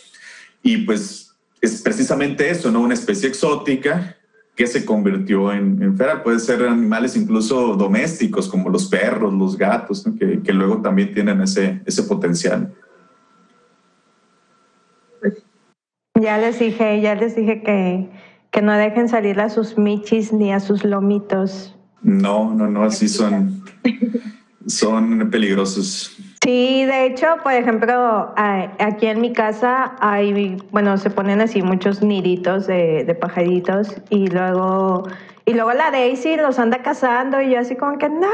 Y 0.63 0.79
pues 0.79 1.35
es 1.61 1.83
precisamente 1.83 2.49
eso, 2.49 2.71
¿no? 2.71 2.81
Una 2.81 2.95
especie 2.95 3.29
exótica 3.29 4.16
que 4.57 4.67
se 4.67 4.87
convirtió 4.87 5.53
en, 5.53 5.83
en, 5.83 5.97
feral. 5.97 6.23
Puede 6.23 6.41
ser 6.41 6.67
animales 6.67 7.15
incluso 7.15 7.77
domésticos, 7.77 8.49
como 8.49 8.71
los 8.71 8.87
perros, 8.87 9.33
los 9.35 9.57
gatos, 9.57 10.07
¿no? 10.07 10.17
que, 10.17 10.43
que, 10.43 10.53
luego 10.53 10.81
también 10.81 11.13
tienen 11.13 11.43
ese, 11.43 11.83
ese 11.85 12.03
potencial. 12.05 12.73
Ya 16.19 16.39
les 16.39 16.59
dije, 16.59 17.03
ya 17.03 17.15
les 17.15 17.37
dije 17.37 17.63
que, 17.63 18.09
que 18.51 18.63
no 18.63 18.73
dejen 18.73 19.11
salir 19.11 19.39
a 19.41 19.51
sus 19.51 19.77
michis 19.77 20.33
ni 20.33 20.51
a 20.51 20.61
sus 20.61 20.83
lomitos. 20.83 21.77
No, 22.01 22.55
no, 22.55 22.67
no, 22.67 22.85
así 22.85 23.09
son, 23.09 23.63
son 24.67 25.29
peligrosos. 25.31 26.17
Sí, 26.43 26.85
de 26.85 27.07
hecho, 27.07 27.27
por 27.43 27.53
ejemplo, 27.53 28.33
aquí 28.37 29.07
en 29.07 29.21
mi 29.21 29.33
casa 29.33 29.97
hay, 30.01 30.57
bueno, 30.71 30.97
se 30.97 31.11
ponen 31.11 31.41
así 31.41 31.63
muchos 31.63 32.03
niditos 32.03 32.67
de, 32.67 33.05
de 33.05 33.15
pajaritos 33.15 33.97
y 34.11 34.29
luego 34.29 35.09
y 35.49 35.55
luego 35.55 35.73
la 35.73 35.93
Daisy 35.93 36.37
los 36.37 36.59
anda 36.59 36.83
cazando 36.83 37.41
y 37.41 37.51
yo 37.51 37.61
así 37.61 37.77
como 37.77 37.99
que 37.99 38.09
no. 38.09 38.27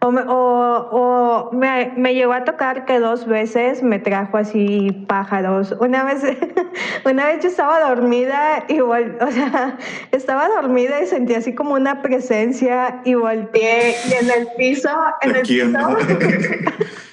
O, 0.00 0.10
me, 0.10 0.22
o, 0.22 0.88
o 0.90 1.52
me, 1.52 1.92
me, 1.96 2.14
llegó 2.14 2.32
a 2.32 2.44
tocar 2.44 2.86
que 2.86 2.98
dos 2.98 3.26
veces 3.26 3.82
me 3.82 3.98
trajo 3.98 4.38
así 4.38 4.90
pájaros. 5.06 5.76
Una 5.80 6.02
vez, 6.02 6.22
una 7.04 7.26
vez 7.26 7.42
yo 7.42 7.50
estaba 7.50 7.78
dormida 7.80 8.64
y 8.68 8.80
vol, 8.80 9.18
o 9.20 9.30
sea, 9.30 9.76
estaba 10.12 10.48
dormida 10.48 11.02
y 11.02 11.06
sentí 11.06 11.34
así 11.34 11.54
como 11.54 11.74
una 11.74 12.00
presencia 12.00 13.02
y 13.04 13.12
volteé 13.14 13.94
y 14.08 14.14
en 14.14 14.30
el 14.30 14.48
piso, 14.56 14.88
en 15.20 15.36
el 15.36 15.42
piso. 15.42 15.78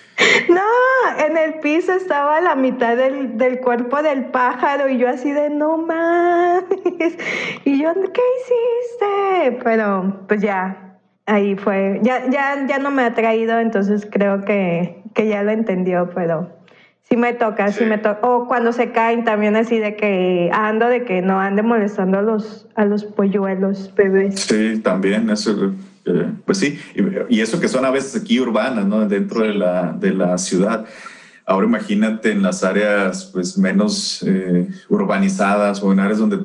No, 0.49 1.25
en 1.25 1.37
el 1.37 1.59
piso 1.59 1.93
estaba 1.93 2.41
la 2.41 2.55
mitad 2.55 2.97
del, 2.97 3.37
del, 3.37 3.59
cuerpo 3.59 4.01
del 4.01 4.25
pájaro 4.25 4.89
y 4.89 4.97
yo 4.97 5.09
así 5.09 5.31
de 5.31 5.49
no 5.49 5.77
mames. 5.77 7.17
Y 7.65 7.81
yo, 7.81 7.93
¿qué 7.93 8.21
hiciste? 8.41 9.59
Pero 9.63 10.25
pues 10.27 10.41
ya, 10.41 10.97
ahí 11.25 11.55
fue. 11.55 11.99
Ya, 12.03 12.29
ya, 12.29 12.65
ya 12.67 12.79
no 12.79 12.91
me 12.91 13.03
ha 13.03 13.13
traído, 13.13 13.59
entonces 13.59 14.07
creo 14.09 14.43
que, 14.43 15.01
que 15.13 15.27
ya 15.27 15.43
lo 15.43 15.51
entendió, 15.51 16.09
pero 16.13 16.49
sí 17.01 17.15
me 17.15 17.33
toca, 17.33 17.71
sí, 17.71 17.79
sí 17.79 17.85
me 17.85 17.97
toca. 17.97 18.19
O 18.27 18.47
cuando 18.47 18.71
se 18.71 18.91
caen 18.91 19.23
también 19.23 19.55
así 19.55 19.79
de 19.79 19.95
que 19.95 20.49
ando, 20.53 20.87
de 20.87 21.05
que 21.05 21.21
no 21.21 21.39
ande 21.39 21.61
molestando 21.61 22.19
a 22.19 22.21
los, 22.21 22.67
a 22.75 22.85
los 22.85 23.05
polluelos 23.05 23.93
bebés. 23.95 24.39
Sí, 24.41 24.79
también, 24.79 25.29
eso 25.29 25.73
eh, 26.09 26.31
pues 26.45 26.57
sí, 26.57 26.79
y, 27.29 27.39
eso 27.39 27.59
que 27.59 27.67
son 27.67 27.85
a 27.85 27.91
veces 27.91 28.21
aquí 28.21 28.39
urbanas, 28.39 28.85
¿no? 28.85 29.07
Dentro 29.07 29.41
de 29.41 29.53
la, 29.53 29.93
de 29.93 30.13
la 30.13 30.37
ciudad. 30.37 30.85
Ahora 31.45 31.65
imagínate 31.65 32.31
en 32.31 32.43
las 32.43 32.63
áreas 32.63 33.25
pues 33.25 33.57
menos 33.57 34.23
eh, 34.23 34.67
urbanizadas 34.87 35.81
o 35.81 35.91
en 35.91 35.99
áreas 35.99 36.19
donde 36.19 36.37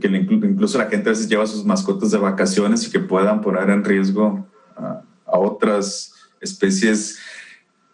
que, 0.00 0.08
incluso 0.08 0.78
la 0.78 0.86
gente 0.86 1.08
a 1.08 1.12
veces 1.12 1.28
lleva 1.28 1.46
sus 1.46 1.64
mascotas 1.64 2.10
de 2.10 2.18
vacaciones 2.18 2.86
y 2.86 2.90
que 2.90 2.98
puedan 2.98 3.40
poner 3.40 3.70
en 3.70 3.84
riesgo 3.84 4.44
a, 4.76 5.02
a 5.26 5.38
otras 5.38 6.14
especies, 6.40 7.20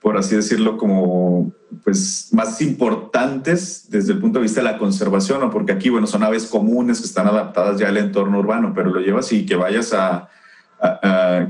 por 0.00 0.16
así 0.16 0.36
decirlo, 0.36 0.78
como 0.78 1.52
pues 1.84 2.30
más 2.32 2.62
importantes 2.62 3.90
desde 3.90 4.14
el 4.14 4.18
punto 4.18 4.38
de 4.38 4.44
vista 4.44 4.62
de 4.62 4.70
la 4.72 4.78
conservación, 4.78 5.40
¿no? 5.40 5.50
porque 5.50 5.72
aquí, 5.72 5.90
bueno, 5.90 6.06
son 6.06 6.22
aves 6.22 6.46
comunes 6.46 7.00
que 7.00 7.06
están 7.06 7.26
adaptadas 7.26 7.78
ya 7.78 7.88
al 7.88 7.98
entorno 7.98 8.38
urbano, 8.38 8.72
pero 8.74 8.90
lo 8.90 9.00
llevas 9.00 9.30
y 9.32 9.44
que 9.44 9.54
vayas 9.54 9.92
a, 9.92 10.30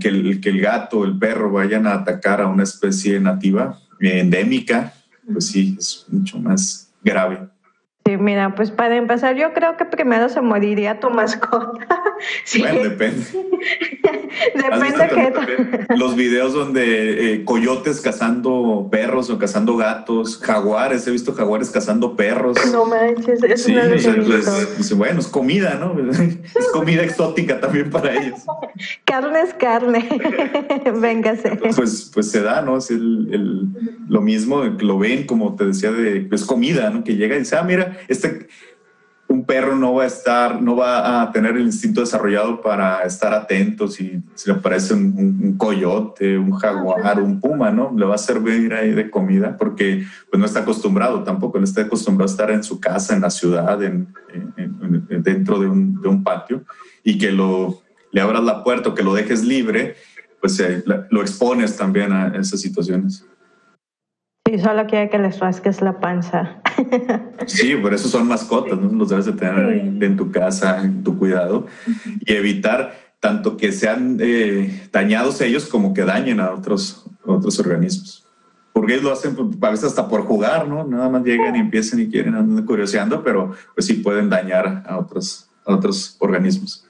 que, 0.00 0.08
el, 0.08 0.40
que 0.40 0.48
el 0.48 0.60
gato, 0.60 1.04
el 1.04 1.18
perro 1.18 1.52
vayan 1.52 1.86
a 1.86 1.94
atacar 1.94 2.40
a 2.40 2.46
una 2.46 2.62
especie 2.62 3.20
nativa 3.20 3.78
endémica, 4.00 4.94
pues 5.30 5.46
sí, 5.48 5.76
es 5.78 6.06
mucho 6.08 6.38
más 6.38 6.90
grave. 7.02 7.48
Sí, 8.08 8.16
mira, 8.16 8.54
pues 8.54 8.70
para 8.70 8.96
empezar, 8.96 9.36
yo 9.36 9.52
creo 9.52 9.76
que 9.76 9.84
primero 9.84 10.30
se 10.30 10.40
moriría 10.40 10.98
tu 10.98 11.10
mascota. 11.10 11.86
Sí. 12.44 12.60
Bueno, 12.60 12.82
depende. 12.82 13.24
depende 14.56 15.08
que 15.86 15.94
Los 15.94 16.16
videos 16.16 16.52
donde 16.52 17.34
eh, 17.34 17.44
coyotes 17.44 18.00
cazando 18.00 18.88
perros 18.90 19.30
o 19.30 19.38
cazando 19.38 19.76
gatos, 19.76 20.38
jaguares, 20.38 21.06
he 21.06 21.12
visto 21.12 21.32
jaguares 21.32 21.70
cazando 21.70 22.16
perros. 22.16 22.58
No 22.72 22.86
manches, 22.86 23.40
eso 23.44 23.68
sí, 23.68 23.72
no 23.72 23.82
o 23.82 23.98
sea, 23.98 24.14
pues, 24.16 24.68
pues, 24.74 24.92
bueno, 24.94 25.20
es 25.20 25.28
comida, 25.28 25.74
¿no? 25.74 25.94
Es 26.58 26.68
comida 26.72 27.04
exótica 27.04 27.60
también 27.60 27.88
para 27.88 28.12
ellos. 28.14 28.40
carne 29.04 29.42
es 29.42 29.54
carne. 29.54 30.08
Véngase. 31.00 31.56
Pues, 31.76 32.10
pues 32.12 32.30
se 32.32 32.42
da, 32.42 32.62
¿no? 32.62 32.78
Es 32.78 32.90
el, 32.90 33.28
el, 33.32 33.68
lo 34.08 34.20
mismo, 34.22 34.64
lo 34.64 34.98
ven, 34.98 35.24
como 35.24 35.54
te 35.54 35.66
decía, 35.66 35.92
de, 35.92 36.28
es 36.32 36.44
comida, 36.44 36.90
¿no? 36.90 37.04
Que 37.04 37.14
llega 37.14 37.36
y 37.36 37.40
dice, 37.40 37.56
ah, 37.56 37.62
mira, 37.62 37.96
este, 38.06 38.46
un, 39.28 39.44
perro 39.44 39.76
no 39.76 39.94
va 39.94 40.04
a 40.04 40.06
estar, 40.06 40.60
no 40.60 40.76
va 40.76 41.22
a 41.22 41.32
tener 41.32 41.56
el 41.56 41.62
instinto 41.62 42.00
desarrollado 42.00 42.60
para 42.60 43.02
estar 43.02 43.32
atento 43.34 43.88
si, 43.88 44.22
si 44.34 44.50
le 44.50 44.56
aparece 44.56 44.94
un, 44.94 45.56
coyote, 45.56 46.38
un 46.38 46.52
jaguar, 46.52 47.20
un 47.20 47.40
puma, 47.40 47.70
¿no? 47.70 47.92
Le 47.96 48.04
va 48.04 48.14
a 48.14 48.18
servir 48.18 48.72
ahí 48.74 48.92
de 48.92 49.10
comida 49.10 49.56
porque 49.56 50.04
pues 50.30 50.38
no 50.38 50.46
está 50.46 50.60
acostumbrado 50.60 51.22
tampoco, 51.24 51.58
no 51.58 51.64
está 51.64 51.82
acostumbrado 51.82 52.30
a 52.30 52.32
estar 52.32 52.50
en 52.50 52.62
su 52.62 52.78
casa, 52.78 53.14
en 53.14 53.22
la 53.22 53.30
ciudad, 53.30 53.82
en, 53.82 54.08
dentro 55.08 55.58
de 55.58 55.68
un, 55.68 56.00
de 56.00 56.08
un, 56.08 56.22
patio 56.22 56.64
y 57.02 57.18
que 57.18 57.32
lo, 57.32 57.82
le 58.12 58.20
abras 58.20 58.42
la 58.44 58.62
puerta 58.62 58.90
o 58.90 58.94
que 58.94 59.02
lo 59.02 59.14
dejes 59.14 59.44
libre, 59.44 59.96
pues 60.40 60.58
eh, 60.60 60.84
lo 61.10 61.20
expones 61.20 61.76
también 61.76 62.12
a 62.12 62.28
esas 62.36 62.60
situaciones. 62.60 63.24
Sí, 64.48 64.58
solo 64.58 64.86
quiere 64.86 65.10
que 65.10 65.18
les 65.18 65.38
rasques 65.38 65.82
la 65.82 66.00
panza. 66.00 66.62
Sí, 67.46 67.74
por 67.76 67.94
eso 67.94 68.08
son 68.08 68.28
mascotas, 68.28 68.78
¿no? 68.78 68.92
Los 68.92 69.08
debes 69.08 69.24
de 69.24 69.32
tener 69.32 69.68
en 70.02 70.16
tu 70.16 70.30
casa, 70.30 70.82
en 70.82 71.02
tu 71.02 71.18
cuidado 71.18 71.66
y 72.20 72.32
evitar 72.32 72.94
tanto 73.20 73.56
que 73.56 73.72
sean 73.72 74.18
eh, 74.20 74.88
dañados 74.92 75.40
ellos 75.40 75.66
como 75.66 75.94
que 75.94 76.04
dañen 76.04 76.40
a 76.40 76.50
otros, 76.50 77.06
otros 77.24 77.58
organismos. 77.58 78.26
Porque 78.72 78.92
ellos 78.94 79.04
lo 79.04 79.12
hacen 79.12 79.34
pues, 79.34 79.48
a 79.60 79.70
veces 79.70 79.84
hasta 79.86 80.08
por 80.08 80.22
jugar, 80.22 80.68
¿no? 80.68 80.84
Nada 80.86 81.08
más 81.08 81.24
llegan 81.24 81.56
y 81.56 81.60
empiezan 81.60 82.00
y 82.00 82.08
quieren 82.08 82.34
andar 82.34 82.64
curioseando, 82.64 83.22
pero 83.22 83.52
pues 83.74 83.86
sí 83.86 83.94
pueden 83.94 84.28
dañar 84.28 84.84
a 84.86 84.98
otros, 84.98 85.50
a 85.64 85.74
otros 85.74 86.16
organismos. 86.20 86.86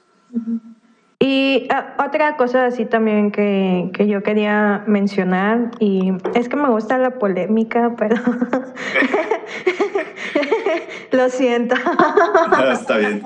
Y 1.21 1.67
ah, 1.69 1.95
otra 2.05 2.37
cosa 2.37 2.67
así 2.67 2.85
también 2.85 3.31
que, 3.31 3.89
que, 3.93 4.07
yo 4.07 4.23
quería 4.23 4.83
mencionar, 4.87 5.71
y 5.77 6.13
es 6.33 6.47
que 6.47 6.55
me 6.55 6.69
gusta 6.69 6.97
la 6.97 7.11
polémica, 7.11 7.93
pero 7.97 8.15
lo 11.11 11.29
siento. 11.29 11.75
Está 12.71 12.97
bien. 12.97 13.21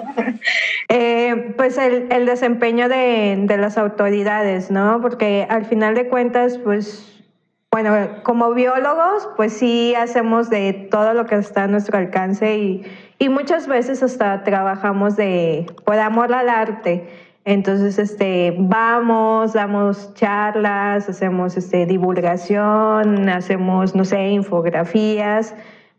Eh, 0.90 1.54
pues 1.56 1.78
el, 1.78 2.12
el 2.12 2.26
desempeño 2.26 2.90
de, 2.90 3.36
de, 3.38 3.58
las 3.58 3.78
autoridades, 3.78 4.72
¿no? 4.72 5.00
Porque 5.00 5.46
al 5.48 5.66
final 5.66 5.94
de 5.94 6.10
cuentas, 6.10 6.58
pues, 6.58 7.24
bueno, 7.72 7.96
como 8.24 8.56
biólogos, 8.56 9.30
pues 9.36 9.54
sí 9.54 9.94
hacemos 9.94 10.50
de 10.50 10.88
todo 10.90 11.14
lo 11.14 11.28
que 11.28 11.36
está 11.36 11.66
a 11.66 11.68
nuestro 11.68 12.00
alcance 12.00 12.58
y, 12.58 12.84
y 13.20 13.30
muchas 13.30 13.68
veces 13.68 14.02
hasta 14.02 14.44
trabajamos 14.44 15.16
de, 15.16 15.68
por 15.86 16.00
amor 16.00 16.34
al 16.34 16.50
arte. 16.50 17.23
Entonces, 17.46 18.00
este, 18.00 18.56
vamos, 18.58 19.54
damos 19.54 20.14
charlas, 20.14 21.10
hacemos 21.10 21.58
este, 21.58 21.86
divulgación, 21.86 23.28
hacemos, 23.28 23.96
no 23.96 24.06
sé, 24.06 24.30
infografías, 24.30 25.54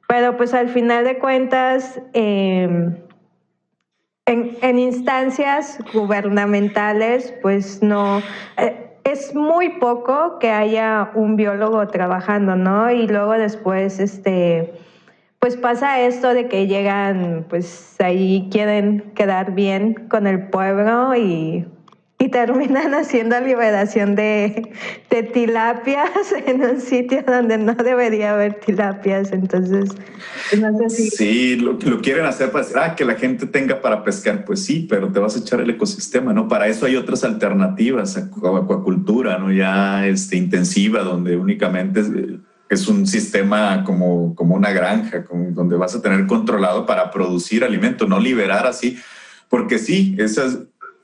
pero 0.08 0.36
pues 0.38 0.54
al 0.54 0.68
final 0.68 1.04
de 1.04 1.18
cuentas, 1.18 2.00
em, 2.14 2.96
en, 4.26 4.78
instancias 4.78 5.78
gubernamentales, 5.92 7.34
pues 7.42 7.82
no, 7.82 8.22
eh, 8.56 8.96
es 9.04 9.34
muy 9.34 9.78
poco 9.78 10.38
que 10.38 10.50
haya 10.50 11.10
un 11.14 11.36
biólogo 11.36 11.86
trabajando, 11.88 12.56
¿no? 12.56 12.90
Y 12.90 13.06
luego 13.06 13.32
después, 13.32 14.00
este, 14.00 14.72
pues 15.44 15.58
pasa 15.58 16.00
esto 16.00 16.32
de 16.32 16.48
que 16.48 16.66
llegan, 16.66 17.44
pues 17.50 17.96
ahí 17.98 18.48
quieren 18.50 19.12
quedar 19.14 19.54
bien 19.54 19.92
con 20.08 20.26
el 20.26 20.46
pueblo 20.46 21.14
y, 21.14 21.66
y 22.18 22.28
terminan 22.30 22.94
haciendo 22.94 23.38
liberación 23.40 24.14
de, 24.14 24.72
de, 25.10 25.22
tilapias 25.22 26.32
en 26.46 26.62
un 26.62 26.80
sitio 26.80 27.22
donde 27.26 27.58
no 27.58 27.74
debería 27.74 28.32
haber 28.32 28.54
tilapias. 28.54 29.32
Entonces, 29.32 29.90
pues, 30.48 30.62
no 30.62 30.78
sé 30.78 30.88
si... 30.88 31.10
Sí, 31.10 31.56
lo, 31.56 31.74
lo 31.74 32.00
quieren 32.00 32.24
hacer 32.24 32.50
para 32.50 32.64
decir, 32.64 32.80
ah, 32.80 32.94
que 32.96 33.04
la 33.04 33.16
gente 33.16 33.44
tenga 33.44 33.82
para 33.82 34.02
pescar. 34.02 34.46
Pues 34.46 34.64
sí, 34.64 34.86
pero 34.88 35.12
te 35.12 35.20
vas 35.20 35.36
a 35.36 35.40
echar 35.40 35.60
el 35.60 35.68
ecosistema, 35.68 36.32
¿no? 36.32 36.48
Para 36.48 36.68
eso 36.68 36.86
hay 36.86 36.96
otras 36.96 37.22
alternativas, 37.22 38.16
acuacultura, 38.16 39.36
¿no? 39.36 39.52
Ya 39.52 40.06
este, 40.06 40.38
intensiva, 40.38 41.02
donde 41.02 41.36
únicamente 41.36 42.00
es 42.74 42.88
un 42.88 43.06
sistema 43.06 43.84
como, 43.84 44.34
como 44.34 44.54
una 44.54 44.70
granja, 44.70 45.24
como 45.24 45.50
donde 45.52 45.76
vas 45.76 45.94
a 45.94 46.02
tener 46.02 46.26
controlado 46.26 46.86
para 46.86 47.10
producir 47.10 47.64
alimento, 47.64 48.06
no 48.06 48.20
liberar 48.20 48.66
así, 48.66 48.98
porque 49.48 49.78
sí, 49.78 50.14
esas, 50.18 50.58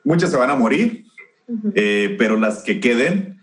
muchas 0.05 0.31
se 0.31 0.37
van 0.37 0.51
a 0.51 0.57
morir, 0.57 1.07
eh, 1.75 2.15
pero 2.19 2.37
las 2.37 2.63
que 2.63 2.79
queden 2.81 3.41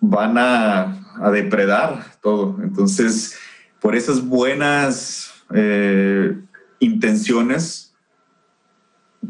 van 0.00 0.36
a, 0.38 1.16
a, 1.20 1.30
depredar 1.30 2.04
todo. 2.20 2.58
Entonces, 2.62 3.36
por 3.80 3.96
esas 3.96 4.24
buenas 4.24 5.32
eh, 5.54 6.36
intenciones 6.78 7.94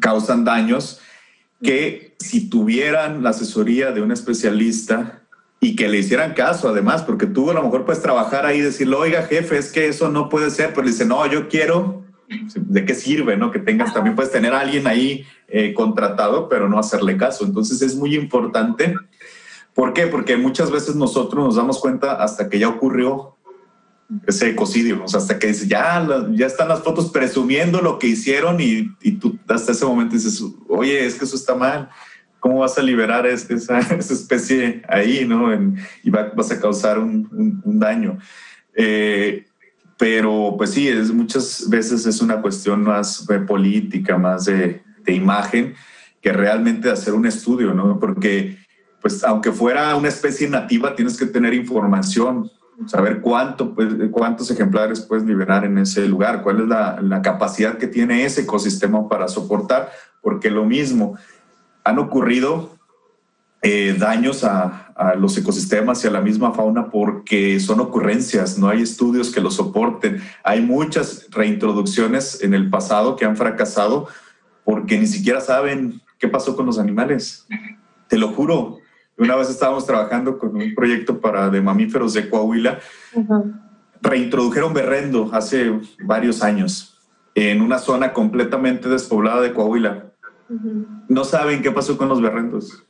causan 0.01 0.45
daños 0.45 1.01
que 1.63 2.15
si 2.19 2.49
tuvieran 2.49 3.23
la 3.23 3.31
asesoría 3.31 3.93
de 3.93 4.03
un 4.03 4.13
especialista, 4.13 5.22
y 5.65 5.77
que 5.77 5.87
le 5.87 5.99
hicieran 5.99 6.35
caso 6.35 6.69
además, 6.69 7.05
porque 7.05 7.25
tú 7.25 7.49
a 7.49 7.55
lo 7.55 7.63
mejor 7.63 7.85
puedes 7.85 8.03
trabajar 8.03 8.45
ahí 8.45 8.59
y 8.59 8.63
decirle, 8.63 8.97
oiga 8.97 9.23
jefe, 9.23 9.57
es 9.57 9.71
que 9.71 9.87
eso 9.87 10.09
no 10.09 10.29
puede 10.29 10.51
ser, 10.51 10.71
pero 10.71 10.83
le 10.83 10.91
dice, 10.91 11.07
no, 11.07 11.25
yo 11.31 11.49
quiero, 11.49 12.03
¿de 12.57 12.85
qué 12.85 12.97
sirve? 12.97 13.37
¿no? 13.37 13.53
Que 13.53 13.61
tengas, 13.61 13.95
también 13.95 14.17
puedes 14.17 14.33
tener 14.33 14.55
a 14.55 14.59
alguien 14.59 14.89
ahí 14.89 15.25
eh, 15.47 15.73
contratado, 15.73 16.49
pero 16.49 16.69
no 16.69 16.81
hacerle 16.81 17.17
caso. 17.17 17.45
Entonces 17.45 17.81
es 17.81 17.95
muy 17.95 18.17
importante. 18.17 18.97
¿Por 19.73 19.93
qué? 19.93 20.09
Porque 20.09 20.37
muchas 20.37 20.69
veces 20.73 20.97
nosotros 20.97 21.45
nos 21.45 21.55
damos 21.55 21.79
cuenta 21.79 22.15
hasta 22.15 22.49
que 22.49 22.59
ya 22.59 22.69
ocurrió 22.69 23.37
ese 24.27 24.51
ecocidio, 24.51 25.05
o 25.05 25.09
sea, 25.09 25.21
hasta 25.21 25.39
que 25.39 25.47
dice, 25.47 25.69
ya, 25.69 26.05
ya 26.33 26.47
están 26.47 26.69
las 26.69 26.83
fotos 26.83 27.11
presumiendo 27.13 27.81
lo 27.81 28.01
que 28.01 28.09
hicieron 28.09 28.61
y, 28.61 28.91
y 29.01 29.13
tú 29.13 29.39
hasta 29.47 29.71
ese 29.71 29.87
momento 29.87 30.17
dices, 30.17 30.43
oye, 30.69 31.07
es 31.07 31.15
que 31.15 31.25
eso 31.25 31.37
está 31.37 31.55
mal 31.55 31.89
¿cómo 32.43 32.59
vas 32.59 32.77
a 32.77 32.83
liberar 32.83 33.25
esa, 33.25 33.79
esa 33.97 34.13
especie 34.13 34.83
ahí, 34.89 35.25
¿no? 35.25 35.55
y 36.03 36.11
vas 36.11 36.51
a 36.51 36.61
causar 36.61 36.99
un, 36.99 37.63
daño. 37.65 38.19
Eh, 38.75 39.47
pero 39.97 40.57
pues 40.59 40.71
sí, 40.71 40.89
es, 40.89 41.13
muchas 41.13 41.69
veces 41.71 42.05
es 42.05 42.21
una 42.21 42.43
cuestión 42.43 42.83
más 42.83 43.25
de 43.29 43.39
política, 43.39 44.19
más 44.19 44.47
de, 44.47 44.83
imagen, 45.07 45.75
que 46.21 46.33
realmente 46.33 46.91
hacer 46.91 47.15
un 47.15 47.27
estudio, 47.27 47.75
¿no? 47.75 47.99
Porque 48.01 48.59
pues 49.01 49.23
aunque 49.23 49.53
fuera 49.53 49.95
una 49.95 50.09
especie 50.09 50.49
nativa, 50.49 50.97
tienes 50.97 51.17
que 51.17 51.27
tener 51.27 51.55
información, 51.55 52.51
saber 52.87 53.21
cuánto, 53.21 53.73
pues, 53.75 53.89
cuántos 54.11 54.51
ejemplares 54.51 55.01
puedes 55.01 55.25
liberar 55.25 55.65
en 55.65 55.79
ese 55.79 56.09
lugar, 56.09 56.43
cuál 56.43 56.63
es 56.63 56.69
la, 56.69 57.01
la 57.01 57.23
capacidad 57.23 57.79
que 57.79 57.87
tiene 57.87 58.25
ese 58.25 58.43
ecosistema 58.43 59.09
para 59.09 59.29
soportar, 59.29 59.93
porque 60.21 60.51
lo 60.51 60.65
mismo, 60.65 61.17
han 61.85 61.99
ocurrido 61.99 62.79
eh, 63.65 63.95
daños 63.97 64.43
a, 64.43 64.79
los 65.19 65.37
ecosistemas 65.37 66.05
y 66.05 66.07
a 66.07 66.13
la 66.13 66.21
misma 66.21 66.53
fauna 66.53 66.89
porque 66.89 67.59
son 67.59 67.81
ocurrencias, 67.81 68.57
no 68.57 68.69
hay 68.69 68.83
estudios 68.83 69.33
que 69.33 69.41
lo 69.41 69.51
soporten. 69.51 70.23
Hay 70.45 70.61
muchas 70.61 71.27
reintroducciones 71.31 72.41
en 72.43 72.55
el 72.55 72.71
pasado 72.71 73.17
que 73.17 73.25
han 73.25 73.37
fracasado 73.37 74.07
porque 74.65 74.97
ni 74.97 75.09
siquiera 75.09 75.41
saben 75.41 76.01
qué 76.21 76.29
pasó 76.29 76.55
con 76.55 76.67
los 76.67 76.79
animales. 76.79 77.49
Te 78.07 78.17
lo 78.17 78.29
juro. 78.29 78.79
Una 79.19 79.35
vez 79.35 79.51
estábamos 79.51 79.87
trabajando 79.87 80.39
con 80.39 80.55
un 80.55 80.75
proyecto 80.75 81.21
para 81.21 81.51
de 81.51 81.61
mamíferos 81.61 82.15
de 82.15 82.31
Coahuila. 82.31 82.79
Reintrodujeron 84.01 84.73
berrendo 84.73 85.31
hace 85.33 85.81
varios 86.05 86.45
años 86.45 87.01
en 87.35 87.61
una 87.61 87.79
zona 87.79 88.13
completamente 88.13 88.89
despoblada 88.89 89.41
de 89.41 89.53
Coahuila 89.53 90.12
no 91.09 91.25
saben 91.25 91.63
qué 91.63 91.71
pasó 91.71 91.97
con 91.97 92.09
los 92.09 92.21
berrendos. 92.21 92.85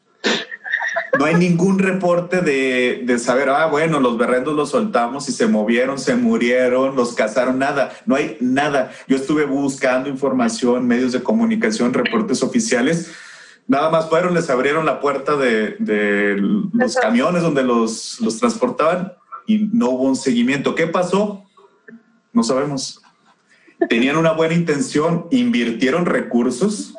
No 1.19 1.27
hay 1.27 1.35
ningún 1.35 1.79
reporte 1.79 2.41
de, 2.41 3.03
de, 3.05 3.19
saber, 3.19 3.51
ah, 3.51 3.67
bueno, 3.67 4.01
los 4.01 4.17
berrendos 4.17 4.55
los 4.55 4.71
soltamos 4.71 5.29
y 5.29 5.33
se 5.33 5.47
movieron, 5.47 5.99
se 5.99 6.17
murieron, 6.17 6.97
los 6.97 7.13
cazaron, 7.15 7.59
nada. 7.59 7.93
No 8.07 8.15
hay 8.15 8.39
nada. 8.41 8.93
Yo 9.07 9.17
estuve 9.17 9.45
buscando 9.45 10.09
información, 10.09 10.87
medios 10.87 11.13
de 11.13 11.23
comunicación, 11.23 11.93
reportes 11.93 12.43
oficiales. 12.43 13.13
Nada 13.69 13.91
más 13.91 14.09
fueron, 14.09 14.35
les 14.35 14.49
abrieron 14.49 14.87
la 14.87 15.01
puerta 15.01 15.37
de, 15.37 15.77
de 15.79 16.37
los 16.39 16.97
camiones 16.97 17.43
donde 17.43 17.63
los, 17.63 18.21
los 18.21 18.39
transportaban 18.39 19.13
y 19.47 19.69
no 19.73 19.91
hubo 19.91 20.05
un 20.05 20.17
seguimiento. 20.17 20.75
¿Qué 20.75 20.87
pasó? 20.87 21.45
No 22.33 22.43
sabemos. 22.43 23.03
Tenían 23.89 24.17
una 24.17 24.33
buena 24.33 24.55
intención, 24.55 25.27
invirtieron 25.31 26.07
recursos 26.07 26.95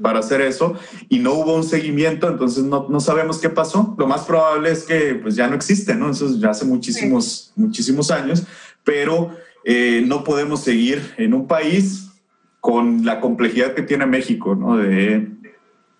para 0.00 0.20
hacer 0.20 0.40
eso 0.40 0.74
y 1.08 1.18
no 1.18 1.34
hubo 1.34 1.54
un 1.54 1.64
seguimiento, 1.64 2.28
entonces 2.28 2.64
no, 2.64 2.86
no, 2.88 3.00
sabemos 3.00 3.38
qué 3.38 3.50
pasó. 3.50 3.94
Lo 3.98 4.06
más 4.06 4.22
probable 4.22 4.70
es 4.70 4.84
que 4.84 5.14
pues 5.14 5.34
ya 5.36 5.48
no 5.48 5.54
existe, 5.54 5.94
¿no? 5.94 6.10
Eso 6.10 6.28
ya 6.38 6.50
hace 6.50 6.64
muchísimos, 6.64 7.52
muchísimos 7.56 8.10
años, 8.10 8.44
pero 8.84 9.30
eh, 9.64 10.02
no 10.06 10.24
podemos 10.24 10.60
seguir 10.60 11.14
en 11.16 11.34
un 11.34 11.46
país 11.46 12.10
con 12.60 13.04
la 13.04 13.20
complejidad 13.20 13.74
que 13.74 13.82
tiene 13.82 14.06
México, 14.06 14.54
¿no? 14.54 14.76
De 14.76 15.28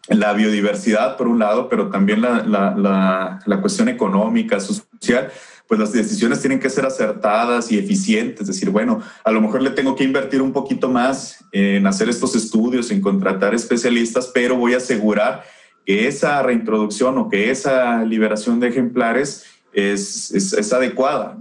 la 0.09 0.33
biodiversidad 0.33 1.17
por 1.17 1.29
un 1.29 1.39
lado, 1.39 1.69
pero 1.69 1.91
también 1.91 2.23
la, 2.23 2.43
la, 2.43 2.75
la, 2.75 3.41
la 3.45 3.61
cuestión 3.61 3.89
económica, 3.89 4.59
social, 4.59 5.31
pues 5.69 5.79
las 5.79 5.93
decisiones 5.93 6.41
tienen 6.41 6.59
que 6.59 6.71
ser 6.71 6.87
acertadas 6.87 7.71
y 7.71 7.79
eficientes. 7.79 8.41
Es 8.41 8.47
decir, 8.49 8.71
bueno, 8.71 9.03
a 9.23 9.31
lo 9.31 9.43
mejor 9.43 9.61
le 9.61 9.71
tengo 9.71 9.95
que 9.95 10.03
invertir 10.03 10.41
un 10.41 10.53
poquito 10.53 10.89
más 10.89 11.45
en 11.53 11.87
hacer 11.87 12.09
estos 12.09 12.35
estudios, 12.35 12.91
en 12.91 13.03
contratar 13.03 13.55
especialistas, 13.55 14.31
pero 14.33 14.57
voy 14.57 14.73
a 14.73 14.79
asegurar 14.79 15.45
que 15.85 16.09
esa 16.09 16.43
reintroducción 16.43 17.19
o 17.19 17.29
que 17.29 17.51
esa 17.51 18.03
liberación 18.03 18.61
de 18.61 18.69
ejemplares 18.69 19.45
es, 19.73 20.31
es, 20.33 20.73
adecuada, 20.73 21.37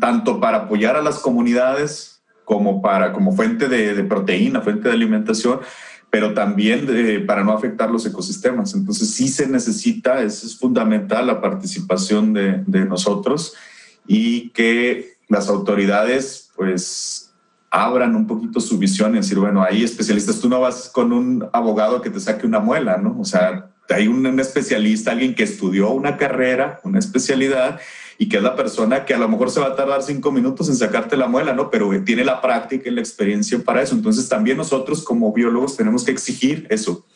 tanto 0.00 0.40
para 0.40 0.58
apoyar 0.58 0.96
a 0.96 1.02
las 1.02 1.20
comunidades 1.20 2.22
como 2.44 2.82
para 2.82 3.12
como 3.12 3.32
fuente 3.32 3.68
de, 3.68 3.94
de 3.94 4.02
proteína, 4.02 4.60
fuente 4.60 4.88
de 4.88 4.94
alimentación, 4.94 5.60
pero 6.10 6.34
también 6.34 6.86
para 7.26 7.44
no 7.44 7.52
afectar 7.52 7.90
los 7.90 8.04
ecosistemas. 8.04 8.74
Entonces 8.74 9.10
sí 9.10 9.28
se 9.28 9.46
necesita, 9.46 10.22
es, 10.22 10.42
es 10.42 10.56
fundamental 10.56 11.28
la 11.28 11.40
participación 11.40 12.32
de, 12.32 12.62
de, 12.66 12.84
nosotros 12.84 13.54
y 14.06 14.50
que 14.50 15.14
las 15.28 15.48
autoridades 15.48 16.50
pues 16.56 17.32
abran 17.70 18.16
un 18.16 18.26
poquito 18.26 18.60
su 18.60 18.76
visión 18.76 19.14
y 19.14 19.18
decir, 19.18 19.38
bueno, 19.38 19.62
hay 19.62 19.84
especialistas, 19.84 20.40
tú 20.40 20.48
no 20.48 20.60
vas 20.60 20.90
con 20.92 21.12
un 21.12 21.48
abogado 21.52 22.02
que 22.02 22.10
te 22.10 22.18
saque 22.18 22.44
una 22.44 22.58
muela, 22.58 22.96
¿no? 22.96 23.16
O 23.20 23.24
sea, 23.24 23.70
hay 23.88 24.08
un, 24.08 24.26
un 24.26 24.40
especialista, 24.40 25.12
alguien 25.12 25.36
que 25.36 25.44
estudió 25.44 25.90
una 25.90 26.16
carrera, 26.16 26.80
una 26.82 26.98
especialidad 26.98 27.78
y 28.20 28.28
que 28.28 28.36
es 28.36 28.42
la 28.42 28.54
persona 28.54 29.06
que 29.06 29.14
a 29.14 29.18
lo 29.18 29.30
mejor 29.30 29.50
se 29.50 29.60
va 29.60 29.68
a 29.68 29.74
tardar 29.74 30.02
cinco 30.02 30.30
minutos 30.30 30.68
en 30.68 30.76
sacarte 30.76 31.16
la 31.16 31.26
muela, 31.26 31.54
¿no? 31.54 31.70
Pero 31.70 31.88
tiene 32.04 32.22
la 32.22 32.42
práctica 32.42 32.90
y 32.90 32.92
la 32.92 33.00
experiencia 33.00 33.58
para 33.60 33.80
eso. 33.80 33.94
Entonces 33.94 34.28
también 34.28 34.58
nosotros 34.58 35.02
como 35.02 35.32
biólogos 35.32 35.74
tenemos 35.74 36.04
que 36.04 36.10
exigir 36.10 36.66
eso, 36.68 37.06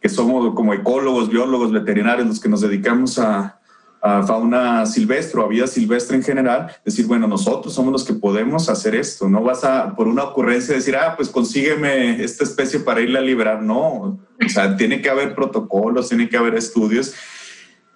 que 0.00 0.08
somos 0.08 0.54
como 0.54 0.72
ecólogos, 0.72 1.28
biólogos, 1.28 1.72
veterinarios, 1.72 2.28
los 2.28 2.38
que 2.38 2.48
nos 2.48 2.60
dedicamos 2.60 3.18
a, 3.18 3.58
a 4.00 4.22
fauna 4.22 4.86
silvestre 4.86 5.40
o 5.40 5.44
a 5.44 5.48
vida 5.48 5.66
silvestre 5.66 6.16
en 6.16 6.22
general, 6.22 6.70
decir, 6.84 7.08
bueno, 7.08 7.26
nosotros 7.26 7.74
somos 7.74 7.90
los 7.90 8.04
que 8.04 8.14
podemos 8.14 8.68
hacer 8.68 8.94
esto, 8.94 9.28
no 9.28 9.42
vas 9.42 9.64
a, 9.64 9.96
por 9.96 10.06
una 10.06 10.22
ocurrencia, 10.22 10.76
decir, 10.76 10.94
ah, 10.94 11.14
pues 11.16 11.30
consígueme 11.30 12.22
esta 12.22 12.44
especie 12.44 12.78
para 12.78 13.00
irla 13.00 13.18
a 13.18 13.22
liberar, 13.22 13.60
no, 13.60 13.80
o 13.82 14.48
sea, 14.48 14.76
tiene 14.76 15.02
que 15.02 15.10
haber 15.10 15.34
protocolos, 15.34 16.10
tiene 16.10 16.28
que 16.28 16.36
haber 16.36 16.54
estudios 16.54 17.12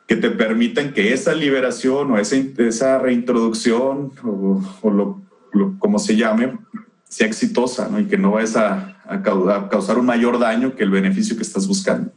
que 0.09 0.17
te 0.17 0.31
permitan 0.31 0.95
que 0.95 1.13
esa 1.13 1.35
liberación 1.35 2.11
o 2.11 2.19
esa, 2.19 2.37
esa 2.37 2.99
reintroducción 2.99 4.11
o, 4.25 4.91
lo, 4.91 5.21
como 5.79 5.99
se 5.99 6.17
llame 6.17 6.59
sea 7.05 7.27
exitosa 7.27 7.89
¿no? 7.91 8.01
y 8.01 8.07
que 8.07 8.17
no 8.17 8.33
vayas 8.33 8.57
a, 8.57 8.97
a, 9.05 9.23
causar 9.23 9.99
un 9.99 10.07
mayor 10.07 10.39
daño 10.39 10.75
que 10.75 10.83
el 10.83 10.91
beneficio 10.91 11.37
que 11.37 11.43
estás 11.43 11.69
buscando. 11.69 12.11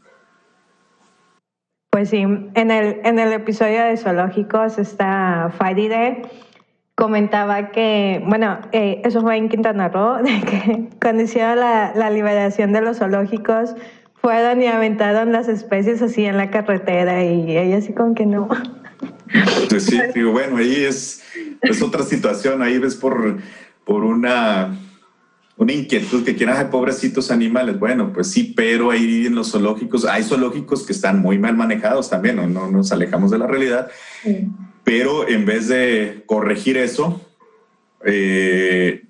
Pues 1.90 2.10
sí, 2.10 2.22
en 2.22 2.72
el, 2.72 3.02
en 3.04 3.20
el 3.20 3.34
episodio 3.34 3.84
de 3.84 3.98
zoológicos, 3.98 4.78
esta 4.78 5.54
Faride 5.58 6.22
comentaba 6.96 7.72
que, 7.72 8.24
bueno, 8.26 8.60
eh, 8.72 9.02
eso 9.04 9.22
fue 9.22 9.36
en 9.36 9.50
Quintana 9.50 9.90
Roo, 9.90 10.18
de 10.24 10.40
que 10.42 10.90
cuando 11.02 11.24
hicieron 11.24 11.60
la, 11.60 11.92
la 11.94 12.10
liberación 12.10 12.72
de 12.72 12.80
los 12.80 13.00
zoológicos, 13.00 13.76
fueron 14.22 14.62
y 14.62 14.68
aventaron 14.68 15.32
las 15.32 15.48
especies 15.48 16.02
así 16.02 16.26
en 16.26 16.38
la 16.38 16.52
carretera 16.52 17.24
y 17.24 17.58
ella 17.58 17.78
así 17.78 17.94
con 17.94 18.14
que 18.14 18.26
no. 18.26 18.48
Pues 19.70 19.86
sí, 19.86 20.00
digo, 20.16 20.32
bueno, 20.32 20.58
ahí 20.58 20.84
es, 20.84 21.24
es 21.62 21.82
otra 21.82 22.04
situación, 22.04 22.62
ahí 22.62 22.78
ves 22.78 22.96
por, 22.96 23.40
por 23.84 24.04
una, 24.04 24.78
una 25.58 25.74
inquietud 25.74 26.24
que 26.24 26.36
quieran, 26.36 26.70
pobrecitos 26.70 27.32
animales. 27.32 27.80
Bueno, 27.80 28.14
pues 28.14 28.30
sí, 28.30 28.54
pero 28.56 28.92
ahí 28.92 29.26
en 29.26 29.36
los 29.36 29.52
zoológicos, 29.52 30.06
hay 30.06 30.24
zoológicos 30.24 30.86
que 30.86 30.94
están 30.94 31.20
muy 31.20 31.40
mal 31.40 31.58
manejados 31.58 32.10
también, 32.10 32.36
no, 32.36 32.48
no 32.48 32.70
nos 32.70 32.92
alejamos 32.92 33.32
de 33.32 33.40
la 33.40 33.48
realidad, 33.48 33.90
pero 34.84 35.28
en 35.28 35.46
vez 35.46 35.68
de 35.68 36.24
corregir 36.28 36.78
eso, 36.78 37.22
eh, 38.06 39.04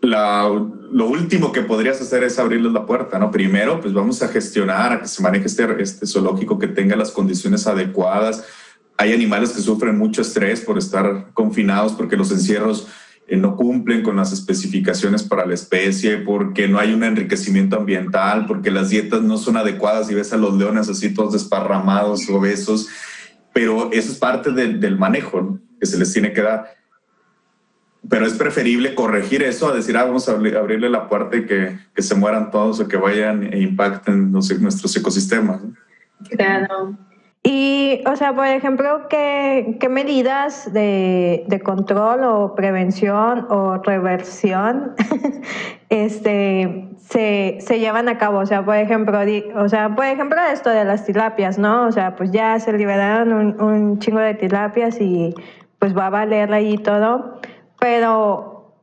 la, 0.00 0.50
lo 0.92 1.06
último 1.06 1.52
que 1.52 1.62
podrías 1.62 2.00
hacer 2.00 2.22
es 2.22 2.38
abrirles 2.38 2.72
la 2.72 2.84
puerta, 2.84 3.18
¿no? 3.18 3.30
Primero, 3.30 3.80
pues 3.80 3.94
vamos 3.94 4.22
a 4.22 4.28
gestionar, 4.28 4.92
a 4.92 5.00
que 5.00 5.08
se 5.08 5.22
maneje 5.22 5.46
este, 5.46 5.82
este 5.82 6.06
zoológico 6.06 6.58
que 6.58 6.68
tenga 6.68 6.96
las 6.96 7.10
condiciones 7.10 7.66
adecuadas. 7.66 8.44
Hay 8.98 9.14
animales 9.14 9.52
que 9.52 9.62
sufren 9.62 9.96
mucho 9.96 10.20
estrés 10.20 10.60
por 10.60 10.76
estar 10.76 11.30
confinados 11.32 11.92
porque 11.92 12.16
los 12.16 12.30
encierros 12.30 12.88
eh, 13.26 13.38
no 13.38 13.56
cumplen 13.56 14.02
con 14.02 14.16
las 14.16 14.32
especificaciones 14.32 15.22
para 15.22 15.46
la 15.46 15.54
especie, 15.54 16.18
porque 16.18 16.68
no 16.68 16.78
hay 16.78 16.92
un 16.92 17.04
enriquecimiento 17.04 17.76
ambiental, 17.76 18.44
porque 18.46 18.70
las 18.70 18.90
dietas 18.90 19.22
no 19.22 19.38
son 19.38 19.56
adecuadas 19.56 20.10
y 20.10 20.14
ves 20.14 20.34
a 20.34 20.36
los 20.36 20.54
leones 20.58 20.90
así 20.90 21.14
todos 21.14 21.32
desparramados, 21.32 22.28
obesos, 22.28 22.88
pero 23.54 23.90
eso 23.92 24.12
es 24.12 24.18
parte 24.18 24.52
del, 24.52 24.78
del 24.78 24.98
manejo 24.98 25.58
que 25.80 25.86
se 25.86 25.98
les 25.98 26.12
tiene 26.12 26.34
que 26.34 26.42
dar 26.42 26.81
pero 28.08 28.26
es 28.26 28.34
preferible 28.34 28.94
corregir 28.94 29.42
eso 29.42 29.68
a 29.68 29.74
decir, 29.74 29.96
ah, 29.96 30.04
vamos 30.04 30.28
a 30.28 30.32
abrirle 30.32 30.90
la 30.90 31.08
puerta 31.08 31.36
y 31.36 31.46
que, 31.46 31.78
que 31.94 32.02
se 32.02 32.14
mueran 32.14 32.50
todos 32.50 32.80
o 32.80 32.88
que 32.88 32.96
vayan 32.96 33.52
e 33.52 33.60
impacten 33.60 34.32
nuestros 34.32 34.96
ecosistemas. 34.96 35.60
Claro. 36.30 36.96
Y, 37.44 38.00
o 38.06 38.14
sea, 38.14 38.34
por 38.34 38.46
ejemplo, 38.46 39.08
¿qué, 39.08 39.76
qué 39.80 39.88
medidas 39.88 40.72
de, 40.72 41.44
de, 41.48 41.60
control 41.60 42.22
o 42.22 42.54
prevención 42.54 43.46
o 43.50 43.78
reversión 43.78 44.94
este, 45.88 46.88
se, 46.98 47.58
se, 47.60 47.80
llevan 47.80 48.08
a 48.08 48.16
cabo? 48.16 48.38
O 48.38 48.46
sea, 48.46 48.64
por 48.64 48.76
ejemplo, 48.76 49.18
o 49.56 49.68
sea, 49.68 49.94
por 49.96 50.04
ejemplo, 50.04 50.40
esto 50.52 50.70
de 50.70 50.84
las 50.84 51.04
tilapias, 51.04 51.58
¿no? 51.58 51.86
O 51.86 51.92
sea, 51.92 52.14
pues 52.14 52.30
ya 52.30 52.60
se 52.60 52.72
liberaron 52.72 53.32
un, 53.32 53.60
un 53.60 53.98
chingo 53.98 54.20
de 54.20 54.34
tilapias 54.34 55.00
y 55.00 55.34
pues 55.80 55.96
va 55.96 56.06
a 56.06 56.10
valer 56.10 56.52
ahí 56.52 56.78
todo 56.78 57.40
pero 57.82 58.78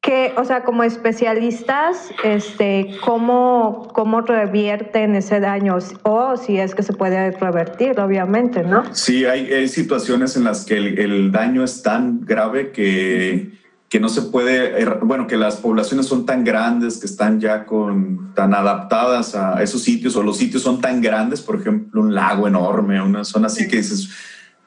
que, 0.00 0.32
o 0.36 0.44
sea, 0.44 0.62
como 0.62 0.84
especialistas, 0.84 2.10
este, 2.22 2.96
¿cómo, 3.04 3.88
¿cómo 3.92 4.20
revierten 4.20 5.16
ese 5.16 5.40
daño? 5.40 5.76
O 6.04 6.36
si 6.36 6.56
es 6.56 6.76
que 6.76 6.84
se 6.84 6.92
puede 6.92 7.32
revertir, 7.32 7.98
obviamente, 7.98 8.62
¿no? 8.62 8.84
Sí, 8.94 9.24
hay, 9.24 9.66
situaciones 9.66 10.36
en 10.36 10.44
las 10.44 10.64
que 10.64 10.76
el, 10.76 11.32
daño 11.32 11.64
es 11.64 11.82
tan 11.82 12.20
grave 12.24 12.70
que, 12.70 13.50
que 13.88 13.98
no 13.98 14.08
se 14.08 14.22
puede, 14.22 14.80
er, 14.80 15.00
bueno, 15.02 15.26
que 15.26 15.36
las 15.36 15.56
poblaciones 15.56 16.06
son 16.06 16.24
tan 16.24 16.44
grandes, 16.44 16.98
que 16.98 17.06
están 17.06 17.40
ya 17.40 17.66
con, 17.66 18.32
tan 18.34 18.54
adaptadas 18.54 19.34
a 19.34 19.60
esos 19.64 19.82
sitios, 19.82 20.14
o 20.14 20.22
los 20.22 20.36
sitios 20.36 20.62
son 20.62 20.80
tan 20.80 21.00
grandes, 21.00 21.42
por 21.42 21.56
ejemplo, 21.56 22.02
un 22.02 22.14
lago 22.14 22.46
enorme, 22.46 23.02
una 23.02 23.24
zona 23.24 23.48
así 23.48 23.66
que 23.66 23.78
dices 23.78 24.08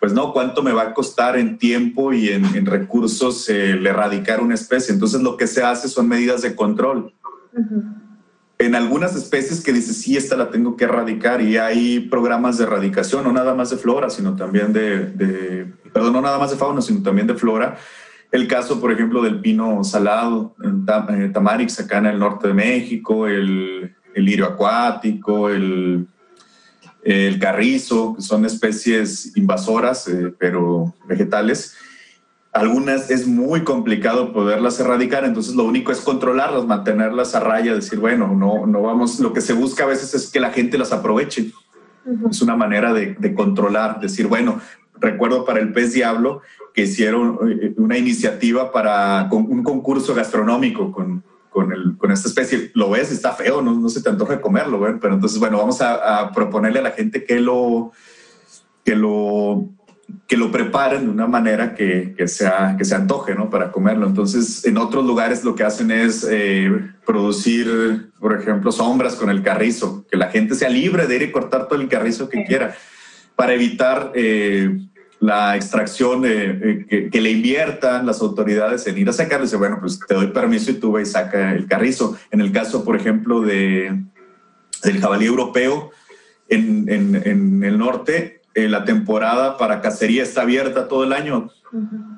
pues 0.01 0.13
no, 0.13 0.33
cuánto 0.33 0.63
me 0.63 0.71
va 0.71 0.81
a 0.81 0.93
costar 0.95 1.37
en 1.37 1.59
tiempo 1.59 2.11
y 2.11 2.29
en, 2.29 2.65
recursos 2.65 3.47
el 3.49 3.85
erradicar 3.85 4.41
una 4.41 4.55
especie. 4.55 4.91
Entonces 4.91 5.21
lo 5.21 5.37
que 5.37 5.45
se 5.45 5.61
hace 5.61 5.87
son 5.87 6.07
medidas 6.07 6.41
de 6.41 6.55
control. 6.55 7.13
En 8.57 8.73
algunas 8.73 9.15
especies 9.15 9.63
que 9.63 9.71
dices, 9.71 10.01
sí, 10.01 10.17
esta 10.17 10.35
la 10.35 10.49
tengo 10.49 10.75
que 10.75 10.85
erradicar 10.85 11.39
y 11.39 11.57
hay 11.57 11.99
programas 11.99 12.57
de 12.57 12.63
erradicación, 12.63 13.23
no 13.23 13.31
nada 13.31 13.53
más 13.53 13.69
de 13.69 13.77
flora, 13.77 14.09
sino 14.09 14.35
también 14.35 14.73
de, 14.73 15.71
perdón, 15.93 16.13
no 16.13 16.21
nada 16.21 16.39
más 16.39 16.49
de 16.49 16.57
fauna, 16.57 16.81
sino 16.81 17.03
también 17.03 17.27
de 17.27 17.35
flora. 17.35 17.77
El 18.31 18.47
caso, 18.47 18.81
por 18.81 18.91
ejemplo, 18.91 19.21
del 19.21 19.39
pino 19.39 19.83
salado, 19.83 20.55
en 20.63 20.83
eh, 21.09 21.29
Tamarix, 21.29 21.79
acá 21.79 21.99
en 21.99 22.07
el 22.07 22.17
norte 22.17 22.47
de 22.47 22.55
México, 22.55 23.27
el, 23.27 23.95
el 24.15 24.25
lirio 24.25 24.47
acuático, 24.47 25.47
el 25.47 26.07
el 27.03 27.39
carrizo, 27.39 28.15
que 28.15 28.21
son 28.21 28.45
especies 28.45 29.35
invasoras, 29.35 30.07
eh, 30.07 30.33
pero 30.37 30.93
vegetales. 31.05 31.75
Algunas 32.53 33.09
es 33.09 33.27
muy 33.27 33.63
complicado 33.63 34.33
poderlas 34.33 34.79
erradicar, 34.79 35.23
entonces 35.23 35.55
lo 35.55 35.63
único 35.63 35.91
es 35.91 36.01
controlarlas, 36.01 36.65
mantenerlas 36.65 37.33
a 37.33 37.39
raya, 37.39 37.73
decir, 37.73 37.99
bueno, 37.99 38.27
no, 38.35 38.67
no 38.67 38.81
vamos, 38.81 39.19
lo 39.19 39.31
que 39.31 39.41
se 39.41 39.53
busca 39.53 39.85
a 39.85 39.87
veces 39.87 40.13
es 40.13 40.29
que 40.29 40.39
la 40.39 40.51
gente 40.51 40.77
las 40.77 40.91
aproveche. 40.91 41.51
Es 42.29 42.41
una 42.41 42.55
manera 42.55 42.93
de, 42.93 43.15
de, 43.17 43.33
controlar, 43.33 43.99
decir, 43.99 44.27
bueno, 44.27 44.59
recuerdo 44.99 45.45
para 45.45 45.59
el 45.59 45.71
pez 45.71 45.93
diablo 45.93 46.41
que 46.73 46.83
hicieron 46.83 47.37
eh, 47.47 47.73
una 47.77 47.97
iniciativa 47.97 48.71
para 48.71 49.29
un 49.31 49.63
concurso 49.63 50.15
gastronómico 50.15 50.91
con, 50.91 51.23
con, 51.51 51.73
el, 51.73 51.97
con 51.97 52.11
esta 52.11 52.29
especie. 52.29 52.71
Lo 52.73 52.89
ves, 52.89 53.11
está 53.11 53.33
feo, 53.33 53.61
no, 53.61 53.73
no 53.73 53.89
se 53.89 54.01
te 54.01 54.09
antoja 54.09 54.41
comerlo, 54.41 54.79
pero 54.99 55.13
entonces, 55.13 55.37
bueno, 55.37 55.57
vamos 55.57 55.81
a, 55.81 56.31
proponerle 56.33 56.79
a 56.79 56.83
la 56.83 56.91
gente 56.91 57.25
que 57.25 57.39
lo, 57.39 57.91
que 58.85 58.95
lo, 58.95 59.69
que 60.27 60.37
lo 60.37 60.49
preparen 60.49 61.03
de 61.03 61.09
una 61.09 61.27
manera 61.27 61.75
que, 61.75 62.15
que, 62.17 62.27
sea, 62.29 62.75
que 62.77 62.85
se 62.85 62.95
antoje, 62.95 63.35
¿no? 63.35 63.49
Para 63.49 63.71
comerlo. 63.71 64.07
Entonces, 64.07 64.65
en 64.65 64.77
otros 64.77 65.05
lugares 65.05 65.43
lo 65.43 65.53
que 65.53 65.65
hacen 65.65 65.91
es 65.91 66.25
eh, 66.29 66.71
producir, 67.05 68.11
por 68.17 68.39
ejemplo, 68.39 68.71
sombras 68.71 69.15
con 69.15 69.29
el 69.29 69.43
carrizo, 69.43 70.05
que 70.09 70.17
la 70.17 70.29
gente 70.29 70.55
sea 70.55 70.69
libre 70.69 71.05
de 71.05 71.17
ir 71.17 71.21
y 71.23 71.31
cortar 71.31 71.67
todo 71.67 71.79
el 71.81 71.89
carrizo 71.89 72.29
que 72.29 72.45
quiera, 72.45 72.73
para 73.35 73.53
evitar... 73.53 74.13
Eh, 74.15 74.87
la 75.21 75.55
extracción 75.55 76.23
de, 76.23 77.09
que, 77.11 77.21
le 77.21 77.31
inviertan 77.31 78.07
las 78.07 78.21
autoridades 78.21 78.87
en 78.87 78.97
ir 78.97 79.07
a 79.07 79.13
sacarlo. 79.13 79.45
Dice, 79.45 79.55
bueno, 79.55 79.77
pues 79.79 79.99
te 79.99 80.15
doy 80.15 80.27
permiso 80.27 80.71
y 80.71 80.73
tú 80.73 80.91
vas 80.91 81.07
y 81.07 81.11
saca 81.11 81.53
el 81.53 81.67
carrizo. 81.67 82.17
En 82.31 82.41
el 82.41 82.51
caso, 82.51 82.83
por 82.83 82.95
ejemplo, 82.95 83.41
de, 83.41 84.01
del 84.83 84.99
jabalí 84.99 85.27
europeo 85.27 85.91
en, 86.49 86.89
en, 86.89 87.15
en 87.23 87.63
el 87.63 87.77
norte, 87.77 88.41
eh, 88.55 88.67
la 88.67 88.83
temporada 88.83 89.57
para 89.57 89.79
cacería 89.79 90.23
está 90.23 90.41
abierta 90.41 90.87
todo 90.87 91.03
el 91.03 91.13
año. 91.13 91.49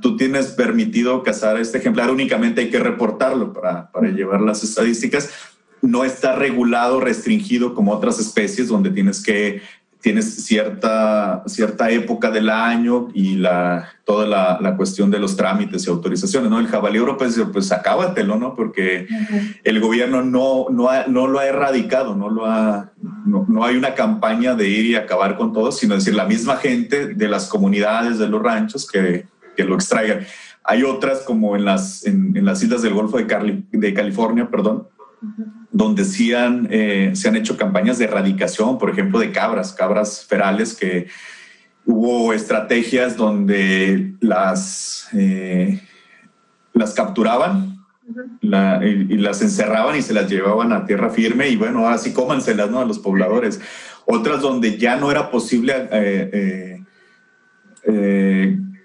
Tú 0.01 0.17
tienes 0.17 0.47
permitido 0.47 1.21
cazar 1.21 1.59
este 1.59 1.77
ejemplar, 1.77 2.09
únicamente 2.09 2.61
hay 2.61 2.69
que 2.71 2.79
reportarlo 2.79 3.53
para, 3.53 3.91
para 3.91 4.09
llevar 4.09 4.41
las 4.41 4.63
estadísticas. 4.63 5.29
No 5.81 6.05
está 6.05 6.35
regulado, 6.35 7.01
restringido 7.01 7.75
como 7.75 7.91
otras 7.91 8.17
especies 8.17 8.69
donde 8.69 8.89
tienes 8.89 9.21
que 9.21 9.61
tienes 10.03 10.43
cierta, 10.43 11.43
cierta 11.47 11.89
época 11.89 12.29
del 12.29 12.49
año 12.49 13.07
y 13.13 13.35
la, 13.35 13.89
toda 14.03 14.27
la, 14.27 14.59
la 14.59 14.75
cuestión 14.75 15.09
de 15.09 15.17
los 15.17 15.37
trámites 15.37 15.87
y 15.87 15.89
autorizaciones, 15.89 16.51
¿no? 16.51 16.59
El 16.59 16.67
jabalí 16.67 16.97
europeo, 16.97 17.29
pues, 17.29 17.41
pues 17.53 17.71
acábatelo, 17.71 18.35
¿no? 18.35 18.53
Porque 18.53 19.07
el 19.63 19.79
gobierno 19.79 20.21
no, 20.21 20.65
no, 20.69 20.89
no, 21.07 21.27
lo 21.27 21.39
ha 21.39 21.45
erradicado, 21.45 22.17
no, 22.17 22.29
lo 22.29 22.45
ha, 22.45 22.91
no, 23.25 23.45
no, 23.47 23.63
hay 23.63 23.77
una 23.77 23.95
campaña 23.95 24.55
de 24.55 24.67
ir 24.67 24.87
y 24.87 24.95
acabar 24.95 25.37
con 25.37 25.53
todo, 25.53 25.71
sino 25.71 25.95
decir, 25.95 26.13
la 26.13 26.25
misma 26.25 26.57
gente 26.57 27.13
de 27.15 27.27
las 27.29 27.47
comunidades, 27.47 28.19
de 28.19 28.27
los 28.27 28.43
ranchos 28.43 28.85
que, 28.85 29.25
que 29.55 29.63
lo 29.63 29.75
extraigan. 29.75 30.25
Hay 30.65 30.83
otras 30.83 31.19
como 31.19 31.55
en 31.55 31.63
las, 31.63 32.05
en, 32.05 32.35
en 32.35 32.43
las 32.43 32.61
islas 32.61 32.81
del 32.81 32.93
Golfo 32.93 33.17
de, 33.17 33.25
Cali, 33.25 33.65
de 33.71 33.93
California, 33.93 34.49
perdón, 34.49 34.85
donde 35.73 36.05
sí 36.05 36.33
han, 36.33 36.67
eh, 36.69 37.11
se 37.15 37.27
han 37.27 37.35
hecho 37.35 37.57
campañas 37.57 37.97
de 37.97 38.05
erradicación, 38.05 38.77
por 38.77 38.91
ejemplo, 38.91 39.19
de 39.19 39.31
cabras, 39.31 39.73
cabras 39.73 40.23
ferales, 40.23 40.75
que 40.75 41.07
hubo 41.85 42.31
estrategias 42.31 43.17
donde 43.17 44.13
las, 44.21 45.09
eh, 45.13 45.81
las 46.73 46.93
capturaban 46.93 47.83
y, 48.39 49.17
las 49.17 49.41
encerraban 49.41 49.97
y 49.97 50.03
se 50.03 50.13
las 50.13 50.29
llevaban 50.29 50.71
a 50.71 50.85
tierra 50.85 51.09
firme 51.09 51.49
y 51.49 51.55
bueno, 51.55 51.87
así 51.89 52.13
cómanselas 52.13 52.69
¿no? 52.69 52.79
a 52.79 52.85
los 52.85 52.99
pobladores. 52.99 53.59
Otras 54.05 54.41
donde 54.41 54.77
ya 54.77 54.95
no 54.95 55.09
era 55.09 55.31
posible 55.31 55.89
eh, 55.91 56.79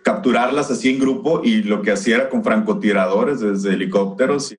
capturarlas 0.02 0.70
así 0.70 0.88
en 0.88 1.00
grupo 1.00 1.42
y 1.44 1.64
lo 1.64 1.82
que 1.82 1.90
hacía 1.90 2.16
era 2.16 2.30
con 2.30 2.42
francotiradores 2.42 3.40
desde 3.40 3.74
helicópteros 3.74 4.52
y 4.52 4.56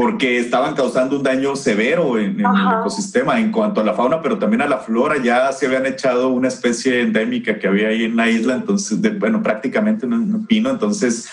porque 0.00 0.38
estaban 0.38 0.74
causando 0.74 1.18
un 1.18 1.22
daño 1.22 1.54
severo 1.54 2.18
en, 2.18 2.40
el 2.40 2.78
ecosistema 2.80 3.38
en 3.38 3.52
cuanto 3.52 3.82
a 3.82 3.84
la 3.84 3.92
fauna, 3.92 4.22
pero 4.22 4.38
también 4.38 4.62
a 4.62 4.66
la 4.66 4.78
flora. 4.78 5.22
Ya 5.22 5.52
se 5.52 5.66
habían 5.66 5.84
echado 5.84 6.30
una 6.30 6.48
especie 6.48 7.02
endémica 7.02 7.58
que 7.58 7.68
había 7.68 7.88
ahí 7.88 8.04
en 8.04 8.16
la 8.16 8.30
isla, 8.30 8.54
entonces, 8.54 9.02
de, 9.02 9.10
bueno, 9.10 9.42
prácticamente 9.42 10.06
un, 10.06 10.46
pino. 10.46 10.70
Entonces, 10.70 11.28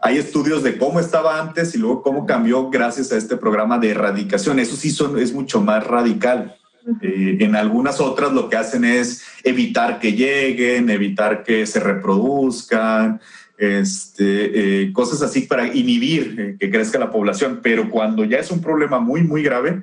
hay 0.00 0.18
estudios 0.18 0.62
de 0.62 0.78
cómo 0.78 1.00
estaba 1.00 1.40
antes 1.40 1.74
y 1.74 1.78
luego 1.78 2.02
cómo 2.02 2.26
cambió 2.26 2.70
gracias 2.70 3.10
a 3.10 3.16
este 3.16 3.36
programa 3.36 3.76
de 3.80 3.90
erradicación. 3.90 4.60
Eso 4.60 4.76
sí 4.76 4.90
son, 4.90 5.18
es 5.18 5.32
mucho 5.32 5.60
más 5.60 5.84
radical. 5.84 6.54
Eh, 7.02 7.38
en 7.40 7.56
algunas 7.56 8.00
otras 8.00 8.32
lo 8.32 8.48
que 8.48 8.56
hacen 8.56 8.84
es 8.84 9.24
evitar 9.42 9.98
que 9.98 10.12
lleguen, 10.12 10.90
evitar 10.90 11.42
que 11.42 11.66
se 11.66 11.80
reproduzcan, 11.80 13.20
este, 13.58 14.82
eh, 14.82 14.92
cosas 14.92 15.22
así 15.22 15.42
para 15.42 15.74
inhibir 15.74 16.36
eh, 16.38 16.56
que 16.58 16.70
crezca 16.70 16.98
la 16.98 17.10
población, 17.10 17.60
pero 17.62 17.88
cuando 17.90 18.24
ya 18.24 18.38
es 18.38 18.50
un 18.50 18.60
problema 18.60 19.00
muy, 19.00 19.22
muy 19.22 19.42
grave, 19.42 19.82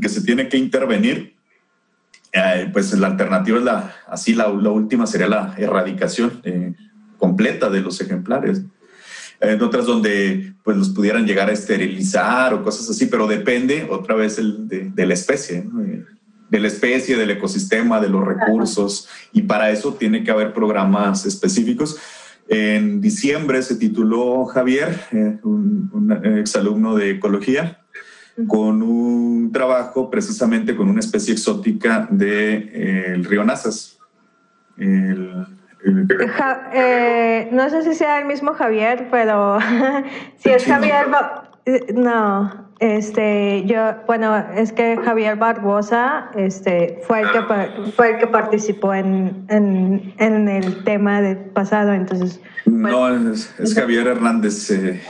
que 0.00 0.08
se 0.08 0.20
tiene 0.20 0.48
que 0.48 0.56
intervenir, 0.56 1.34
eh, 2.32 2.68
pues 2.72 2.92
la 2.96 3.08
alternativa 3.08 3.58
es 3.58 3.64
la, 3.64 3.96
así 4.06 4.34
la, 4.34 4.48
última 4.48 5.06
sería 5.06 5.28
la 5.28 5.54
erradicación 5.56 6.42
completa 7.16 7.70
de 7.70 7.80
los 7.80 8.00
ejemplares. 8.00 8.62
En 9.40 9.62
otras 9.62 9.86
donde 9.86 10.52
pues 10.62 10.76
los 10.76 10.88
pudieran 10.90 11.24
llegar 11.24 11.48
a 11.48 11.52
esterilizar 11.52 12.52
o 12.54 12.62
cosas 12.62 12.90
así, 12.90 13.06
pero 13.06 13.26
depende 13.26 13.86
otra 13.88 14.14
vez 14.14 14.36
de, 14.36 14.90
de, 14.90 15.06
la 15.06 15.14
especie, 15.14 15.64
de 16.50 16.60
la 16.60 16.66
especie, 16.66 17.16
del 17.16 17.30
ecosistema, 17.30 18.00
de 18.00 18.08
los 18.08 18.24
recursos, 18.24 19.08
y 19.32 19.42
para 19.42 19.70
eso 19.70 19.94
tiene 19.94 20.24
que 20.24 20.30
haber 20.32 20.52
programas 20.52 21.24
específicos. 21.24 21.98
En 22.48 23.00
diciembre 23.02 23.62
se 23.62 23.76
tituló 23.76 24.46
Javier, 24.46 24.98
eh, 25.12 25.38
un, 25.42 26.10
exalumno 26.38 26.96
de 26.96 27.10
ecología, 27.10 27.80
con 28.46 28.82
un 28.82 29.52
trabajo 29.52 30.08
precisamente 30.08 30.74
con 30.74 30.88
una 30.88 31.00
especie 31.00 31.34
exótica 31.34 32.08
del 32.10 32.18
de, 32.18 32.54
eh, 32.72 33.22
río 33.22 33.44
Nazas. 33.44 33.98
El, 34.78 35.46
eh, 36.72 37.48
no 37.52 37.68
sé 37.68 37.82
si 37.82 37.94
sea 37.94 38.18
el 38.20 38.24
mismo 38.24 38.54
Javier, 38.54 39.08
pero 39.10 39.58
si 40.38 40.48
es 40.48 40.64
Javier, 40.64 41.06
no, 41.94 42.67
este, 42.80 43.64
yo, 43.66 43.94
bueno, 44.06 44.36
es 44.54 44.72
que 44.72 44.96
Javier 44.96 45.36
Barbosa, 45.36 46.30
este, 46.36 47.00
fue 47.06 47.22
el 47.22 47.30
que 47.32 47.40
fue 47.96 48.10
el 48.12 48.18
que 48.18 48.26
participó 48.28 48.94
en, 48.94 49.44
en, 49.48 50.14
en 50.18 50.48
el 50.48 50.84
tema 50.84 51.20
de 51.20 51.36
pasado, 51.36 51.92
entonces. 51.92 52.40
No, 52.66 53.32
es, 53.32 53.74
Javier 53.74 54.06
Hernández, 54.06 54.70
eh, 54.70 55.02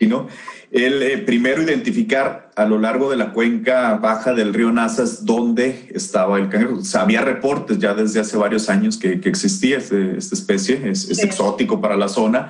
¿no? 0.00 0.28
Él 0.70 1.02
eh, 1.02 1.18
primero 1.18 1.60
identificar 1.60 2.50
a 2.56 2.64
lo 2.64 2.78
largo 2.78 3.10
de 3.10 3.16
la 3.16 3.32
cuenca 3.32 3.94
baja 3.96 4.32
del 4.32 4.54
río 4.54 4.72
Nazas 4.72 5.26
dónde 5.26 5.90
estaba 5.94 6.38
el 6.38 6.48
cangrejo. 6.48 6.76
O 6.76 6.84
sea, 6.84 7.02
había 7.02 7.20
reportes 7.20 7.78
ya 7.78 7.92
desde 7.94 8.20
hace 8.20 8.38
varios 8.38 8.70
años 8.70 8.96
que, 8.96 9.20
que 9.20 9.28
existía 9.28 9.78
este, 9.78 10.16
esta 10.16 10.34
especie, 10.34 10.88
es, 10.88 11.10
es 11.10 11.22
exótico 11.22 11.80
para 11.80 11.96
la 11.96 12.08
zona 12.08 12.48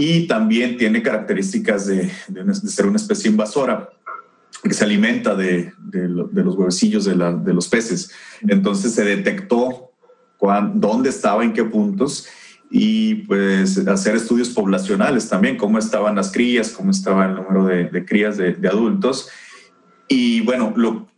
y 0.00 0.28
también 0.28 0.76
tiene 0.76 1.02
características 1.02 1.88
de, 1.88 2.08
de, 2.28 2.54
ser 2.54 2.86
una 2.86 2.98
especie 2.98 3.32
invasora 3.32 3.90
que 4.62 4.72
se 4.72 4.84
alimenta 4.84 5.34
de, 5.34 5.72
de 5.76 6.44
los 6.44 6.54
huevecillos 6.54 7.04
de, 7.04 7.16
los 7.16 7.66
peces. 7.66 8.12
Entonces 8.42 8.94
se 8.94 9.02
detectó 9.02 9.90
dónde 10.74 11.08
estaba, 11.08 11.42
en 11.42 11.52
qué 11.52 11.64
puntos 11.64 12.28
y 12.70 13.16
pues 13.26 13.76
hacer 13.88 14.14
estudios 14.14 14.50
poblacionales 14.50 15.28
también, 15.28 15.56
cómo 15.56 15.78
estaban 15.78 16.14
las 16.14 16.30
crías, 16.30 16.70
cómo 16.70 16.92
estaba 16.92 17.26
el 17.26 17.34
número 17.34 17.66
de, 17.66 18.04
crías 18.04 18.36
de, 18.36 18.56
adultos. 18.68 19.28
Y 20.06 20.42
bueno, 20.42 20.74
lo, 20.76 21.08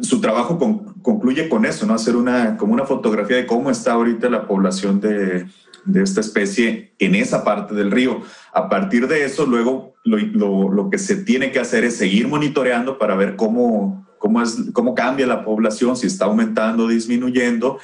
su 0.00 0.20
trabajo 0.20 0.58
concluye 1.00 1.48
con 1.48 1.64
eso, 1.64 1.86
¿no? 1.86 1.94
Hacer 1.94 2.16
una, 2.16 2.56
como 2.56 2.72
una 2.72 2.86
fotografía 2.86 3.36
de 3.36 3.46
cómo 3.46 3.70
está 3.70 3.92
ahorita 3.92 4.28
la 4.28 4.48
población 4.48 5.00
de, 5.00 5.46
de 5.84 6.02
esta 6.02 6.20
especie 6.20 6.92
en 6.98 7.14
esa 7.14 7.44
parte 7.44 7.74
del 7.74 7.90
río. 7.90 8.22
A 8.52 8.68
partir 8.68 9.08
de 9.08 9.24
eso, 9.24 9.46
luego 9.46 9.94
lo, 10.04 10.70
lo, 10.70 10.90
que 10.90 10.98
se 10.98 11.16
tiene 11.16 11.52
que 11.52 11.60
hacer 11.60 11.84
es 11.84 11.96
seguir 11.96 12.28
monitoreando 12.28 12.98
para 12.98 13.14
ver 13.14 13.36
cómo, 13.36 14.06
cómo, 14.18 14.42
es, 14.42 14.56
cómo 14.72 14.94
cambia 14.94 15.26
la 15.26 15.44
población, 15.44 15.96
si 15.96 16.06
está 16.06 16.26
aumentando 16.26 16.88
disminuyendo, 16.88 17.78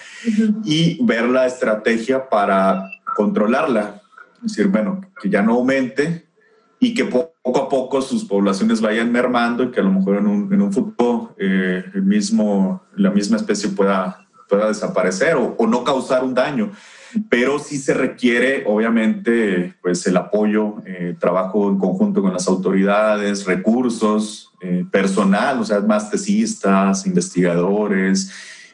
y 0.65 1.05
ver 1.05 1.29
la 1.29 1.47
estrategia 1.47 2.29
para 2.29 2.91
controlarla. 3.17 4.03
Es 4.37 4.53
decir, 4.53 4.69
bueno, 4.69 5.01
que 5.21 5.29
ya 5.29 5.43
no 5.43 5.55
aumente 5.55 6.27
y 6.79 6.95
que 6.95 7.05
poco 7.05 7.59
a 7.59 7.69
poco 7.69 8.03
sus 8.03 8.25
poblaciones 8.25 8.81
vayan 8.81 9.11
mermando 9.11 9.65
y 9.65 9.71
que 9.71 9.81
a 9.81 9.83
lo 9.83 9.91
mejor 9.91 10.19
en 10.19 10.27
un, 10.27 10.53
en 10.53 10.61
un 10.61 10.73
futuro 10.73 11.35
eh, 11.39 11.85
el 11.95 12.03
mismo, 12.03 12.83
la 12.97 13.11
misma 13.11 13.39
especie 13.39 13.71
pueda, 13.71 14.27
pueda 14.49 14.69
desaparecer 14.69 15.37
o, 15.37 15.55
o 15.59 15.67
no 15.67 15.85
causar 15.85 16.23
un 16.23 16.35
daño 16.35 16.71
pero 17.29 17.59
sí 17.59 17.79
se 17.79 17.95
requiere, 17.95 18.65
obviamente, 18.67 19.75
pues 19.83 20.07
el 20.07 20.17
apoyo, 20.17 20.77
eh, 20.85 21.15
trabajo 21.19 21.69
en 21.69 21.79
conjunto 21.79 22.23
con 22.23 22.33
las 22.33 22.49
autoridades, 22.49 23.47
recursos, 23.47 24.53
eh, 24.61 24.85
personal, 24.91 25.61
o 25.61 25.65
sea, 25.65 25.81
más 25.81 26.11
tesistas, 26.11 27.07
investigadores, 27.07 28.31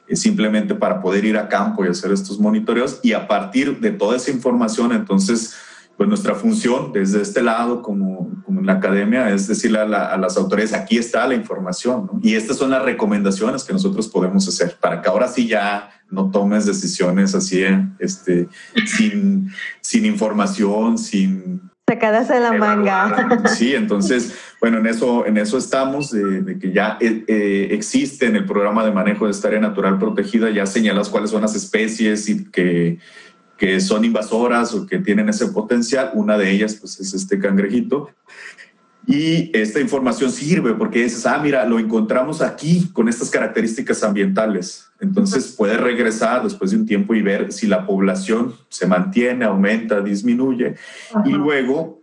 eh, 0.09 0.17
simplemente 0.17 0.75
para 0.75 1.01
poder 1.01 1.25
ir 1.25 1.37
a 1.37 1.49
campo 1.49 1.85
y 1.85 1.89
hacer 1.89 2.13
estos 2.13 2.39
monitoreos. 2.39 3.01
Y 3.03 3.13
a 3.13 3.27
partir 3.27 3.81
de 3.81 3.91
toda 3.91 4.17
esa 4.17 4.31
información, 4.31 4.93
entonces, 4.93 5.55
pues 6.03 6.09
nuestra 6.09 6.35
función 6.35 6.93
desde 6.93 7.23
este 7.23 7.45
lado, 7.45 7.81
como, 7.81 8.29
como 8.45 8.59
en 8.59 8.67
la 8.67 8.73
academia, 8.73 9.31
es 9.31 9.47
decirle 9.47 9.79
a, 9.79 10.17
las 10.17 10.37
autoridades, 10.37 10.75
aquí 10.75 10.99
está 10.99 11.29
la 11.29 11.37
información, 11.37 12.11
¿no? 12.13 12.19
y 12.21 12.35
estas 12.35 12.57
son 12.57 12.71
las 12.71 12.83
recomendaciones 12.83 13.63
que 13.63 13.73
nosotros 13.73 14.09
podemos 14.09 14.49
hacer 14.49 14.77
para 14.81 15.01
que 15.01 15.09
ahora 15.09 15.29
sí 15.29 15.47
ya 15.47 15.91
no 16.11 16.29
tomes 16.33 16.67
decisiones 16.67 17.37
así, 17.37 17.63
este, 18.01 18.49
sin, 18.85 19.53
sin 19.81 20.05
información, 20.05 20.99
sin... 20.99 21.71
Sacadas 21.89 22.27
de 22.27 22.41
la 22.41 22.53
manga. 22.55 23.45
Sí, 23.55 23.73
entonces, 23.77 24.35
bueno, 24.61 24.79
en 24.79 24.89
eso, 24.89 25.25
en 25.25 25.37
eso 25.37 25.57
estamos, 25.57 26.11
de, 26.11 26.59
que 26.59 26.73
ya 26.73 26.99
eh, 27.01 27.23
eh, 27.29 27.69
existe 27.71 28.27
en 28.27 28.35
el 28.35 28.45
programa 28.45 28.85
de 28.85 28.91
manejo 28.91 29.27
de 29.27 29.31
esta 29.31 29.47
área 29.47 29.61
natural 29.61 30.01
protegida, 30.01 30.51
ya 30.51 30.67
señalas 30.67 31.09
cuáles 31.09 31.31
son 31.31 31.43
las 31.43 31.55
especies 31.55 32.29
y 32.29 32.51
que, 32.51 32.99
que 33.63 33.81
son 33.81 34.05
invasoras 34.05 34.75
o 34.75 34.89
que 34.89 34.99
tienen 34.99 35.29
ese 35.29 35.47
potencial. 35.47 36.11
Una 36.15 36.37
de 36.37 36.51
ellas, 36.51 36.75
pues, 36.75 36.99
es 36.99 37.15
este 37.15 37.39
cangrejito. 37.39 38.11
Y 39.07 39.57
esta 39.57 39.79
información 39.79 40.33
sirve 40.33 40.75
porque 40.75 41.05
dices, 41.05 41.25
ah, 41.27 41.39
mira, 41.41 41.65
lo 41.65 41.79
encontramos 41.79 42.43
aquí 42.43 42.91
con 42.93 43.09
estas 43.09 43.31
características 43.31 44.03
ambientales. 44.03 44.89
Entonces 44.99 45.55
puedes 45.57 45.81
regresar 45.81 46.43
después 46.43 46.73
de 46.73 46.79
un 46.79 46.87
tiempo 46.87 47.15
y 47.15 47.23
ver 47.23 47.53
si 47.53 47.69
la 47.69 47.87
población 47.87 48.53
se 48.69 48.85
mantiene, 48.89 49.45
aumenta, 49.45 50.01
disminuye. 50.01 50.75
Y 51.25 51.31
luego 51.31 52.01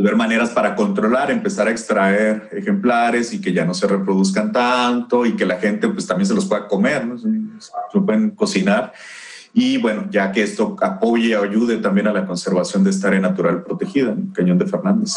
ver 0.00 0.16
maneras 0.16 0.50
para 0.50 0.74
controlar, 0.74 1.30
empezar 1.30 1.68
a 1.68 1.70
extraer 1.70 2.48
ejemplares 2.50 3.32
y 3.32 3.40
que 3.40 3.52
ya 3.52 3.64
no 3.64 3.72
se 3.72 3.86
reproduzcan 3.86 4.50
tanto 4.50 5.26
y 5.26 5.36
que 5.36 5.46
la 5.46 5.60
gente 5.60 5.86
pues 5.88 6.08
también 6.08 6.26
se 6.26 6.34
los 6.34 6.46
pueda 6.46 6.66
comer. 6.66 7.06
¿no? 7.06 7.14
lo 7.94 8.04
pueden 8.04 8.30
cocinar. 8.30 8.92
Y 9.54 9.78
bueno, 9.78 10.06
ya 10.10 10.32
que 10.32 10.42
esto 10.42 10.76
apoye 10.80 11.36
o 11.36 11.44
ayude 11.44 11.76
también 11.78 12.06
a 12.06 12.12
la 12.12 12.26
conservación 12.26 12.84
de 12.84 12.90
esta 12.90 13.08
área 13.08 13.20
natural 13.20 13.62
protegida, 13.62 14.12
el 14.12 14.32
Cañón 14.32 14.58
de 14.58 14.66
Fernández. 14.66 15.14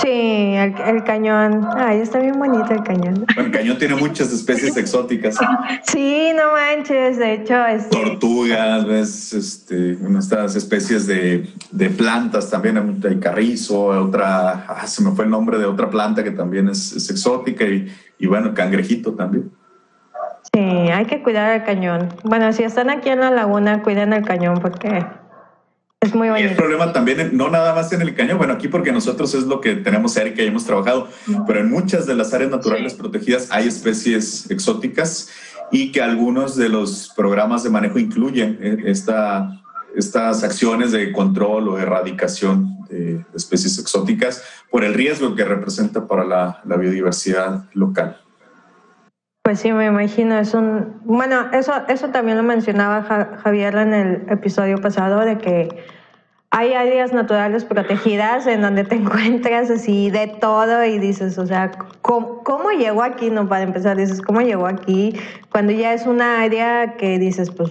Sí, 0.00 0.08
el, 0.08 1.02
cañón. 1.02 1.66
Ay, 1.76 1.98
está 1.98 2.20
bien 2.20 2.38
bonito 2.38 2.72
el 2.72 2.84
cañón. 2.84 3.26
el 3.36 3.50
cañón 3.50 3.76
tiene 3.76 3.96
muchas 3.96 4.32
especies 4.32 4.76
exóticas. 4.76 5.36
Sí, 5.82 6.30
no 6.34 6.52
manches, 6.52 7.18
de 7.18 7.34
hecho. 7.34 7.66
Este... 7.66 7.90
Tortugas, 7.90 8.86
ves, 8.86 9.32
este, 9.32 9.98
estas 10.16 10.54
especies 10.54 11.06
de, 11.06 11.48
de, 11.72 11.90
plantas 11.90 12.50
también. 12.50 13.00
Hay 13.04 13.18
carrizo, 13.18 13.86
otra, 13.86 14.64
ah, 14.68 14.86
se 14.86 15.02
me 15.02 15.10
fue 15.10 15.24
el 15.24 15.30
nombre 15.32 15.58
de 15.58 15.66
otra 15.66 15.90
planta 15.90 16.22
que 16.22 16.30
también 16.30 16.68
es, 16.68 16.92
es 16.92 17.10
exótica 17.10 17.64
y, 17.64 17.92
y 18.18 18.26
bueno, 18.26 18.54
cangrejito 18.54 19.14
también. 19.14 19.50
Sí, 20.52 20.60
hay 20.60 21.06
que 21.06 21.22
cuidar 21.22 21.54
el 21.54 21.64
cañón. 21.64 22.08
Bueno, 22.22 22.52
si 22.52 22.62
están 22.62 22.90
aquí 22.90 23.08
en 23.08 23.20
la 23.20 23.30
laguna, 23.30 23.82
cuiden 23.82 24.12
el 24.12 24.24
cañón 24.24 24.60
porque 24.60 25.06
es 26.00 26.14
muy 26.14 26.28
bonito. 26.28 26.46
Y 26.46 26.50
el 26.50 26.56
problema 26.56 26.92
también, 26.92 27.36
no 27.36 27.48
nada 27.48 27.74
más 27.74 27.92
en 27.92 28.02
el 28.02 28.14
cañón, 28.14 28.38
bueno, 28.38 28.52
aquí 28.52 28.68
porque 28.68 28.92
nosotros 28.92 29.34
es 29.34 29.44
lo 29.44 29.60
que 29.60 29.74
tenemos 29.76 30.12
cerca 30.12 30.42
y 30.42 30.46
hemos 30.46 30.64
trabajado, 30.64 31.08
pero 31.46 31.60
en 31.60 31.70
muchas 31.70 32.06
de 32.06 32.14
las 32.14 32.34
áreas 32.34 32.50
naturales 32.50 32.94
protegidas 32.94 33.48
hay 33.50 33.66
especies 33.66 34.50
exóticas 34.50 35.30
y 35.72 35.92
que 35.92 36.02
algunos 36.02 36.56
de 36.56 36.68
los 36.68 37.10
programas 37.16 37.62
de 37.62 37.70
manejo 37.70 37.98
incluyen 37.98 38.58
eh, 38.60 38.76
esta, 38.84 39.62
estas 39.96 40.44
acciones 40.44 40.92
de 40.92 41.10
control 41.10 41.68
o 41.68 41.78
erradicación 41.78 42.84
de 42.90 43.24
especies 43.34 43.78
exóticas 43.78 44.42
por 44.70 44.84
el 44.84 44.94
riesgo 44.94 45.34
que 45.34 45.44
representa 45.44 46.06
para 46.06 46.24
la, 46.24 46.60
la 46.64 46.76
biodiversidad 46.76 47.64
local. 47.72 48.20
Pues 49.44 49.60
sí, 49.60 49.70
me 49.72 49.84
imagino, 49.84 50.38
es 50.38 50.54
un... 50.54 51.02
Bueno, 51.04 51.50
eso, 51.52 51.74
eso 51.88 52.08
también 52.08 52.38
lo 52.38 52.42
mencionaba 52.42 53.02
Javier 53.42 53.76
en 53.76 53.92
el 53.92 54.26
episodio 54.30 54.78
pasado, 54.78 55.20
de 55.20 55.36
que 55.36 55.68
hay 56.48 56.72
áreas 56.72 57.12
naturales 57.12 57.66
protegidas 57.66 58.46
en 58.46 58.62
donde 58.62 58.84
te 58.84 58.94
encuentras 59.02 59.70
así 59.70 60.08
de 60.08 60.28
todo 60.28 60.82
y 60.86 60.98
dices, 60.98 61.36
o 61.36 61.46
sea, 61.46 61.72
¿cómo, 62.00 62.42
¿cómo, 62.42 62.70
llegó 62.70 63.02
aquí? 63.02 63.28
No, 63.28 63.46
para 63.46 63.64
empezar, 63.64 63.98
dices, 63.98 64.22
¿cómo 64.22 64.40
llegó 64.40 64.66
aquí? 64.66 65.14
Cuando 65.52 65.72
ya 65.72 65.92
es 65.92 66.06
una 66.06 66.40
área 66.40 66.96
que 66.96 67.18
dices, 67.18 67.50
pues, 67.50 67.70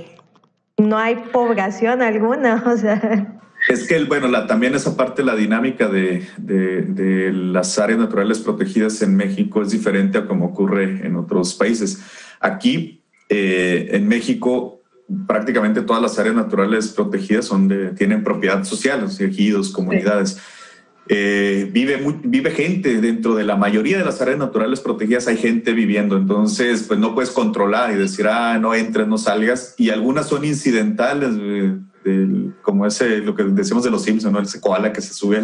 no 0.78 1.00
hay 1.00 1.16
población 1.16 2.04
alguna, 2.04 2.64
o 2.72 2.78
sea... 2.78 3.40
Es 3.70 3.88
que, 3.88 4.04
bueno, 4.04 4.28
la, 4.28 4.46
también 4.46 4.76
esa 4.76 4.98
parte, 4.98 5.24
la 5.24 5.36
dinámica 5.36 5.88
de, 5.88 6.28
de, 6.38 7.32
las 7.34 7.80
áreas 7.80 8.00
naturales 8.00 8.40
protegidas 8.40 9.02
en 9.02 9.16
México 9.16 9.62
es 9.62 9.72
diferente 9.72 10.18
a 10.18 10.26
como 10.26 10.48
ocurre 10.48 11.06
en 11.06 11.16
otros 11.16 11.54
países. 11.54 12.00
Aquí, 12.40 13.02
eh, 13.30 13.90
en 13.92 14.08
México, 14.08 14.82
prácticamente 15.28 15.82
todas 15.82 16.02
las 16.02 16.20
áreas 16.20 16.36
naturales 16.36 16.90
protegidas 16.90 17.46
son 17.46 17.68
de, 17.68 17.92
tienen 17.92 18.24
propiedad 18.24 18.64
social, 18.66 19.02
los 19.02 19.20
ejidos, 19.22 19.72
comunidades. 19.72 20.40
Eh, 21.08 21.70
vive, 21.72 22.02
vive 22.24 22.52
gente 22.52 23.02
dentro 23.02 23.36
de 23.36 23.44
la 23.44 23.56
mayoría 23.56 23.98
de 23.98 24.06
las 24.06 24.22
áreas 24.22 24.38
naturales 24.38 24.80
protegidas, 24.80 25.28
hay 25.28 25.38
gente 25.38 25.74
viviendo, 25.74 26.16
entonces 26.16 26.84
pues 26.84 26.98
no 26.98 27.14
puedes 27.14 27.32
controlar 27.32 27.92
y 27.92 27.96
decir, 27.96 28.28
ah, 28.28 28.58
no 28.58 28.74
entres, 28.74 29.08
no 29.08 29.18
salgas, 29.18 29.76
y 29.78 29.90
algunas 29.90 30.28
son 30.28 30.46
incidentales. 30.46 31.32
Eh, 32.06 32.52
como 32.62 32.86
ese, 32.86 33.20
lo 33.20 33.36
que 33.36 33.44
decimos 33.44 33.84
de 33.84 33.92
los 33.92 34.04
Simpsons, 34.04 34.34
¿no? 34.34 34.40
Ese 34.42 34.60
koala 34.60 34.92
que 34.92 35.02
se 35.02 35.14
sube 35.14 35.38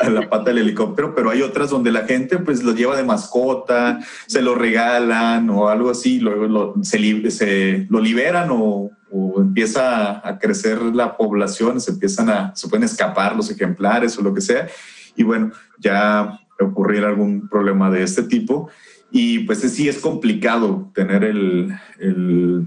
a 0.00 0.10
la, 0.10 0.28
pata 0.28 0.50
del 0.50 0.58
helicóptero, 0.58 1.14
pero 1.14 1.30
hay 1.30 1.42
otras 1.42 1.70
donde 1.70 1.90
la 1.90 2.04
gente 2.04 2.38
pues 2.38 2.62
lo 2.62 2.72
lleva 2.72 2.96
de 2.96 3.02
mascota, 3.02 4.00
se 4.26 4.42
lo 4.42 4.54
regalan 4.54 5.50
o 5.50 5.68
algo 5.68 5.90
así, 5.90 6.20
luego 6.20 6.46
lo, 6.46 6.74
se, 6.82 7.30
se, 7.30 7.86
lo 7.90 8.00
liberan 8.00 8.48
o, 8.52 8.90
empieza 9.36 10.26
a 10.26 10.38
crecer 10.38 10.80
la 10.80 11.18
población, 11.18 11.80
se 11.82 11.90
empiezan 11.90 12.30
a, 12.30 12.56
se 12.56 12.68
pueden 12.68 12.84
escapar 12.84 13.36
los 13.36 13.50
ejemplares 13.50 14.16
o 14.16 14.22
lo 14.22 14.32
que 14.32 14.40
sea, 14.40 14.68
y 15.16 15.22
bueno, 15.22 15.52
ya 15.78 16.40
ocurrir 16.58 17.04
algún 17.04 17.48
problema 17.48 17.90
de 17.90 18.02
este 18.02 18.22
tipo. 18.22 18.70
Y 19.10 19.40
pues 19.40 19.60
sí 19.60 19.88
es 19.88 19.98
complicado 19.98 20.90
tener 20.94 21.24
el, 21.24 21.74
el 21.98 22.66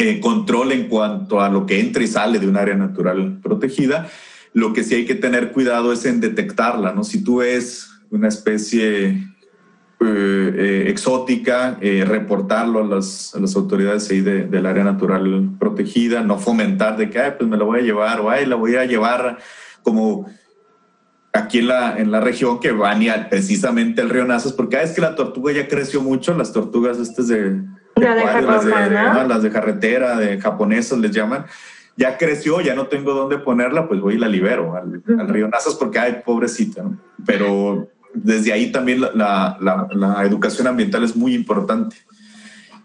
eh, 0.00 0.20
control 0.20 0.70
en 0.70 0.88
cuanto 0.88 1.40
a 1.40 1.48
lo 1.48 1.66
que 1.66 1.80
entra 1.80 2.04
y 2.04 2.06
sale 2.06 2.38
de 2.38 2.46
un 2.46 2.56
área 2.56 2.76
natural 2.76 3.40
protegida. 3.42 4.08
Lo 4.52 4.72
que 4.72 4.84
sí 4.84 4.94
hay 4.94 5.04
que 5.04 5.16
tener 5.16 5.50
cuidado 5.50 5.92
es 5.92 6.06
en 6.06 6.20
detectarla, 6.20 6.92
¿no? 6.92 7.02
Si 7.02 7.24
tú 7.24 7.38
ves 7.38 7.90
una 8.10 8.28
especie 8.28 9.08
eh, 9.08 9.24
eh, 10.00 10.84
exótica, 10.86 11.80
reportarlo 11.80 12.84
a 12.84 12.86
las, 12.86 13.34
autoridades 13.56 14.08
ahí 14.10 14.20
de, 14.20 14.44
del 14.44 14.66
área 14.66 14.84
natural 14.84 15.50
protegida, 15.58 16.22
no 16.22 16.38
fomentar 16.38 16.96
de 16.96 17.10
que, 17.10 17.20
pues 17.36 17.50
me 17.50 17.56
la 17.56 17.64
voy 17.64 17.80
a 17.80 17.82
llevar 17.82 18.20
o, 18.20 18.30
ay, 18.30 18.46
la 18.46 18.54
voy 18.54 18.76
a 18.76 18.84
llevar 18.84 19.38
como 19.82 20.26
aquí 21.32 21.58
en 21.58 21.66
la, 21.66 21.98
en 21.98 22.12
la 22.12 22.20
región 22.20 22.60
que 22.60 22.70
van 22.70 23.00
precisamente 23.28 24.00
el 24.00 24.10
río 24.10 24.24
Nazas, 24.24 24.52
porque 24.52 24.76
cada 24.76 24.84
vez 24.84 24.94
que 24.94 25.00
la 25.00 25.16
tortuga 25.16 25.50
ya 25.50 25.66
creció 25.66 26.00
mucho, 26.00 26.36
las 26.36 26.52
tortugas 26.52 26.98
estas 26.98 27.26
de, 27.26 27.62
las, 28.00 29.42
de, 29.42 29.50
carretera, 29.50 30.16
de 30.16 30.40
japonesas 30.40 30.98
les 30.98 31.10
llaman, 31.10 31.46
ya 31.96 32.16
creció, 32.16 32.60
ya 32.60 32.74
no 32.74 32.86
tengo 32.86 33.12
dónde 33.12 33.38
ponerla, 33.38 33.88
pues 33.88 34.00
voy 34.00 34.14
y 34.14 34.18
la 34.18 34.28
libero 34.28 34.76
al, 34.76 35.02
río 35.28 35.48
Nazas 35.48 35.74
porque, 35.74 35.98
ay, 35.98 36.22
pobrecita, 36.24 36.84
pero 37.26 37.88
desde 38.14 38.52
ahí 38.52 38.70
también 38.72 39.00
la, 39.00 39.56
la, 39.58 40.22
educación 40.24 40.66
ambiental 40.66 41.04
es 41.04 41.16
muy 41.16 41.34
importante. 41.34 41.96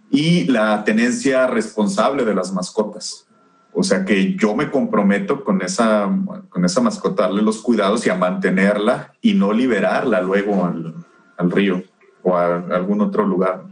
Y 0.10 0.46
la 0.46 0.84
tenencia 0.84 1.48
responsable 1.48 2.24
de 2.24 2.36
las 2.36 2.54
mascotas. 2.54 3.28
O 3.72 3.82
sea 3.82 4.06
que 4.06 4.36
yo 4.36 4.56
me 4.56 4.70
comprometo 4.70 5.44
con 5.44 5.64
esa, 5.64 6.08
con 6.50 6.64
esa 6.64 6.82
mascota, 6.82 7.24
darle 7.24 7.42
los 7.42 7.62
cuidados 7.62 8.06
y 8.06 8.12
a 8.12 8.16
mantenerla 8.16 9.14
y 9.22 9.34
no 9.34 9.52
liberarla 9.52 10.22
luego 10.22 10.66
al, 10.66 10.94
al 11.38 11.52
río 11.52 11.82
o 12.22 12.38
a 12.38 12.58
algún 12.58 13.02
otro 13.02 13.26
lugar. 13.26 13.64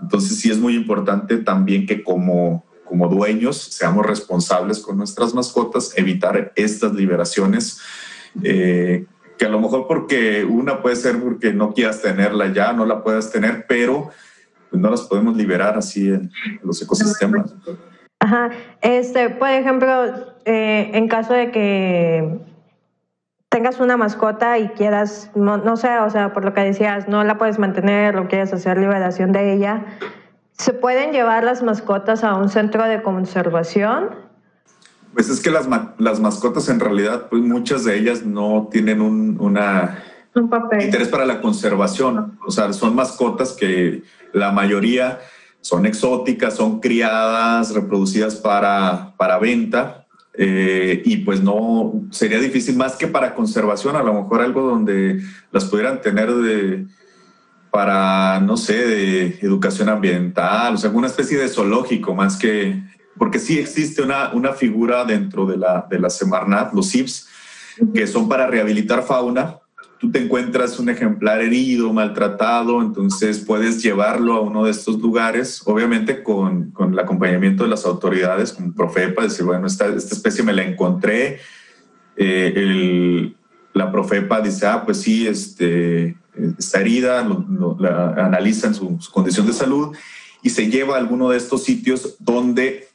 Entonces 0.00 0.38
sí 0.38 0.50
es 0.50 0.58
muy 0.58 0.74
importante 0.74 1.38
también 1.38 1.86
que 1.86 2.02
como, 2.02 2.64
como 2.84 3.08
dueños 3.08 3.56
seamos 3.56 4.06
responsables 4.06 4.80
con 4.80 4.96
nuestras 4.96 5.34
mascotas, 5.34 5.92
evitar 5.96 6.52
estas 6.56 6.94
liberaciones. 6.94 7.80
Eh, 8.42 9.06
que 9.38 9.44
a 9.44 9.48
lo 9.48 9.60
mejor 9.60 9.86
porque 9.86 10.44
una 10.44 10.80
puede 10.82 10.96
ser 10.96 11.20
porque 11.20 11.52
no 11.52 11.74
quieras 11.74 12.00
tenerla 12.00 12.52
ya, 12.52 12.72
no 12.72 12.86
la 12.86 13.02
puedas 13.02 13.30
tener, 13.30 13.66
pero 13.68 14.10
pues 14.70 14.80
no 14.80 14.90
las 14.90 15.02
podemos 15.02 15.36
liberar 15.36 15.76
así 15.76 16.08
en 16.08 16.30
los 16.62 16.80
ecosistemas. 16.82 17.54
Ajá, 18.18 18.50
este, 18.80 19.30
por 19.30 19.48
ejemplo, 19.50 20.34
eh, 20.44 20.90
en 20.94 21.06
caso 21.08 21.34
de 21.34 21.50
que 21.50 22.38
tengas 23.56 23.80
una 23.80 23.96
mascota 23.96 24.58
y 24.58 24.68
quieras, 24.68 25.30
no, 25.34 25.76
sé, 25.78 25.98
o 26.00 26.10
sea, 26.10 26.34
por 26.34 26.44
lo 26.44 26.52
que 26.52 26.60
decías, 26.60 27.08
no 27.08 27.24
la 27.24 27.38
puedes 27.38 27.58
mantener 27.58 28.18
o 28.18 28.28
quieres 28.28 28.52
hacer 28.52 28.76
liberación 28.76 29.32
de 29.32 29.54
ella, 29.54 29.82
¿se 30.52 30.74
pueden 30.74 31.10
llevar 31.12 31.42
las 31.42 31.62
mascotas 31.62 32.22
a 32.22 32.34
un 32.34 32.50
centro 32.50 32.84
de 32.84 33.00
conservación? 33.00 34.10
Pues 35.14 35.30
es 35.30 35.40
que 35.40 35.50
las, 35.50 35.66
las 35.96 36.20
mascotas 36.20 36.68
en 36.68 36.80
realidad, 36.80 37.28
pues 37.30 37.40
muchas 37.40 37.84
de 37.84 37.96
ellas 37.96 38.26
no 38.26 38.68
tienen 38.70 39.00
un, 39.00 39.38
una, 39.40 40.02
interés 40.78 41.08
para 41.08 41.24
la 41.24 41.40
conservación. 41.40 42.38
O 42.46 42.50
sea, 42.50 42.74
son 42.74 42.94
mascotas 42.94 43.52
que 43.52 44.02
la 44.34 44.52
mayoría 44.52 45.20
son 45.62 45.86
exóticas, 45.86 46.56
son 46.56 46.80
criadas, 46.80 47.72
reproducidas 47.72 48.36
para, 48.36 49.14
para 49.16 49.38
venta 49.38 50.05
eh, 50.38 51.02
y 51.04 51.18
pues 51.18 51.42
no 51.42 52.04
sería 52.10 52.38
difícil 52.38 52.76
más 52.76 52.96
que 52.96 53.06
para 53.06 53.34
conservación, 53.34 53.96
a 53.96 54.02
lo 54.02 54.14
mejor 54.14 54.42
algo 54.42 54.62
donde 54.62 55.20
las 55.50 55.64
pudieran 55.64 56.00
tener 56.00 56.32
de 56.32 56.86
para, 57.70 58.40
no 58.40 58.56
sé, 58.56 58.86
de 58.86 59.38
educación 59.42 59.90
ambiental, 59.90 60.74
o 60.74 60.78
sea, 60.78 60.88
alguna 60.88 61.08
especie 61.08 61.36
de 61.36 61.48
zoológico 61.48 62.14
más 62.14 62.38
que, 62.38 62.82
porque 63.18 63.38
sí 63.38 63.58
existe 63.58 64.00
una, 64.02 64.32
una 64.32 64.52
figura 64.54 65.04
dentro 65.04 65.44
de 65.44 65.58
la, 65.58 65.86
de 65.90 65.98
la 65.98 66.08
Semarnat, 66.08 66.72
los 66.72 66.90
CIPS, 66.90 67.28
que 67.92 68.06
son 68.06 68.28
para 68.28 68.46
rehabilitar 68.46 69.02
fauna, 69.02 69.58
tú 69.98 70.10
te 70.10 70.22
encuentras 70.22 70.78
un 70.78 70.88
ejemplar 70.88 71.40
herido, 71.40 71.92
maltratado, 71.92 72.82
entonces 72.82 73.40
puedes 73.40 73.82
llevarlo 73.82 74.34
a 74.34 74.40
uno 74.40 74.64
de 74.64 74.70
estos 74.70 75.00
lugares, 75.00 75.62
obviamente 75.64 76.22
con, 76.22 76.70
con 76.72 76.92
el 76.92 76.98
acompañamiento 76.98 77.64
de 77.64 77.70
las 77.70 77.84
autoridades, 77.86 78.52
como 78.52 78.74
Profepa, 78.74 79.22
decir, 79.22 79.44
bueno, 79.44 79.66
esta, 79.66 79.86
esta 79.86 80.14
especie 80.14 80.44
me 80.44 80.52
la 80.52 80.62
encontré, 80.62 81.38
eh, 82.16 82.52
el, 82.56 83.36
la 83.72 83.90
Profepa 83.90 84.40
dice, 84.40 84.66
ah, 84.66 84.84
pues 84.84 85.00
sí, 85.00 85.26
este, 85.26 86.16
está 86.58 86.80
herida, 86.80 87.26
la 87.78 88.14
analizan 88.14 88.74
su, 88.74 88.98
su, 89.00 89.10
condición 89.10 89.46
de 89.46 89.52
salud 89.52 89.96
y 90.42 90.50
se 90.50 90.70
lleva 90.70 90.96
a 90.96 90.98
alguno 90.98 91.30
de 91.30 91.38
estos 91.38 91.64
sitios 91.64 92.16
donde 92.18 92.88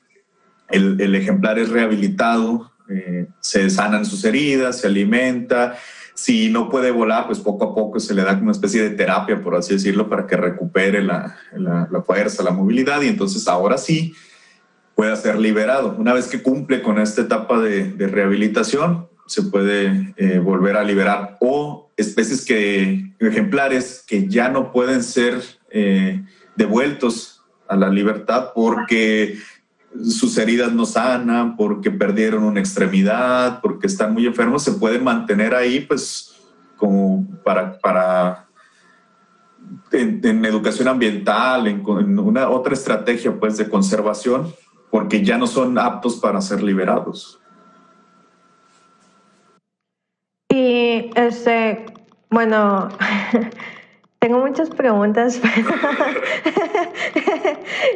el, 0.70 1.00
el 1.02 1.16
ejemplar 1.16 1.60
es 1.60 1.70
rehabilitado, 1.70 2.72
eh, 2.90 3.28
se 3.40 3.70
sanan 3.70 4.06
sus 4.06 4.24
heridas, 4.26 4.82
se 4.82 4.88
alimenta, 4.88 5.78
Si 6.14 6.50
no 6.50 6.70
puede 6.70 6.92
volar, 6.92 7.26
pues 7.28 7.40
poco 7.40 7.66
a 7.66 7.76
poco 7.76 8.00
se 8.00 8.14
le 8.14 8.24
da 8.24 8.32
como 8.32 8.44
una 8.44 8.52
especie 8.52 8.82
de 8.82 8.92
terapia, 8.92 9.42
por 9.42 9.56
así 9.56 9.74
decirlo, 9.74 10.10
para 10.10 10.28
que 10.28 10.38
recupere 10.38 11.02
la, 11.02 11.38
la, 11.54 12.02
fuerza, 12.02 12.44
la 12.44 12.52
movilidad 12.52 13.02
y 13.02 13.08
entonces 13.08 13.48
ahora 13.48 13.78
sí 13.78 14.14
pueda 14.96 15.16
ser 15.16 15.40
liberado. 15.40 15.96
Una 15.98 16.14
vez 16.14 16.28
que 16.28 16.42
cumple 16.42 16.82
con 16.82 17.00
esta 17.00 17.22
etapa 17.22 17.60
de, 17.60 17.92
de 17.92 18.08
rehabilitación, 18.08 19.08
se 19.32 19.44
puede 19.44 20.14
eh, 20.18 20.40
volver 20.40 20.76
a 20.76 20.84
liberar 20.84 21.38
o 21.40 21.90
especies 21.96 22.44
que, 22.44 23.14
ejemplares 23.20 24.04
que 24.06 24.28
ya 24.28 24.50
no 24.50 24.74
pueden 24.74 25.04
ser 25.04 25.42
eh, 25.70 26.22
devueltos 26.58 27.42
a 27.70 27.78
la 27.78 27.90
libertad 27.90 28.50
porque 28.54 29.38
sus 30.00 30.38
heridas 30.38 30.72
no 30.72 30.86
sanan, 30.86 31.56
porque 31.58 31.92
perdieron 31.92 32.44
una 32.44 32.60
extremidad, 32.60 33.60
porque 33.62 33.88
están 33.88 34.14
muy 34.14 34.26
enfermos, 34.26 34.64
se 34.64 34.74
pueden 34.74 35.04
mantener 35.04 35.54
ahí, 35.54 35.82
pues, 35.82 36.36
como 36.78 37.28
para, 37.44 37.78
para 37.80 38.48
en, 39.92 40.46
educación 40.46 40.88
ambiental, 40.88 41.68
en, 41.68 41.84
en, 42.00 42.20
una 42.20 42.50
otra 42.50 42.74
estrategia, 42.74 43.38
pues, 43.38 43.58
de 43.58 43.70
conservación, 43.70 44.54
porque 44.90 45.24
ya 45.24 45.38
no 45.38 45.48
son 45.48 45.78
aptos 45.78 46.16
para 46.16 46.42
ser 46.42 46.64
liberados. 46.64 47.40
Y, 50.50 51.12
este, 51.16 51.86
bueno, 52.30 52.90
tengo 54.20 54.40
muchas 54.40 54.70
preguntas. 54.70 55.40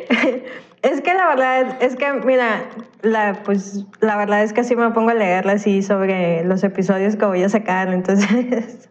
Es 0.85 1.01
que 1.01 1.15
la 1.15 1.29
verdad 1.29 1.81
es 1.81 1.95
que, 1.95 2.13
mira, 2.13 2.69
la, 3.01 3.41
pues 3.43 3.85
la 4.01 4.17
verdad 4.17 4.43
es 4.43 4.53
que 4.53 4.61
así 4.61 4.75
me 4.75 4.91
pongo 4.91 5.09
a 5.09 5.15
leerla 5.15 5.53
así 5.53 5.81
sobre 5.81 6.43
los 6.43 6.63
episodios 6.63 7.15
que 7.15 7.25
voy 7.25 7.41
a 7.41 7.49
sacar, 7.49 7.91
entonces 7.91 8.87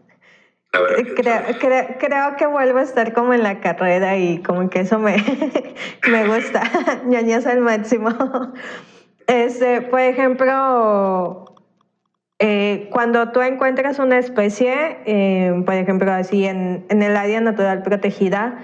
creo, 1.16 1.42
creo, 2.00 2.36
que 2.36 2.46
vuelvo 2.46 2.80
a 2.80 2.82
estar 2.82 3.12
como 3.12 3.32
en 3.32 3.44
la 3.44 3.60
carrera 3.60 4.16
y 4.16 4.42
como 4.42 4.68
que 4.70 4.80
eso 4.80 4.98
me, 4.98 5.18
me 6.10 6.26
gusta, 6.26 6.62
ñañas 7.06 7.46
al 7.46 7.60
máximo. 7.60 8.10
Este, 9.28 9.80
por 9.82 10.00
ejemplo, 10.00 11.54
eh, 12.40 12.88
cuando 12.90 13.30
tú 13.30 13.40
encuentras 13.40 14.00
una 14.00 14.18
especie, 14.18 14.98
eh, 15.06 15.62
por 15.64 15.74
ejemplo, 15.74 16.12
así 16.12 16.44
en, 16.44 16.86
en 16.88 17.04
el 17.04 17.16
área 17.16 17.40
natural 17.40 17.84
protegida, 17.84 18.58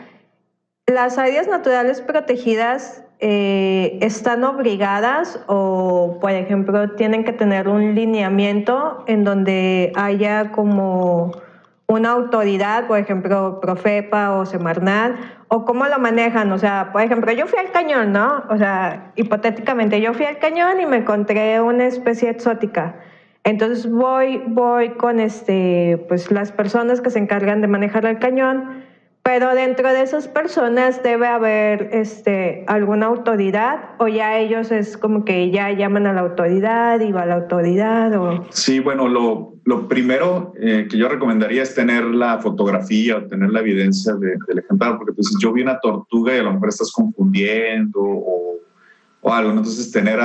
las 0.89 1.17
áreas 1.17 1.47
naturales 1.47 2.01
protegidas 2.01 3.05
eh, 3.21 3.99
están 4.01 4.45
obligadas 4.45 5.41
o, 5.47 6.19
por 6.21 6.31
ejemplo, 6.31 6.93
tienen 6.93 7.25
que 7.25 7.33
tener 7.33 7.69
un 7.69 7.95
lineamiento 7.95 9.05
en 9.07 9.25
donde 9.25 9.93
haya 9.95 10.53
como 10.53 11.33
una 11.87 12.13
autoridad, 12.13 12.87
por 12.87 12.99
ejemplo, 12.99 13.61
Profepa 13.61 14.33
o 14.33 14.47
Semarnat, 14.47 15.17
o 15.49 15.65
cómo 15.65 15.87
lo 15.87 15.99
manejan. 15.99 16.51
O 16.53 16.59
sea, 16.59 16.91
por 16.93 17.03
ejemplo, 17.03 17.33
yo 17.33 17.47
fui 17.47 17.59
al 17.59 17.71
cañón, 17.73 18.13
¿no? 18.13 18.45
O 18.49 18.57
sea, 18.57 19.13
hipotéticamente, 19.17 20.01
yo 20.01 20.15
fui 20.15 20.25
al 20.25 20.39
cañón 20.39 20.81
y 20.81 20.87
me 20.87 20.99
encontré 20.99 21.61
una 21.61 21.87
especie 21.87 22.31
exótica. 22.31 22.95
Entonces 23.45 23.91
voy, 23.91 24.43
voy 24.47 24.91
con 24.91 25.19
este, 25.19 26.05
pues 26.09 26.31
las 26.31 26.53
personas 26.53 27.01
que 27.01 27.11
se 27.11 27.19
encargan 27.19 27.61
de 27.61 27.67
manejar 27.67 28.07
el 28.07 28.19
cañón 28.19 28.85
pero 29.33 29.55
dentro 29.55 29.93
de 29.93 30.03
esas 30.03 30.27
personas 30.27 31.05
debe 31.05 31.29
haber 31.29 31.91
este, 31.93 32.65
alguna 32.67 33.07
autoridad 33.07 33.91
o 34.01 34.09
ya 34.09 34.37
ellos 34.37 34.73
es 34.73 34.97
como 34.97 35.25
que 35.25 35.53
ya 35.53 35.71
llaman 35.71 36.09
a 36.09 36.13
la 36.13 36.23
autoridad 36.23 36.99
y 36.99 37.13
va 37.13 37.23
a 37.23 37.27
la 37.27 37.35
autoridad 37.37 38.13
o... 38.21 38.45
Sí, 38.51 38.81
bueno, 38.81 39.07
lo, 39.07 39.55
lo 39.67 39.87
primero 39.87 40.53
eh, 40.61 40.89
que 40.91 40.99
yo 40.99 41.09
recomendaría 41.09 41.63
es 41.63 41.77
tener 41.77 42.07
la 42.07 42.41
fotografía 42.41 43.19
o 43.19 43.27
tener 43.27 43.51
la 43.51 43.61
evidencia 43.61 44.15
del 44.15 44.59
ejemplar, 44.59 44.99
porque 44.99 45.13
pues 45.13 45.33
yo 45.41 45.53
vi 45.53 45.63
una 45.63 45.79
tortuga 45.79 46.35
y 46.35 46.39
a 46.41 46.43
lo 46.43 46.55
mejor 46.55 46.71
estás 46.71 46.91
confundiendo 46.91 48.01
o, 48.01 48.57
o 49.21 49.33
algo, 49.33 49.51
entonces 49.51 49.93
tener 49.93 50.19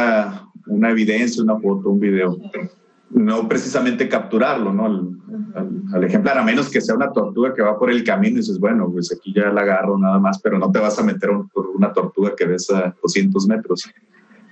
una 0.65 0.89
evidencia, 0.89 1.43
una 1.43 1.59
foto, 1.59 1.89
un 1.89 1.99
video 1.99 2.35
no 3.15 3.47
precisamente 3.47 4.09
capturarlo, 4.09 4.73
¿no? 4.73 4.85
Al, 4.85 6.03
ejemplar, 6.03 6.37
a 6.37 6.43
menos 6.43 6.69
que 6.69 6.81
sea 6.81 6.95
una 6.95 7.11
tortuga 7.11 7.53
que 7.53 7.61
va 7.61 7.79
por 7.79 7.89
el 7.89 8.03
camino 8.03 8.35
y 8.35 8.39
dices, 8.39 8.59
bueno, 8.59 8.91
pues 8.91 9.11
aquí 9.13 9.33
ya 9.33 9.49
la 9.49 9.61
agarro 9.61 9.97
nada 9.97 10.19
más, 10.19 10.39
pero 10.41 10.59
no 10.59 10.69
te 10.69 10.79
vas 10.79 10.99
a 10.99 11.03
meter 11.03 11.29
por 11.53 11.67
una 11.67 11.93
tortuga 11.93 12.33
que 12.35 12.45
ves 12.45 12.69
a 12.71 12.93
200 13.01 13.47
metros, 13.47 13.89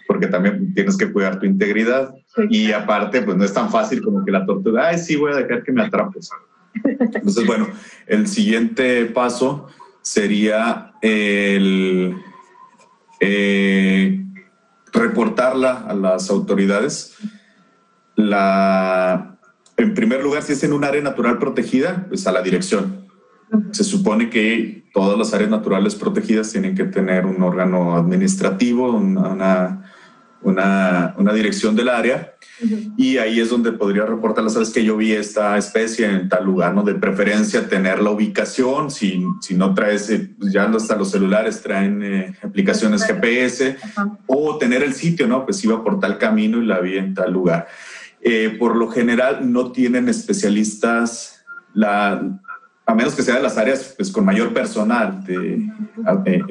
porque 0.07 0.28
también 0.28 0.74
tienes 0.74 0.95
que 0.95 1.11
cuidar 1.11 1.39
tu 1.39 1.45
integridad. 1.45 2.16
Y 2.49 2.72
aparte, 2.72 3.22
pues 3.22 3.36
no 3.36 3.43
es 3.43 3.53
tan 3.53 3.70
fácil 3.70 4.01
como 4.01 4.24
que 4.24 4.32
la 4.32 4.45
tortuga, 4.45 4.88
ay, 4.88 4.97
sí, 4.97 5.18
voy 5.18 5.34
a 5.34 5.36
dejar 5.36 5.64
que 5.64 5.74
me 5.74 5.84
atrapes. 5.84 6.30
Entonces, 6.84 7.45
bueno, 7.45 7.68
el 8.07 8.28
siguiente 8.28 9.05
paso 9.07 9.68
sería 10.01 10.93
el 11.01 12.16
eh, 13.20 14.26
reportarla 14.93 15.86
a 15.88 15.93
las 15.93 16.30
autoridades 16.30 17.18
la, 18.16 19.38
en 19.78 19.93
primer 19.93 20.24
lugar, 20.24 20.43
si 20.43 20.53
es 20.53 20.64
en 20.64 20.74
un 20.74 20.84
área 20.84 21.01
natural 21.01 21.39
protegida, 21.39 22.05
pues 22.07 22.28
a 22.28 22.32
la 22.32 22.41
dirección. 22.41 23.07
Se 23.72 23.84
supone 23.84 24.30
que 24.30 24.86
todas 24.93 25.18
las 25.18 25.34
áreas 25.34 25.49
naturales 25.49 25.95
protegidas 25.95 26.51
tienen 26.51 26.76
que 26.76 26.86
tener 26.86 27.26
un 27.26 27.41
órgano 27.41 27.95
administrativo, 27.95 28.91
una, 28.91 29.91
una, 30.41 31.16
una 31.18 31.34
dirección 31.34 31.76
del 31.76 31.89
área, 31.89 32.34
y 32.97 33.18
ahí 33.18 33.39
es 33.39 33.49
donde 33.49 33.72
podría 33.72 34.05
reportar, 34.05 34.49
sabes 34.49 34.70
que 34.70 34.84
yo 34.84 34.95
vi 34.95 35.11
esta 35.11 35.57
especie 35.57 36.05
en 36.05 36.30
tal 36.30 36.45
lugar, 36.45 36.74
¿no? 36.74 36.84
De 36.84 36.95
preferencia 36.95 37.68
tener 37.68 38.01
la 38.01 38.11
ubicación, 38.11 38.91
si, 38.91 39.26
si 39.41 39.55
no 39.55 39.74
traes, 39.74 40.09
eh, 40.09 40.30
pues 40.39 40.53
ya 40.53 40.64
hasta 40.66 40.95
los 40.95 41.11
celulares 41.11 41.61
traen 41.61 42.03
eh, 42.03 42.36
aplicaciones 42.41 43.05
GPS, 43.05 43.78
o 44.28 44.57
tener 44.57 44.84
el 44.84 44.93
sitio, 44.93 45.28
¿no? 45.28 45.45
Pues 45.45 45.64
iba 45.64 45.84
por 45.84 45.99
tal 45.99 46.18
camino 46.18 46.61
y 46.61 46.66
la 46.66 46.80
vi 46.80 46.97
en 46.97 47.14
tal 47.14 47.34
lugar. 47.34 47.68
Eh, 48.26 48.56
por 48.58 48.78
lo 48.78 48.88
general 48.88 49.52
no 49.52 49.74
tienen 49.74 50.08
especialistas, 50.08 51.44
a 51.76 52.96
menos 52.96 53.16
que 53.16 53.22
sea 53.22 53.36
de 53.36 53.42
las 53.42 53.58
áreas 53.58 53.96
pues, 53.98 54.12
con 54.12 54.24
mayor 54.24 54.54
personal 54.54 55.26
de, 55.26 55.68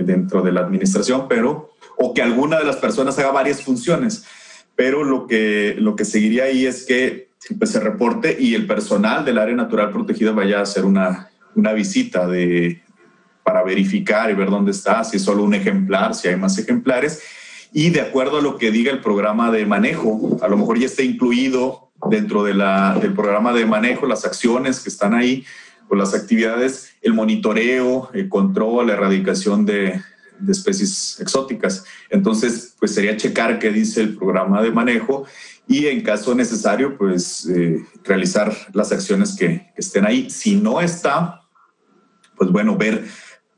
dentro 0.04 0.42
de 0.42 0.52
la 0.52 0.60
administración, 0.60 1.26
pero 1.28 1.70
o 1.96 2.12
que 2.12 2.20
alguna 2.20 2.58
de 2.58 2.64
las 2.64 2.76
personas 2.76 3.18
haga 3.18 3.30
varias 3.30 3.62
funciones. 3.62 4.26
Pero 4.76 5.02
lo 5.02 5.26
que, 5.26 5.74
lo 5.78 5.96
que 5.96 6.04
seguiría 6.04 6.44
ahí 6.44 6.66
es 6.66 6.84
que 6.84 7.30
pues, 7.58 7.70
se 7.70 7.80
reporte 7.80 8.36
y 8.38 8.54
el 8.54 8.66
personal 8.66 9.24
del 9.24 9.38
área 9.38 9.56
natural 9.56 9.92
protegida 9.92 10.32
vaya 10.32 10.58
a 10.58 10.62
hacer 10.62 10.84
una, 10.84 11.30
una 11.54 11.72
visita 11.72 12.26
de, 12.26 12.82
para 13.42 13.62
verificar 13.62 14.30
y 14.30 14.34
ver 14.34 14.50
dónde 14.50 14.72
está, 14.72 15.04
si 15.04 15.16
es 15.16 15.22
solo 15.22 15.42
un 15.42 15.54
ejemplar, 15.54 16.14
si 16.14 16.28
hay 16.28 16.36
más 16.36 16.58
ejemplares 16.58 17.22
y 17.72 17.90
de 17.90 18.00
acuerdo 18.00 18.38
a 18.38 18.42
lo 18.42 18.58
que 18.58 18.70
diga 18.70 18.92
el 18.92 19.00
programa 19.00 19.50
de 19.50 19.64
manejo, 19.66 20.38
a 20.42 20.48
lo 20.48 20.56
mejor 20.56 20.78
ya 20.78 20.86
está 20.86 21.02
incluido 21.02 21.90
dentro 22.10 22.44
de 22.44 22.54
la, 22.54 22.98
del 23.00 23.14
programa 23.14 23.52
de 23.52 23.64
manejo 23.64 24.06
las 24.06 24.24
acciones 24.24 24.80
que 24.80 24.88
están 24.88 25.14
ahí 25.14 25.44
o 25.88 25.94
las 25.94 26.14
actividades, 26.14 26.94
el 27.00 27.14
monitoreo, 27.14 28.10
el 28.12 28.28
control, 28.28 28.88
la 28.88 28.94
erradicación 28.94 29.64
de, 29.64 30.00
de 30.38 30.52
especies 30.52 31.18
exóticas. 31.20 31.84
Entonces, 32.10 32.74
pues 32.78 32.94
sería 32.94 33.16
checar 33.16 33.58
qué 33.58 33.70
dice 33.70 34.00
el 34.00 34.16
programa 34.16 34.62
de 34.62 34.70
manejo 34.70 35.24
y 35.68 35.86
en 35.86 36.02
caso 36.02 36.34
necesario, 36.34 36.98
pues 36.98 37.46
eh, 37.48 37.84
realizar 38.04 38.54
las 38.72 38.92
acciones 38.92 39.36
que, 39.36 39.70
que, 39.74 39.80
estén 39.80 40.04
ahí. 40.04 40.28
Si 40.28 40.56
no 40.56 40.80
está, 40.80 41.42
pues 42.36 42.50
bueno, 42.50 42.76
ver 42.76 43.04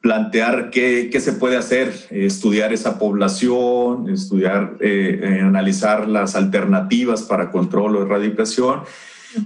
plantear 0.04 0.68
qué, 0.68 1.08
qué, 1.10 1.18
se 1.18 1.32
puede 1.32 1.56
hacer, 1.56 1.90
estudiar 2.10 2.74
esa 2.74 2.98
población, 2.98 4.10
estudiar, 4.10 4.76
eh, 4.80 5.18
eh, 5.22 5.40
analizar 5.40 6.06
las 6.06 6.36
alternativas 6.36 7.22
para 7.22 7.50
control 7.50 7.96
o 7.96 8.02
erradicación. 8.02 8.82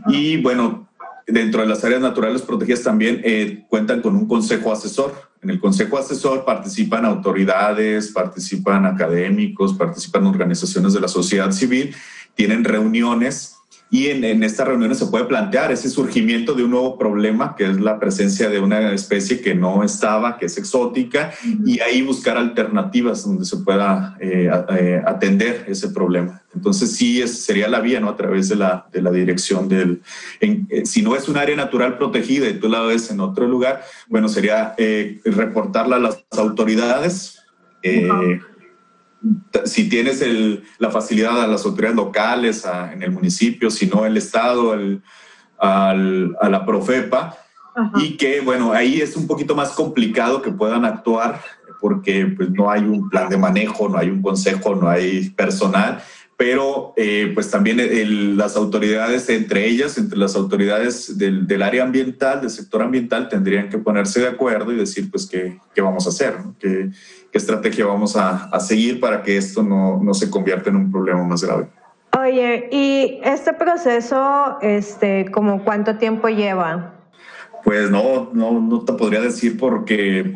Y 0.09 0.38
bueno, 0.38 0.88
dentro 1.28 1.61
de 1.61 1.68
las 1.68 1.84
áreas 1.84 2.00
naturales 2.00 2.42
protegidas 2.42 2.82
también 2.82 3.20
eh, 3.22 3.66
cuentan 3.68 4.02
con 4.02 4.16
un 4.16 4.26
consejo 4.26 4.72
asesor. 4.72 5.30
En 5.42 5.50
el 5.50 5.61
consejo 5.61 5.96
asesor 5.96 6.44
participan 6.44 7.04
autoridades, 7.04 8.09
participan 8.09 8.84
académicos, 8.84 9.74
participan 9.74 10.26
organizaciones 10.26 10.92
de 10.92 11.00
la 11.00 11.06
sociedad 11.06 11.52
civil, 11.52 11.94
tienen 12.34 12.64
reuniones 12.64 13.57
y 13.91 14.09
en, 14.09 14.22
en, 14.22 14.43
estas 14.43 14.68
reuniones 14.68 14.99
se 14.99 15.07
puede 15.07 15.24
plantear 15.24 15.72
ese 15.72 15.89
surgimiento 15.89 16.53
de 16.53 16.64
un 16.64 16.70
nuevo 16.70 16.99
problema, 16.99 17.55
que 17.57 17.64
es 17.64 17.80
la 17.80 17.99
presencia 17.99 18.51
de 18.51 18.61
una 18.61 18.93
especie 18.93 19.41
que 19.41 19.55
no 19.55 19.82
estaba, 19.82 20.36
que 20.36 20.47
es 20.47 20.59
exótica, 20.59 21.32
y 21.64 21.80
ahí 21.80 22.03
buscar 22.03 22.36
alternativas 22.36 23.24
donde 23.24 23.47
se 23.47 23.57
pueda 23.59 24.16
eh, 24.20 24.51
eh, 24.78 25.03
atender 25.07 25.64
ese 25.68 25.89
problema. 25.89 26.43
Entonces 26.55 26.97
sí 26.97 27.22
es, 27.22 27.45
sería 27.45 27.68
la 27.68 27.80
vía, 27.80 28.01
¿no? 28.01 28.11
A 28.11 28.16
través 28.16 28.49
de 28.49 28.57
la, 28.57 28.86
de 28.93 29.01
la 29.01 29.11
dirección 29.11 29.68
del... 29.68 30.03
En, 30.41 30.66
eh, 30.68 30.84
si 30.84 31.01
no 31.01 31.16
es 31.16 31.28
un 31.28 31.39
área 31.39 31.57
natural 31.57 31.97
protegida 31.97 32.49
y 32.49 32.59
tú 32.59 32.68
la 32.68 32.82
ves 32.82 33.11
en 33.11 33.20
otro 33.20 33.47
lugar, 33.47 33.82
bueno, 34.09 34.28
sería 34.28 34.74
reportarla 35.24 35.97
a 35.97 36.01
las 36.01 36.24
autoridades 36.32 37.39
si 39.64 39.89
tienes 39.89 40.25
la 40.79 40.91
facilidad 40.91 41.43
a 41.43 41.47
las 41.47 41.64
autoridades 41.64 41.97
locales, 41.97 42.66
en 42.93 43.03
el 43.03 43.11
municipio, 43.11 43.71
si 43.71 43.87
no 43.87 44.07
el 44.07 44.16
Estado, 44.16 44.77
a 45.59 45.95
la 45.95 46.66
Profepa. 46.66 47.37
Y 47.97 48.16
que, 48.16 48.41
bueno, 48.41 48.73
ahí 48.73 49.01
es 49.01 49.16
un 49.16 49.29
poquito 49.29 49.55
más 49.55 49.71
complicado 49.71 50.43
que 50.43 50.51
puedan 50.51 50.85
actuar 50.85 51.41
porque 51.81 52.27
pues, 52.37 52.51
no 52.51 52.71
hay 52.71 52.83
un 52.83 53.09
plan 53.09 53.29
de 53.29 53.37
manejo, 53.37 53.89
no 53.89 53.99
hay 53.99 54.11
un 54.11 54.23
consejo, 54.23 54.75
no 54.75 54.89
hay 54.89 55.31
personal. 55.31 56.03
Pero 56.37 56.95
eh, 56.97 57.33
pues 57.35 57.51
también 57.51 58.37
las 58.37 58.55
autoridades, 58.55 59.29
entre 59.29 59.66
ellas, 59.66 59.99
entre 59.99 60.16
las 60.16 60.37
autoridades 60.37 61.19
del, 61.19 61.49
del, 61.49 61.62
área 61.62 61.83
ambiental, 61.83 62.41
del 62.41 62.51
sector 62.51 62.83
ambiental, 62.83 63.29
tendrían 63.29 63.69
que 63.69 63.79
ponerse 63.79 64.21
de 64.21 64.29
acuerdo 64.29 64.73
y 64.73 64.77
decir 64.77 65.11
pues 65.11 65.27
qué, 65.27 65.59
qué 65.75 65.81
vamos 65.81 66.07
a 66.07 66.11
hacer, 66.11 66.37
¿Qué, 66.61 66.91
¿Qué, 67.31 67.39
estrategia 67.39 67.87
vamos 67.87 68.16
a, 68.16 68.45
a, 68.47 68.61
seguir 68.61 69.01
para 69.01 69.22
que 69.22 69.37
esto 69.37 69.62
no, 69.62 70.01
no 70.03 70.14
se 70.14 70.31
convierta 70.31 70.70
en 70.70 70.76
un 70.76 70.91
problema 70.91 71.22
más 71.24 71.43
grave. 71.43 71.68
Oye, 72.18 72.68
¿y 72.72 73.20
este 73.22 73.53
proceso, 73.53 74.59
este, 74.62 75.31
como 75.31 75.62
cuánto 75.62 75.97
tiempo 75.97 76.29
lleva? 76.29 76.95
Pues 77.64 77.91
no, 77.91 78.31
no, 78.33 78.61
no 78.61 78.81
te 78.81 78.93
podría 78.95 79.20
decir 79.20 79.59
porque 79.59 80.33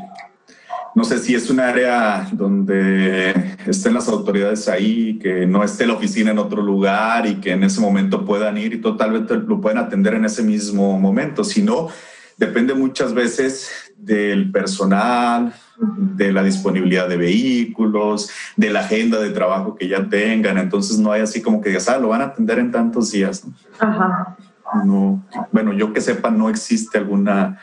no 0.95 1.05
sé 1.05 1.19
si 1.19 1.35
es 1.35 1.49
un 1.49 1.61
área 1.61 2.29
donde 2.33 3.35
estén 3.67 3.95
las 3.95 4.09
autoridades 4.09 4.69
ahí, 4.69 5.19
que 5.19 5.47
no 5.47 5.65
esté 5.65 5.87
la 5.87 5.95
oficina 5.95 6.33
en 6.33 6.39
otro 6.39 6.61
lugar 6.61 7.27
y 7.27 7.37
que 7.37 7.53
en 7.53 7.65
ese 7.65 7.81
momento 7.81 8.27
puedan 8.27 8.59
ir 8.59 8.75
y 8.75 8.81
totalmente 8.81 9.35
lo 9.37 9.61
pueden 9.61 9.79
atender 9.79 10.15
en 10.15 10.27
ese 10.27 10.43
mismo 10.43 10.99
momento. 10.99 11.43
Si 11.45 11.63
no, 11.63 11.89
depende 12.37 12.75
muchas 12.75 13.15
veces 13.15 13.95
del 13.97 14.53
personal, 14.53 15.55
de 15.79 16.33
la 16.33 16.43
disponibilidad 16.43 17.09
de 17.09 17.17
vehículos, 17.17 18.31
de 18.57 18.71
la 18.71 18.81
agenda 18.81 19.19
de 19.19 19.31
trabajo 19.31 19.75
que 19.75 19.89
ya 19.89 20.09
tengan. 20.09 20.59
Entonces 20.59 20.99
no 20.99 21.13
hay 21.13 21.23
así 21.23 21.43
como 21.43 21.61
que 21.61 21.71
digas, 21.71 21.89
ah, 21.89 21.99
lo 21.99 22.09
van 22.09 22.23
a 22.23 22.27
atender 22.27 22.59
en 22.59 22.71
tantos 22.71 23.13
días. 23.13 23.47
Ajá. 23.79 24.37
No, 24.85 25.23
bueno, 25.51 25.73
yo 25.73 25.93
que 25.93 26.01
sepa, 26.01 26.31
no 26.31 26.49
existe 26.49 26.99
alguna, 26.99 27.59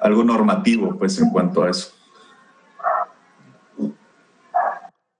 algo 0.00 0.24
normativo 0.24 0.96
pues 0.98 1.20
en 1.20 1.30
cuanto 1.30 1.62
a 1.62 1.70
eso. 1.70 1.92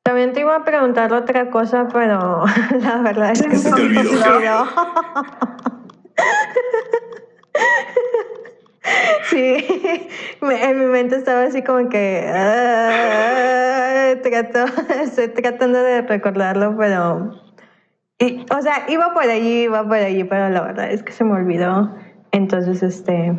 También 0.02 0.32
te 0.32 0.40
iba 0.40 0.56
a 0.56 0.64
preguntar 0.64 1.12
otra 1.12 1.50
cosa, 1.50 1.86
pero 1.92 2.44
la 2.80 3.02
verdad 3.02 3.32
es 3.32 3.42
que 3.42 3.56
se 3.56 3.70
me 3.70 3.80
olvidó. 3.80 4.66
Sí, 9.24 9.64
en 10.40 10.78
mi 10.78 10.86
mente 10.86 11.16
estaba 11.16 11.44
así 11.44 11.62
como 11.62 11.88
que 11.88 12.24
ah, 12.28 14.12
estoy 15.02 15.28
tratando 15.28 15.82
de 15.82 16.02
recordarlo, 16.02 16.76
pero 16.76 17.42
y, 18.18 18.44
o 18.56 18.62
sea, 18.62 18.86
iba 18.88 19.12
por 19.14 19.24
allí, 19.24 19.62
iba 19.62 19.82
por 19.82 19.96
allí, 19.96 20.22
pero 20.24 20.48
la 20.48 20.60
verdad 20.62 20.92
es 20.92 21.02
que 21.02 21.12
se 21.12 21.24
me 21.24 21.32
olvidó. 21.32 21.92
Entonces, 22.30 22.82
este, 22.82 23.36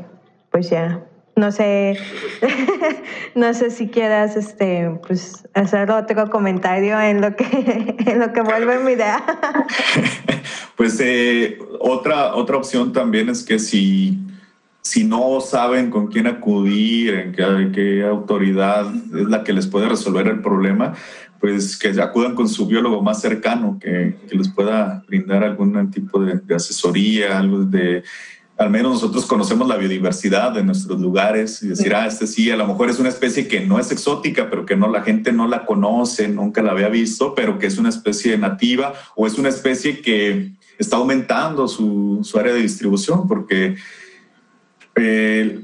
pues 0.52 0.70
ya, 0.70 1.06
no 1.38 1.54
sé, 1.54 1.98
no 3.36 3.54
sé 3.54 3.72
si 3.72 3.88
quieras 3.88 4.36
este, 4.36 4.90
pues, 5.08 5.48
hacer 5.54 5.90
otro 5.90 6.30
comentario 6.30 7.00
en 7.00 7.22
lo 7.22 7.34
que, 7.36 7.46
en 8.06 8.20
lo 8.20 8.34
que 8.34 8.42
vuelve 8.42 8.80
mi 8.80 8.92
idea. 8.92 9.24
pues 10.76 11.00
eh, 11.00 11.58
otra, 11.80 12.36
otra 12.36 12.58
opción 12.58 12.92
también 12.92 13.30
es 13.30 13.44
que 13.44 13.60
si, 13.60 14.20
si 14.84 15.06
no 15.06 15.40
saben 15.40 15.90
con 15.90 16.08
quién 16.08 16.28
acudir, 16.28 17.14
en 17.14 17.32
qué, 17.32 17.72
qué 17.74 18.04
autoridad 18.04 18.94
es 18.94 19.28
la 19.30 19.44
que 19.44 19.54
les 19.54 19.66
puede 19.68 19.88
resolver 19.88 20.28
el 20.28 20.42
problema, 20.42 20.94
pues 21.40 21.78
que 21.78 21.90
acudan 22.02 22.36
con 22.36 22.50
su 22.50 22.68
biólogo 22.68 23.02
más 23.02 23.22
cercano, 23.22 23.80
que, 23.82 24.16
que 24.30 24.36
les 24.36 24.50
pueda 24.50 25.04
brindar 25.08 25.44
algún 25.44 25.90
tipo 25.90 26.20
de, 26.20 26.40
de 26.40 26.56
asesoría, 26.56 27.40
algo 27.40 27.64
de 27.64 28.04
al 28.58 28.70
menos 28.70 28.94
nosotros 28.94 29.26
conocemos 29.26 29.68
la 29.68 29.78
biodiversidad 29.78 30.52
de 30.52 30.64
nuestros 30.64 31.00
lugares 31.00 31.64
y 31.64 31.70
decir, 31.70 31.96
ah, 31.96 32.06
este 32.06 32.28
sí, 32.28 32.52
a 32.52 32.56
lo 32.56 32.68
mejor 32.68 32.90
es 32.90 33.00
una 33.00 33.10
especie 33.10 33.48
que 33.48 33.62
no 33.62 33.80
es 33.80 33.92
exótica, 33.92 34.50
pero 34.50 34.66
que 34.66 34.76
no 34.76 34.88
la 34.90 35.02
gente 35.02 35.32
no 35.32 35.48
la 35.48 35.66
conoce, 35.66 36.28
nunca 36.28 36.62
la 36.62 36.72
había 36.72 36.90
visto, 36.90 37.34
pero 37.34 37.58
que 37.58 37.68
es 37.68 37.78
una 37.78 37.90
especie 37.90 38.38
nativa 38.38 38.94
o 39.16 39.26
es 39.26 39.40
una 39.40 39.50
especie 39.50 40.02
que 40.02 40.52
está 40.78 40.98
aumentando 40.98 41.68
su, 41.68 42.20
su 42.24 42.38
área 42.38 42.54
de 42.54 42.62
distribución, 42.62 43.28
porque 43.28 43.76
eh, 44.96 45.62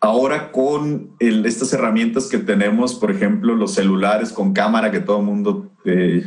ahora 0.00 0.52
con 0.52 1.10
estas 1.18 1.72
herramientas 1.72 2.26
que 2.26 2.38
tenemos, 2.38 2.94
por 2.94 3.10
ejemplo, 3.10 3.54
los 3.54 3.74
celulares 3.74 4.32
con 4.32 4.52
cámara 4.52 4.90
que 4.90 5.00
todo 5.00 5.18
el 5.18 5.24
mundo... 5.24 5.70
Eh, 5.84 6.24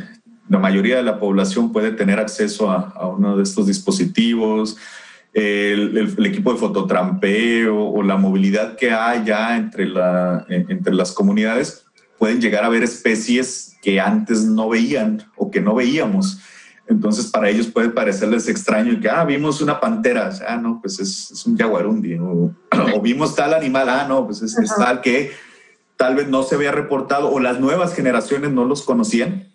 la 0.48 0.58
mayoría 0.58 0.96
de 0.96 1.04
la 1.04 1.20
población 1.20 1.70
puede 1.70 1.92
tener 1.92 2.18
acceso 2.18 2.72
a, 2.72 2.88
a 2.96 3.06
uno 3.06 3.36
de 3.36 3.44
estos 3.44 3.68
dispositivos, 3.68 4.76
el, 5.32 6.26
equipo 6.26 6.52
de 6.52 6.58
fototrampeo 6.58 7.78
o 7.78 8.02
la 8.02 8.16
movilidad 8.16 8.76
que 8.76 8.90
hay 8.90 9.24
ya 9.24 9.56
entre, 9.56 9.86
la, 9.86 10.44
entre 10.48 10.94
las 10.94 11.12
comunidades, 11.12 11.84
pueden 12.18 12.40
llegar 12.40 12.64
a 12.64 12.68
ver 12.68 12.82
especies 12.82 13.76
que 13.82 14.00
antes 14.00 14.44
no 14.44 14.68
veían 14.68 15.22
o 15.36 15.50
que 15.50 15.60
no 15.60 15.74
veíamos. 15.74 16.40
Entonces, 16.90 17.28
para 17.28 17.48
ellos 17.48 17.68
puede 17.68 17.90
parecerles 17.90 18.48
extraño 18.48 18.98
que, 19.00 19.08
ah, 19.08 19.24
vimos 19.24 19.62
una 19.62 19.78
pantera, 19.78 20.30
ah, 20.46 20.56
no, 20.56 20.80
pues 20.82 20.98
es, 20.98 21.30
es 21.30 21.46
un 21.46 21.56
jaguarundi, 21.56 22.16
o, 22.16 22.52
o, 22.94 23.00
vimos 23.00 23.36
tal 23.36 23.54
animal, 23.54 23.88
ah, 23.88 24.06
no, 24.08 24.26
pues 24.26 24.42
es, 24.42 24.56
tal 24.76 25.00
que 25.00 25.30
tal 25.96 26.16
vez 26.16 26.28
no 26.28 26.42
se 26.42 26.56
había 26.56 26.72
reportado, 26.72 27.30
o 27.30 27.38
las 27.38 27.60
nuevas 27.60 27.94
generaciones 27.94 28.50
no 28.50 28.64
los 28.64 28.82
conocían, 28.82 29.46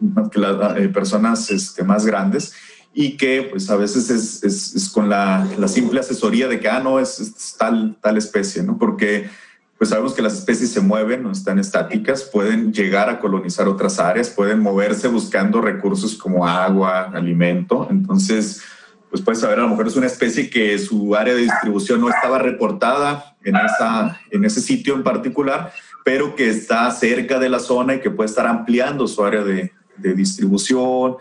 más 0.00 0.28
que 0.30 0.40
las 0.40 0.76
eh, 0.78 0.88
personas 0.88 1.52
este, 1.52 1.84
más 1.84 2.04
grandes, 2.04 2.52
y 2.92 3.16
que 3.16 3.46
pues 3.48 3.70
a 3.70 3.76
veces 3.76 4.10
es, 4.10 4.42
es, 4.42 4.88
con 4.88 5.08
la, 5.08 5.46
la, 5.56 5.68
simple 5.68 6.00
asesoría 6.00 6.48
de 6.48 6.58
que, 6.58 6.68
ah, 6.68 6.80
no, 6.80 6.98
es, 6.98 7.54
tal, 7.56 7.96
tal 8.02 8.16
especie, 8.16 8.64
¿no? 8.64 8.76
Porque 8.76 9.30
pues 9.78 9.90
sabemos 9.90 10.12
que 10.12 10.22
las 10.22 10.34
especies 10.34 10.72
se 10.72 10.80
mueven, 10.80 11.22
no 11.22 11.30
están 11.30 11.60
estáticas, 11.60 12.24
pueden 12.24 12.72
llegar 12.72 13.08
a 13.08 13.20
colonizar 13.20 13.68
otras 13.68 14.00
áreas, 14.00 14.28
pueden 14.28 14.58
moverse 14.58 15.06
buscando 15.06 15.60
recursos 15.60 16.16
como 16.16 16.46
agua, 16.46 17.12
alimento. 17.14 17.86
Entonces, 17.88 18.60
pues 19.08 19.22
puedes 19.22 19.40
saber, 19.40 19.60
a 19.60 19.62
lo 19.62 19.68
mejor 19.68 19.86
es 19.86 19.94
una 19.94 20.08
especie 20.08 20.50
que 20.50 20.76
su 20.80 21.14
área 21.14 21.32
de 21.32 21.42
distribución 21.42 22.00
no 22.00 22.08
estaba 22.08 22.40
reportada 22.40 23.36
en, 23.44 23.54
esa, 23.54 24.20
en 24.32 24.44
ese 24.44 24.60
sitio 24.60 24.96
en 24.96 25.04
particular, 25.04 25.72
pero 26.04 26.34
que 26.34 26.50
está 26.50 26.90
cerca 26.90 27.38
de 27.38 27.48
la 27.48 27.60
zona 27.60 27.94
y 27.94 28.00
que 28.00 28.10
puede 28.10 28.28
estar 28.28 28.48
ampliando 28.48 29.06
su 29.06 29.24
área 29.24 29.44
de, 29.44 29.72
distribución, 29.96 31.16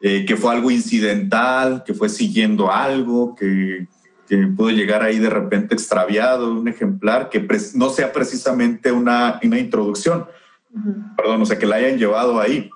eh, 0.00 0.24
que 0.24 0.36
fue 0.36 0.54
algo 0.54 0.70
incidental, 0.70 1.82
que 1.84 1.94
fue 1.94 2.08
siguiendo 2.08 2.72
algo, 2.72 3.34
que, 3.34 3.88
que, 4.30 4.46
pudo 4.46 4.70
llegar 4.70 5.02
ahí 5.02 5.18
de 5.18 5.28
repente 5.28 5.74
extraviado, 5.74 6.52
un 6.52 6.68
ejemplar, 6.68 7.28
que 7.30 7.44
no 7.74 7.90
sea 7.90 8.12
precisamente 8.12 8.92
una, 8.92 9.40
una 9.42 9.58
introducción, 9.58 10.26
perdón, 11.16 11.42
o 11.42 11.46
sea, 11.46 11.58
que 11.58 11.66
la 11.66 11.76
hayan 11.76 11.98
llevado 11.98 12.40
ahí. 12.40 12.70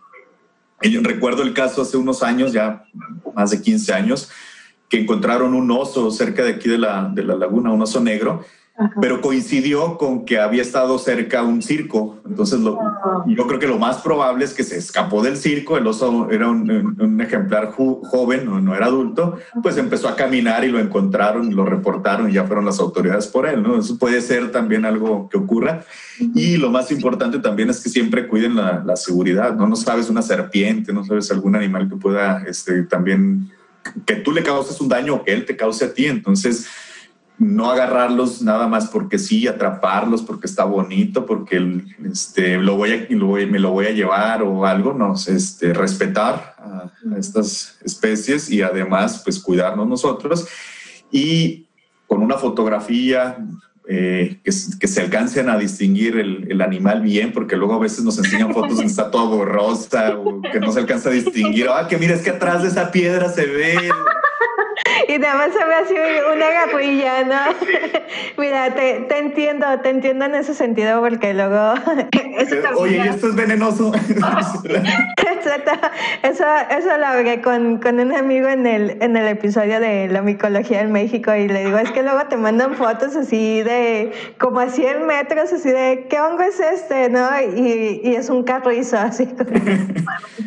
Y 0.82 0.98
recuerdo 0.98 1.42
el 1.42 1.54
caso 1.54 1.82
hace 1.82 1.96
unos 1.96 2.24
años, 2.24 2.52
ya 2.52 2.84
más 3.36 3.52
de 3.52 3.62
15 3.62 3.92
años, 3.94 4.30
que 4.88 4.98
encontraron 5.00 5.54
un 5.54 5.70
oso 5.70 6.10
cerca 6.10 6.42
de 6.42 6.54
aquí 6.54 6.68
de 6.68 6.78
la, 6.78 7.08
de 7.14 7.22
la 7.22 7.36
laguna, 7.36 7.70
un 7.70 7.82
oso 7.82 8.00
negro, 8.00 8.44
pero 9.00 9.20
coincidió 9.20 9.96
con 9.98 10.24
que 10.24 10.38
había 10.38 10.62
estado 10.62 10.98
cerca 10.98 11.42
un 11.42 11.62
circo. 11.62 12.20
Entonces, 12.26 12.58
lo, 12.58 12.78
yo 13.26 13.46
creo 13.46 13.60
que 13.60 13.68
lo 13.68 13.78
más 13.78 13.98
probable 13.98 14.44
es 14.44 14.52
que 14.52 14.64
se 14.64 14.76
escapó 14.76 15.22
del 15.22 15.36
circo. 15.36 15.76
El 15.76 15.86
oso 15.86 16.28
era 16.30 16.48
un, 16.48 17.20
ejemplar 17.20 17.70
joven, 17.70 18.44
no, 18.46 18.60
no, 18.60 18.74
era 18.74 18.86
adulto, 18.86 19.38
pues 19.62 19.76
empezó 19.76 20.08
a 20.08 20.16
caminar 20.16 20.64
y 20.64 20.68
lo 20.68 20.80
encontraron, 20.80 21.54
lo 21.54 21.64
reportaron 21.64 22.28
y 22.28 22.34
ya 22.34 22.44
fueron 22.44 22.64
las 22.64 22.80
autoridades 22.80 23.28
por 23.28 23.46
él. 23.46 23.62
¿no? 23.62 23.78
Eso 23.78 23.96
puede 23.96 24.20
ser 24.20 24.50
también 24.50 24.84
algo 24.84 25.28
que 25.28 25.38
ocurra. 25.38 25.84
Y 26.34 26.56
lo 26.56 26.70
más 26.70 26.90
importante 26.90 27.38
también 27.38 27.70
es 27.70 27.80
que 27.80 27.88
siempre 27.88 28.26
cuiden 28.26 28.56
la, 28.56 28.82
la 28.84 28.96
seguridad. 28.96 29.54
No, 29.54 29.68
no 29.68 29.76
sabes 29.76 30.10
una 30.10 30.22
serpiente, 30.22 30.92
no 30.92 31.04
sabes 31.04 31.30
algún 31.30 31.54
animal 31.54 31.88
que 31.88 31.96
pueda 31.96 32.42
este, 32.46 32.82
también 32.82 33.50
que 34.06 34.16
tú 34.16 34.32
le 34.32 34.42
causes 34.42 34.80
un 34.80 34.88
daño 34.88 35.14
o 35.14 35.24
que 35.24 35.32
él 35.32 35.44
te 35.44 35.56
cause 35.56 35.84
a 35.84 35.92
ti. 35.92 36.06
Entonces, 36.06 36.66
no 37.38 37.70
agarrarlos 37.70 38.42
nada 38.42 38.68
más 38.68 38.88
porque 38.88 39.18
sí, 39.18 39.48
atraparlos 39.48 40.22
porque 40.22 40.46
está 40.46 40.64
bonito, 40.64 41.26
porque 41.26 41.82
este, 42.04 42.58
lo 42.58 42.76
voy 42.76 42.92
a, 42.92 43.06
me 43.10 43.58
lo 43.58 43.70
voy 43.70 43.86
a 43.86 43.90
llevar 43.92 44.42
o 44.42 44.64
algo, 44.66 44.92
no, 44.92 45.14
este, 45.14 45.72
respetar 45.72 46.54
a, 46.58 46.90
estas 47.18 47.78
especies 47.84 48.50
y 48.50 48.62
además 48.62 49.20
pues 49.24 49.40
cuidarnos 49.40 49.88
nosotros. 49.88 50.46
Y 51.10 51.66
con 52.06 52.22
una 52.22 52.36
fotografía 52.36 53.36
eh, 53.88 54.40
que, 54.42 54.52
se 54.52 55.00
alcancen 55.00 55.48
a 55.50 55.58
distinguir 55.58 56.16
el, 56.16 56.50
el, 56.50 56.62
animal 56.62 57.02
bien, 57.02 57.32
porque 57.32 57.56
luego 57.56 57.74
a 57.74 57.78
veces 57.80 58.04
nos 58.04 58.16
enseñan 58.16 58.54
fotos 58.54 58.76
donde 58.76 58.86
está 58.90 59.10
todo 59.10 59.36
borrosa 59.36 60.16
o 60.16 60.40
que 60.40 60.60
no 60.60 60.72
se 60.72 60.80
alcanza 60.80 61.10
a 61.10 61.12
distinguir. 61.12 61.66
Ah, 61.68 61.86
que 61.88 61.98
mira, 61.98 62.14
es 62.14 62.22
que 62.22 62.30
atrás 62.30 62.62
de 62.62 62.68
esa 62.68 62.90
piedra 62.90 63.28
se 63.28 63.44
ve 63.44 63.90
y 65.08 65.18
nada 65.18 65.34
más 65.36 65.52
se 65.52 65.64
ve 65.64 65.74
así 65.74 65.94
una 66.34 66.50
garrilla, 66.50 67.24
¿no? 67.24 67.54
Mira, 68.38 68.74
te, 68.74 69.00
te, 69.08 69.18
entiendo, 69.18 69.66
te 69.82 69.90
entiendo 69.90 70.24
en 70.24 70.34
ese 70.34 70.54
sentido 70.54 71.00
porque 71.00 71.34
luego... 71.34 71.74
Oye, 72.76 73.08
esto 73.08 73.28
es 73.28 73.34
venenoso. 73.34 73.92
eso, 76.22 76.44
eso 76.70 76.98
lo 76.98 77.06
hablé 77.06 77.40
con, 77.42 77.78
con, 77.78 78.00
un 78.00 78.14
amigo 78.14 78.48
en 78.48 78.66
el, 78.66 78.98
en 79.00 79.16
el 79.16 79.28
episodio 79.28 79.80
de 79.80 80.08
la 80.08 80.22
micología 80.22 80.80
en 80.80 80.92
México 80.92 81.34
y 81.34 81.48
le 81.48 81.66
digo, 81.66 81.78
es 81.78 81.90
que 81.92 82.02
luego 82.02 82.20
te 82.28 82.36
mandan 82.36 82.74
fotos 82.74 83.14
así 83.16 83.62
de 83.62 84.12
como 84.38 84.60
a 84.60 84.68
100 84.68 85.06
metros, 85.06 85.52
así 85.52 85.70
de, 85.70 86.06
¿qué 86.08 86.20
hongo 86.20 86.42
es 86.42 86.60
este? 86.60 87.08
¿no? 87.08 87.28
Y, 87.56 88.00
y 88.02 88.14
es 88.14 88.30
un 88.30 88.42
carrizo 88.42 88.98
así. 88.98 89.28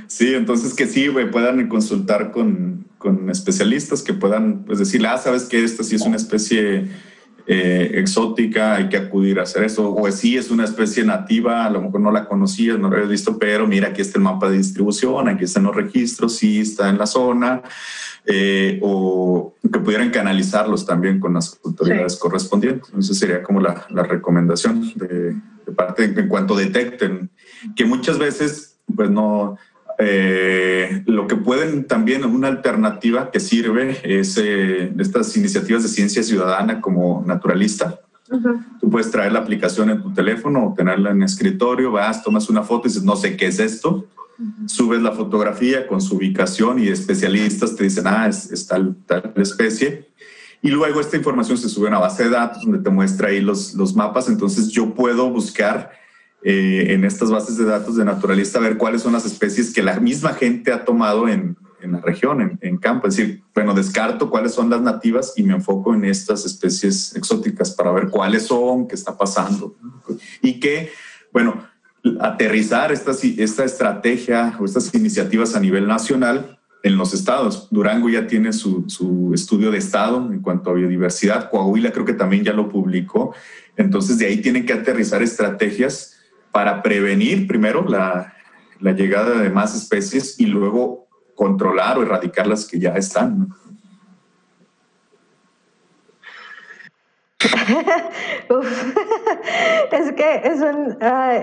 sí, 0.07 0.33
entonces 0.35 0.73
que 0.73 0.85
sí, 0.85 1.09
puedan 1.31 1.67
consultar 1.67 2.31
con, 2.31 2.85
con 2.97 3.29
especialistas 3.29 4.01
que 4.01 4.13
puedan 4.13 4.63
pues, 4.65 4.79
decir, 4.79 5.05
ah, 5.05 5.17
sabes 5.17 5.43
que 5.43 5.63
esta 5.63 5.83
sí 5.83 5.95
es 5.95 6.01
una 6.01 6.17
especie 6.17 6.87
eh, 7.49 7.91
exótica, 7.93 8.75
hay 8.75 8.89
que 8.89 8.97
acudir 8.97 9.39
a 9.39 9.43
hacer 9.43 9.63
eso, 9.63 9.95
o 9.95 10.11
si 10.11 10.35
es 10.35 10.51
una 10.51 10.65
especie 10.65 11.05
nativa, 11.05 11.65
a 11.65 11.69
lo 11.69 11.81
mejor 11.81 12.01
no 12.01 12.11
la 12.11 12.25
conocías, 12.25 12.77
no 12.77 12.89
la 12.89 12.95
habías 12.95 13.09
visto, 13.09 13.37
pero 13.39 13.65
mira, 13.65 13.87
aquí 13.87 14.01
está 14.01 14.17
el 14.17 14.25
mapa 14.25 14.49
de 14.49 14.57
distribución, 14.57 15.29
aquí 15.29 15.45
están 15.45 15.63
los 15.63 15.75
registros, 15.75 16.35
sí 16.35 16.59
está 16.59 16.89
en 16.89 16.97
la 16.97 17.05
zona, 17.05 17.61
eh, 18.25 18.79
o 18.81 19.55
que 19.61 19.79
pudieran 19.79 20.09
canalizarlos 20.09 20.85
también 20.85 21.21
con 21.21 21.35
las 21.35 21.57
autoridades 21.63 22.17
correspondientes. 22.17 22.91
Esa 22.99 23.13
sería 23.13 23.41
como 23.41 23.61
la, 23.61 23.85
la 23.91 24.03
recomendación 24.03 24.91
de, 24.95 25.35
de, 25.65 25.71
parte 25.73 26.03
en 26.03 26.27
cuanto 26.27 26.53
detecten, 26.53 27.29
que 27.77 27.85
muchas 27.85 28.17
veces 28.19 28.77
pues 28.93 29.09
no 29.09 29.57
eh, 29.99 31.03
lo 31.05 31.27
que 31.27 31.35
pueden 31.35 31.85
también, 31.85 32.23
una 32.23 32.47
alternativa 32.47 33.31
que 33.31 33.39
sirve 33.39 33.99
es 34.03 34.37
eh, 34.37 34.93
estas 34.99 35.35
iniciativas 35.35 35.83
de 35.83 35.89
ciencia 35.89 36.21
ciudadana 36.21 36.81
como 36.81 37.23
naturalista. 37.25 37.99
Tú 38.79 38.89
puedes 38.89 39.09
traer 39.09 39.31
la 39.31 39.39
aplicación 39.39 39.89
en 39.89 40.03
tu 40.03 40.13
teléfono 40.13 40.67
o 40.67 40.73
tenerla 40.73 41.11
en 41.11 41.23
escritorio, 41.23 41.91
vas, 41.91 42.23
tomas 42.23 42.49
una 42.49 42.61
foto 42.61 42.87
y 42.87 42.89
dices, 42.89 43.03
no 43.03 43.15
sé 43.15 43.37
qué 43.37 43.47
es 43.47 43.59
esto. 43.59 44.05
Subes 44.67 45.01
la 45.01 45.13
fotografía 45.13 45.87
con 45.87 46.01
su 46.01 46.17
ubicación 46.17 46.77
y 46.77 46.89
especialistas 46.89 47.75
te 47.75 47.85
dicen, 47.85 48.05
ah, 48.05 48.27
es, 48.27 48.67
tal, 48.67 48.95
tal 49.05 49.33
especie. 49.37 50.09
Y 50.61 50.69
luego 50.69 50.99
esta 50.99 51.15
información 51.15 51.57
se 51.57 51.69
sube 51.69 51.87
a 51.87 51.91
una 51.91 51.99
base 51.99 52.25
de 52.25 52.31
datos 52.31 52.63
donde 52.63 52.79
te 52.79 52.89
muestra 52.89 53.29
ahí 53.29 53.39
los, 53.39 53.73
los 53.73 53.95
mapas. 53.95 54.27
Entonces 54.27 54.69
yo 54.69 54.93
puedo 54.93 55.29
buscar 55.29 55.91
eh, 56.43 56.93
en 56.93 57.03
estas 57.03 57.31
bases 57.31 57.57
de 57.57 57.65
datos 57.65 57.95
de 57.95 58.05
naturalista 58.05 58.59
ver 58.59 58.77
cuáles 58.77 59.01
son 59.01 59.13
las 59.13 59.25
especies 59.25 59.73
que 59.73 59.81
la 59.81 59.99
misma 59.99 60.33
gente 60.33 60.71
ha 60.71 60.85
tomado 60.85 61.27
en, 61.27 61.57
en 61.81 61.91
la 61.93 62.01
región, 62.01 62.59
en, 62.61 62.77
campo. 62.77 63.07
Es 63.07 63.15
decir, 63.15 63.43
bueno, 63.53 63.73
descarto 63.73 64.29
cuáles 64.29 64.53
son 64.53 64.69
las 64.69 64.81
nativas 64.81 65.33
y 65.35 65.43
me 65.43 65.53
enfoco 65.53 65.93
en 65.93 66.05
estas 66.05 66.45
especies 66.45 67.15
exóticas 67.15 67.71
para 67.71 67.91
ver 67.91 68.09
cuáles 68.09 68.47
son, 68.47 68.87
qué 68.87 68.95
está 68.95 69.17
pasando. 69.17 69.75
Y 70.41 70.59
que, 70.59 70.91
bueno, 71.31 71.63
aterrizar 72.21 72.91
esta, 72.91 73.11
esta 73.11 73.65
estrategia 73.65 74.55
o 74.59 74.65
estas 74.65 74.93
iniciativas 74.93 75.55
a 75.55 75.59
nivel 75.59 75.87
nacional 75.87 76.59
en 76.83 76.97
los 76.97 77.13
estados. 77.13 77.67
Durango 77.71 78.09
ya 78.09 78.27
tiene 78.27 78.53
su, 78.53 78.85
su, 78.87 79.31
estudio 79.33 79.71
de 79.71 79.79
estado 79.79 80.17
en 80.31 80.41
cuanto 80.41 80.69
a 80.69 80.73
biodiversidad. 80.73 81.49
Coahuila 81.49 81.91
creo 81.91 82.05
que 82.05 82.13
también 82.13 82.43
ya 82.43 82.53
lo 82.53 82.69
publicó. 82.69 83.33
Entonces 83.75 84.17
de 84.17 84.27
ahí 84.27 84.41
tienen 84.41 84.65
que 84.65 84.73
aterrizar 84.73 85.21
estrategias 85.21 86.16
para 86.57 86.81
prevenir 86.81 87.45
primero 87.45 87.85
la, 87.87 88.33
la 88.79 88.91
llegada 88.91 89.39
de 89.41 89.51
más 89.51 89.75
especies 89.75 90.39
y 90.39 90.47
luego 90.47 91.07
controlar 91.35 91.99
o 91.99 92.01
erradicar 92.01 92.47
las 92.47 92.65
que 92.65 92.79
ya 92.79 92.95
están. 92.95 93.49
es 99.91 100.11
que 100.13 100.41
es 100.43 100.61
un, 100.61 100.97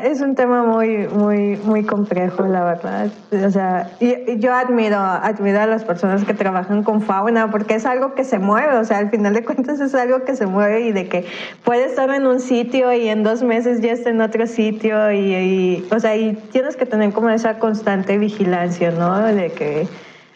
es 0.05 0.21
un 0.21 0.35
tema 0.35 0.63
muy, 0.65 1.09
muy, 1.09 1.57
muy 1.65 1.85
complejo, 1.85 2.45
la 2.45 2.65
verdad. 2.65 3.09
O 3.33 3.51
sea, 3.51 3.91
yo 4.01 4.55
admiro, 4.55 4.99
admiro 4.99 5.61
a 5.61 5.67
las 5.67 5.85
personas 5.85 6.25
que 6.25 6.35
trabajan 6.35 6.83
con 6.83 7.03
fauna 7.03 7.51
porque 7.51 7.75
es 7.75 7.87
algo 7.87 8.15
que 8.15 8.25
se 8.25 8.39
mueve, 8.39 8.77
o 8.77 8.85
sea, 8.85 8.99
al 8.99 9.11
final 9.11 9.35
de 9.35 9.45
cuentas 9.45 9.81
es 9.81 9.95
algo 9.95 10.25
que 10.25 10.37
se 10.37 10.47
mueve 10.47 10.81
y 10.81 10.93
de 10.93 11.09
que 11.09 11.27
puede 11.65 11.85
estar 11.87 12.11
en 12.11 12.27
un 12.27 12.41
sitio 12.41 12.93
y 12.93 13.09
en 13.09 13.23
dos 13.23 13.43
meses 13.43 13.81
ya 13.81 13.93
está 13.93 14.11
en 14.11 14.21
otro 14.21 14.47
sitio 14.47 15.13
y, 15.13 15.35
y 15.35 15.89
o 15.91 16.01
sea, 16.01 16.17
y 16.17 16.35
tienes 16.53 16.77
que 16.77 16.87
tener 16.87 17.13
como 17.13 17.31
esa 17.31 17.59
constante 17.59 18.19
vigilancia, 18.19 18.91
¿no? 18.91 19.23
De 19.23 19.53
que 19.53 19.87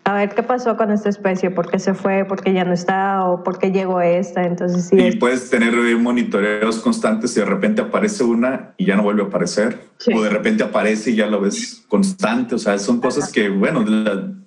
a 0.09 0.15
ver 0.15 0.35
qué 0.35 0.43
pasó 0.43 0.79
con 0.79 0.91
esta 0.91 1.11
especie, 1.11 1.51
por 1.51 1.71
qué 1.71 1.79
se 1.79 1.93
fue, 1.93 2.25
por 2.25 2.43
qué 2.43 2.55
ya 2.55 2.65
no 2.65 2.73
está 2.73 3.27
o 3.27 3.45
por 3.45 3.59
qué 3.59 3.71
llegó 3.71 4.01
esta. 4.01 4.43
Entonces 4.43 4.87
sí. 4.87 4.97
Y 4.99 5.17
puedes 5.17 5.51
tener 5.51 5.75
monitoreos 5.99 6.79
constantes 6.79 7.37
y 7.37 7.41
de 7.41 7.47
repente 7.47 7.83
aparece 7.83 8.25
una 8.25 8.73
y 8.79 8.87
ya 8.87 8.97
no 8.97 9.03
vuelve 9.03 9.23
a 9.23 9.27
aparecer. 9.27 9.81
O 10.15 10.23
de 10.23 10.31
repente 10.31 10.65
aparece 10.65 11.11
y 11.11 11.17
ya 11.17 11.27
lo 11.27 11.43
ves 11.43 11.85
constante. 11.89 12.55
O 12.55 12.59
sea, 12.59 12.79
son 12.79 13.03
cosas 13.03 13.31
que, 13.31 13.51
bueno, 13.51 13.85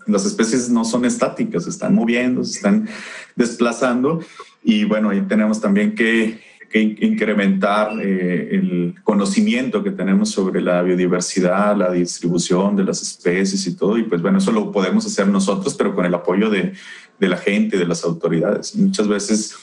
las 0.08 0.26
especies 0.26 0.72
no 0.72 0.84
son 0.84 1.06
estáticas, 1.06 1.66
se 1.66 1.70
están 1.70 1.94
moviendo, 1.94 2.44
se 2.44 2.56
están 2.58 2.90
desplazando. 3.36 4.20
Y 4.64 4.86
bueno, 4.86 5.12
ahí 5.12 5.22
tenemos 5.22 5.62
también 5.62 5.94
que 5.94 6.42
que 6.72 6.80
incrementar 6.80 7.92
eh, 8.02 8.50
el 8.52 8.96
conocimiento 9.04 9.84
que 9.84 9.92
tenemos 9.92 10.30
sobre 10.30 10.62
la 10.62 10.82
biodiversidad, 10.82 11.76
la 11.76 11.92
distribución 11.92 12.76
de 12.76 12.86
las 12.86 13.02
especies 13.02 13.68
y 13.68 13.76
todo. 13.76 13.98
Y 13.98 14.04
pues 14.04 14.22
bueno, 14.22 14.38
eso 14.38 14.52
lo 14.52 14.72
podemos 14.72 15.06
hacer 15.06 15.28
nosotros, 15.28 15.76
pero 15.76 15.94
con 15.94 16.06
el 16.06 16.14
apoyo 16.14 16.50
de, 16.50 16.74
de 17.20 17.28
la 17.28 17.38
gente, 17.38 17.78
de 17.78 17.86
las 17.86 18.04
autoridades. 18.06 18.76
Muchas 18.76 19.08
veces 19.08 19.56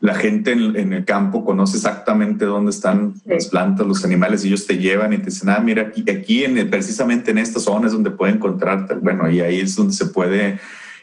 la 0.00 0.14
gente 0.14 0.52
en, 0.52 0.92
el 0.94 1.04
campo 1.04 1.44
conoce 1.44 1.76
exactamente 1.76 2.46
dónde 2.46 2.70
están 2.70 3.14
las 3.26 3.48
plantas, 3.48 3.86
los 3.86 4.02
animales, 4.02 4.42
y 4.42 4.48
ellos 4.48 4.66
te 4.66 4.78
llevan 4.78 5.12
y 5.12 5.18
te 5.18 5.26
dicen, 5.26 5.50
ah, 5.50 5.60
mira, 5.60 5.82
aquí, 5.82 6.10
aquí 6.10 6.44
en, 6.44 6.70
precisamente 6.70 7.32
en 7.32 7.38
esta 7.38 7.60
zona 7.60 7.86
es 7.86 7.92
donde 7.92 8.10
pueden 8.10 8.36
encontrarte. 8.36 8.94
Bueno, 8.94 9.30
y 9.30 9.40
ahí 9.40 9.60
es 9.60 9.76
donde 9.76 9.92
se 9.92 10.06
puede 10.06 10.58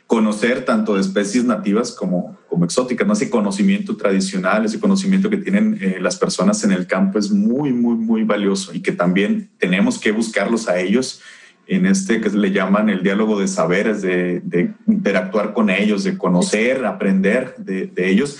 conocer 0.08 0.64
tanto 0.64 0.96
de 0.96 1.02
especies 1.02 1.44
nativas 1.44 1.92
como, 1.92 2.38
como 2.50 2.64
exóticas. 2.64 3.06
¿no? 3.06 3.14
Ese 3.14 3.30
conocimiento 3.30 3.98
tradicional, 3.98 4.66
ese 4.66 4.80
conocimiento 4.80 5.30
que 5.30 5.38
tienen 5.38 5.78
eh, 5.82 5.98
las 6.02 6.16
personas 6.16 6.64
en 6.64 6.72
el 6.72 6.88
campo 6.88 7.20
es 7.20 7.30
muy, 7.30 7.74
muy, 7.74 7.96
muy 7.96 8.24
valioso 8.24 8.74
y 8.74 8.82
que 8.82 8.94
también 8.94 9.50
tenemos 9.60 10.00
que 10.00 10.14
buscarlos 10.14 10.70
a 10.70 10.80
ellos 10.80 11.22
en 11.68 11.86
este 11.86 12.22
que 12.22 12.30
le 12.30 12.52
llaman 12.52 12.88
el 12.88 13.04
diálogo 13.04 13.38
de 13.38 13.50
saberes, 13.50 14.02
de, 14.02 14.74
interactuar 14.88 15.54
con 15.54 15.70
ellos, 15.70 16.06
de 16.06 16.18
conocer, 16.18 16.86
aprender 16.86 17.56
de, 17.58 17.88
de, 17.88 18.10
ellos, 18.10 18.38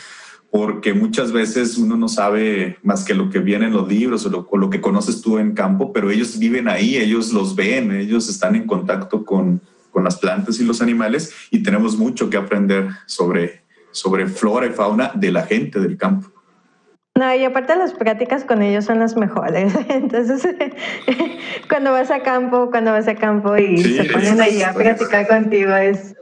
porque 0.50 0.94
muchas 0.94 1.34
veces 1.34 1.78
uno 1.78 1.98
no 1.98 2.08
sabe 2.08 2.78
más 2.84 3.04
que 3.04 3.14
lo 3.14 3.30
que 3.30 3.40
viene 3.40 3.66
en 3.66 3.74
los 3.74 3.90
libros 3.90 4.26
o 4.26 4.30
lo, 4.30 4.48
o 4.50 4.58
lo 4.58 4.70
que 4.70 4.80
conoces 4.80 5.22
tú 5.22 5.40
en 5.40 5.52
campo, 5.52 5.92
pero 5.92 6.10
ellos 6.10 6.40
viven 6.40 6.70
ahí, 6.70 6.96
ellos 6.96 7.34
los 7.34 7.54
ven, 7.54 7.92
ellos 7.92 8.30
están 8.30 8.56
en 8.56 8.66
contacto 8.66 9.26
con, 9.26 9.60
con 9.98 10.04
las 10.04 10.18
plantas 10.18 10.60
y 10.60 10.64
los 10.64 10.80
animales 10.84 11.34
y 11.50 11.64
tenemos 11.64 11.98
mucho 11.98 12.30
que 12.30 12.38
aprender 12.38 12.88
sobre, 13.08 13.64
sobre 13.90 14.28
flora 14.28 14.68
y 14.68 14.70
fauna 14.70 15.10
de 15.16 15.32
la 15.32 15.42
gente 15.42 15.80
del 15.80 15.98
campo. 15.98 16.32
No, 17.16 17.34
y 17.34 17.44
aparte 17.44 17.76
las 17.76 17.94
prácticas 17.94 18.44
con 18.44 18.62
ellos 18.62 18.86
son 18.86 19.00
las 19.00 19.18
mejores. 19.18 19.74
Entonces, 19.90 20.48
cuando 21.68 21.94
vas 21.94 22.12
a 22.12 22.20
campo, 22.20 22.70
cuando 22.70 22.92
vas 22.92 23.08
a 23.08 23.16
campo 23.16 23.58
y 23.58 23.76
se 23.80 24.04
ponen 24.04 24.40
ahí 24.40 24.62
a 24.62 24.72
practicar 24.72 25.28
contigo, 25.28 25.74
es, 25.76 26.16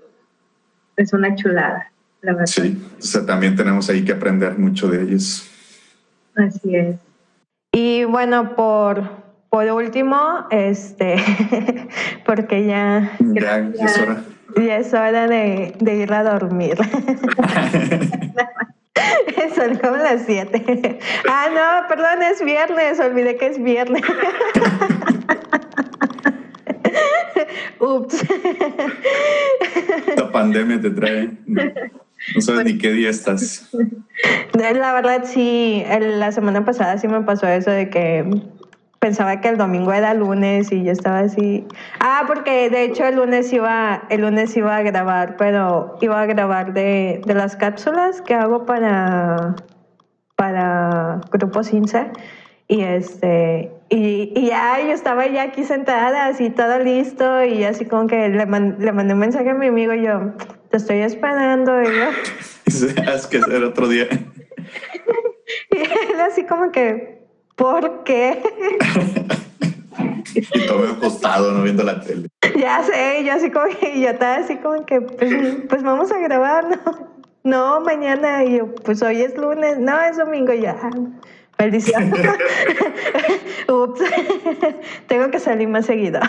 es 0.96 1.12
una 1.12 1.36
chulada, 1.36 1.92
la 2.22 2.32
verdad. 2.32 2.46
Sí, 2.46 2.82
o 2.98 3.02
sea, 3.02 3.26
también 3.26 3.58
tenemos 3.58 3.90
ahí 3.90 4.06
que 4.06 4.14
aprender 4.14 4.58
mucho 4.58 4.88
de 4.88 5.02
ellos. 5.04 5.50
Así 6.34 6.78
es. 6.78 6.96
Y 7.74 8.06
bueno, 8.06 8.56
por, 8.56 9.25
por 9.56 9.72
último, 9.72 10.46
este, 10.52 11.16
porque 12.26 12.66
ya, 12.66 13.16
ya, 13.22 13.60
es 13.60 13.98
hora. 13.98 14.22
Ya 14.58 14.78
es 14.80 14.94
hora 14.94 15.28
de, 15.28 15.74
de 15.80 15.96
ir 15.96 16.12
a 16.12 16.24
dormir. 16.26 16.76
Son 19.56 19.78
como 19.78 19.96
las 19.96 20.24
7. 20.26 21.00
Ah, 21.30 21.48
no, 21.54 21.88
perdón, 21.88 22.22
es 22.24 22.44
viernes. 22.44 23.00
Olvidé 23.00 23.38
que 23.38 23.48
es 23.48 23.64
viernes. 23.64 24.02
Ups. 27.80 28.26
La 30.18 30.32
pandemia 30.34 30.82
te 30.82 30.90
trae. 30.90 31.30
No 31.48 32.42
sabes 32.42 32.66
ni 32.66 32.78
qué 32.78 32.92
día 32.92 33.10
estás. 33.10 33.72
La 34.52 34.92
verdad, 34.92 35.24
sí. 35.24 35.82
La 35.88 36.34
semana 36.34 36.66
pasada 36.66 36.98
sí 36.98 37.08
me 37.08 37.22
pasó 37.22 37.48
eso 37.48 37.72
de 37.72 37.90
que 37.90 38.26
pensaba 39.06 39.40
que 39.40 39.50
el 39.50 39.58
domingo 39.58 39.94
era 39.94 40.16
lunes 40.16 40.72
y 40.72 40.84
yo 40.84 40.92
estaba 40.92 41.20
así. 41.20 41.64
Ah, 42.00 42.24
porque 42.26 42.72
de 42.72 42.86
hecho 42.86 43.06
el 43.06 43.18
lunes 43.18 43.54
iba, 43.54 44.02
el 44.10 44.22
lunes 44.22 44.58
iba 44.58 44.76
a 44.76 44.82
grabar, 44.82 45.38
pero 45.38 45.96
iba 46.02 46.20
a 46.20 46.26
grabar 46.26 46.74
de, 46.74 47.22
de 47.24 47.34
las 47.36 47.56
cápsulas 47.56 48.24
que 48.24 48.34
hago 48.34 48.66
para, 48.66 49.54
para 50.36 51.22
Grupo 51.32 51.62
Cince. 51.62 52.10
Y 52.68 52.82
este, 52.82 53.72
y, 53.90 54.34
y, 54.36 54.48
ya 54.48 54.80
yo 54.82 54.92
estaba 54.92 55.28
ya 55.28 55.44
aquí 55.44 55.66
sentada, 55.66 56.26
así 56.26 56.50
todo 56.50 56.80
listo, 56.80 57.44
y 57.44 57.64
así 57.64 57.86
como 57.86 58.08
que 58.08 58.30
le, 58.30 58.38
le 58.38 58.92
mandé 58.92 59.14
un 59.14 59.20
mensaje 59.20 59.52
a 59.52 59.54
mi 59.54 59.68
amigo 59.68 59.94
y 59.94 60.02
yo, 60.02 60.34
te 60.72 60.78
estoy 60.78 61.02
esperando, 61.02 61.80
y 61.84 61.86
yo. 61.86 62.10
Es 63.14 63.28
que 63.28 63.40
ser 63.40 63.64
otro 63.64 63.88
día. 63.88 64.08
y 65.72 65.78
él 65.78 66.20
así 66.22 66.46
como 66.46 66.72
que, 66.72 67.25
¿Por 67.56 68.04
qué? 68.04 68.42
y 70.36 70.68
todo 70.68 70.90
acostado, 70.90 71.52
no 71.52 71.64
viendo 71.64 71.84
la 71.84 72.02
tele. 72.02 72.28
ya 72.60 72.84
sé, 72.84 73.24
yo 73.26 73.34
así 73.34 73.50
como 73.50 73.68
que, 73.68 74.00
yo 74.00 74.10
estaba 74.10 74.36
así 74.36 74.58
como 74.58 74.86
que, 74.86 75.02
pues, 75.02 75.34
pues 75.70 75.84
vamos 75.84 76.12
a 76.12 76.18
grabar, 76.20 76.66
¿no? 76.70 77.16
No, 77.46 77.80
mañana, 77.82 78.44
y 78.44 78.58
yo, 78.58 78.74
pues 78.74 79.04
hoy 79.04 79.22
es 79.22 79.38
lunes, 79.38 79.78
no, 79.78 80.02
es 80.02 80.18
domingo, 80.18 80.52
ya. 80.52 80.76
Maldición. 81.60 82.12
Ups. 83.70 84.02
Tengo 85.06 85.30
que 85.30 85.40
salir 85.40 85.68
más 85.68 85.86
seguido. 85.86 86.20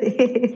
sí. 0.00 0.54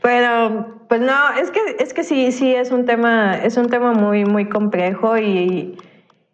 Pero, 0.00 0.80
pues 0.88 1.02
no, 1.02 1.34
es 1.38 1.50
que, 1.50 1.60
es 1.78 1.92
que 1.92 2.02
sí, 2.02 2.32
sí 2.32 2.54
es 2.54 2.70
un 2.70 2.86
tema, 2.86 3.36
es 3.42 3.58
un 3.58 3.68
tema 3.68 3.92
muy, 3.92 4.24
muy 4.24 4.48
complejo 4.48 5.18
y, 5.18 5.76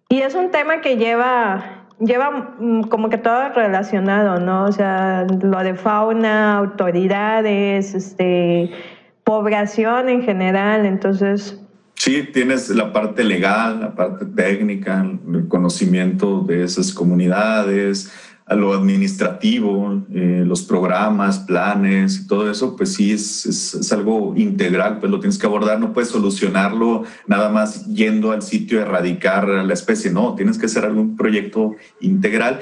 y 0.08 0.20
es 0.20 0.36
un 0.36 0.52
tema 0.52 0.80
que 0.80 0.96
lleva, 0.96 1.77
lleva 2.00 2.54
mm, 2.58 2.82
como 2.82 3.08
que 3.08 3.18
todo 3.18 3.48
relacionado, 3.50 4.40
¿no? 4.40 4.64
O 4.64 4.72
sea, 4.72 5.24
lo 5.24 5.58
de 5.58 5.74
fauna, 5.74 6.56
autoridades, 6.56 7.94
este, 7.94 8.70
población 9.24 10.08
en 10.08 10.22
general. 10.22 10.86
Entonces, 10.86 11.60
Sí, 11.98 12.22
tienes 12.32 12.70
la 12.70 12.92
parte 12.92 13.24
legal, 13.24 13.80
la 13.80 13.92
parte 13.92 14.24
técnica, 14.24 15.04
el 15.34 15.48
conocimiento 15.48 16.42
de 16.42 16.62
esas 16.62 16.92
comunidades, 16.92 18.12
a 18.48 18.54
lo 18.54 18.72
administrativo, 18.72 20.02
eh, 20.12 20.42
los 20.46 20.62
programas, 20.62 21.40
planes 21.40 22.26
todo 22.26 22.50
eso, 22.50 22.76
pues 22.76 22.94
sí 22.94 23.12
es, 23.12 23.44
es, 23.44 23.92
algo 23.92 24.34
integral, 24.36 24.98
pues 25.00 25.12
lo 25.12 25.20
tienes 25.20 25.36
que 25.36 25.46
abordar, 25.46 25.78
no 25.78 25.92
puedes 25.92 26.08
solucionarlo 26.08 27.04
nada 27.26 27.50
más 27.50 27.86
yendo 27.86 28.32
al 28.32 28.42
sitio 28.42 28.78
a 28.78 28.82
erradicar 28.82 29.46
la 29.48 29.74
especie, 29.74 30.10
no, 30.10 30.34
tienes 30.34 30.56
que 30.56 30.66
hacer 30.66 30.86
algún 30.86 31.16
proyecto 31.16 31.76
integral 32.00 32.60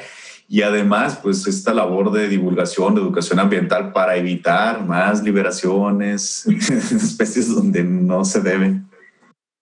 y 0.49 0.63
además 0.63 1.21
pues 1.23 1.47
esta 1.47 1.73
labor 1.73 2.11
de 2.13 2.29
divulgación, 2.29 2.95
de 2.95 3.01
educación 3.01 3.39
ambiental 3.39 3.93
para 3.93 4.17
evitar 4.17 4.85
más 4.85 5.23
liberaciones, 5.23 6.47
especies 6.49 7.55
donde 7.55 7.85
no 7.85 8.25
se 8.25 8.41
deben. 8.41 8.89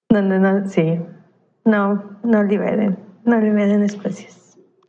Donde 0.09 0.39
no, 0.39 0.69
sí. 0.69 1.01
No, 1.67 2.19
no 2.23 2.43
liberen, 2.43 2.99
no 3.25 3.41
liberen 3.41 3.83
especies. 3.83 4.44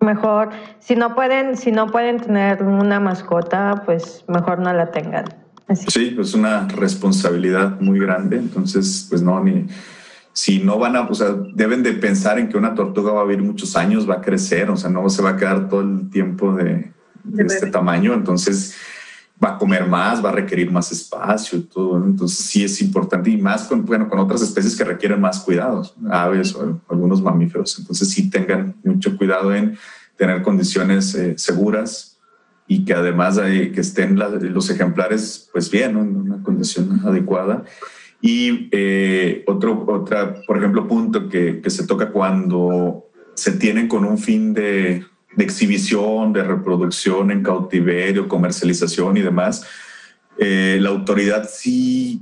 Mejor, 0.06 0.50
si 0.80 0.96
no 0.96 1.16
pueden, 1.16 1.58
si 1.58 1.72
no 1.72 1.88
pueden 1.88 2.20
tener 2.20 2.64
una 2.64 3.00
mascota, 3.00 3.82
pues 3.86 4.24
mejor 4.28 4.60
no 4.60 4.72
la 4.72 4.92
tengan. 4.92 5.26
Sí, 5.74 6.16
es 6.20 6.34
una 6.36 6.68
responsabilidad 6.68 7.82
muy 7.82 8.00
grande. 8.00 8.38
Entonces, 8.38 9.08
pues 9.10 9.22
no, 9.22 9.44
ni 9.44 9.68
si 10.32 10.60
no 10.60 10.78
van 10.78 10.98
a, 10.98 11.02
o 11.02 11.16
sea, 11.16 11.34
deben 11.54 11.82
de 11.82 11.94
pensar 11.94 12.38
en 12.40 12.50
que 12.50 12.58
una 12.58 12.76
tortuga 12.76 13.14
va 13.14 13.22
a 13.22 13.24
vivir 13.24 13.42
muchos 13.42 13.78
años, 13.78 14.08
va 14.08 14.16
a 14.16 14.22
crecer, 14.22 14.70
o 14.70 14.76
sea, 14.76 14.90
no 14.90 15.10
se 15.10 15.22
va 15.22 15.30
a 15.30 15.38
quedar 15.38 15.70
todo 15.70 15.80
el 15.80 16.10
tiempo 16.10 16.54
de, 16.54 16.92
de 17.24 17.44
este 17.44 17.68
tamaño. 17.68 18.14
Entonces, 18.14 18.76
va 19.44 19.56
a 19.56 19.58
comer 19.58 19.86
más, 19.86 20.24
va 20.24 20.30
a 20.30 20.34
requerir 20.34 20.72
más 20.72 20.92
espacio 20.92 21.64
todo. 21.64 22.04
Entonces 22.04 22.38
sí 22.38 22.64
es 22.64 22.82
importante 22.82 23.30
y 23.30 23.38
más 23.38 23.64
con, 23.64 23.86
bueno, 23.86 24.10
con 24.10 24.20
otras 24.20 24.42
especies 24.42 24.76
que 24.76 24.84
requieren 24.84 25.20
más 25.20 25.40
cuidados, 25.40 25.96
aves 26.10 26.56
o 26.56 26.82
algunos 26.90 27.22
mamíferos. 27.22 27.78
Entonces 27.80 28.10
sí 28.10 28.30
tengan 28.30 28.76
mucho 28.84 29.16
cuidado 29.18 29.54
en 29.54 29.78
tener 30.16 30.42
condiciones 30.42 31.14
eh, 31.16 31.36
seguras 31.38 32.18
y 32.68 32.86
que 32.86 32.94
además 32.94 33.36
de 33.36 33.72
que 33.72 33.82
estén 33.82 34.18
los 34.18 34.70
ejemplares 34.70 35.50
pues 35.52 35.70
bien, 35.70 35.92
en 35.92 36.16
una 36.16 36.42
condición 36.42 37.02
adecuada. 37.06 37.64
Y 38.22 38.70
eh, 38.72 39.44
otro, 39.46 39.86
por 39.86 40.58
ejemplo, 40.58 40.88
punto 40.88 41.30
que, 41.30 41.62
que 41.62 41.70
se 41.70 41.86
toca 41.86 42.12
cuando 42.12 43.06
se 43.36 43.52
tienen 43.52 43.88
con 43.88 44.06
un 44.06 44.18
fin 44.18 44.54
de 44.54 45.06
de 45.36 45.44
exhibición, 45.44 46.34
de 46.34 46.44
reproducción 46.44 47.32
en 47.32 47.44
cautiverio, 47.44 48.28
comercialización 48.28 49.18
y 49.18 49.22
demás, 49.22 49.66
eh, 50.38 50.78
la 50.82 50.90
autoridad 50.90 51.50
sí 51.52 52.22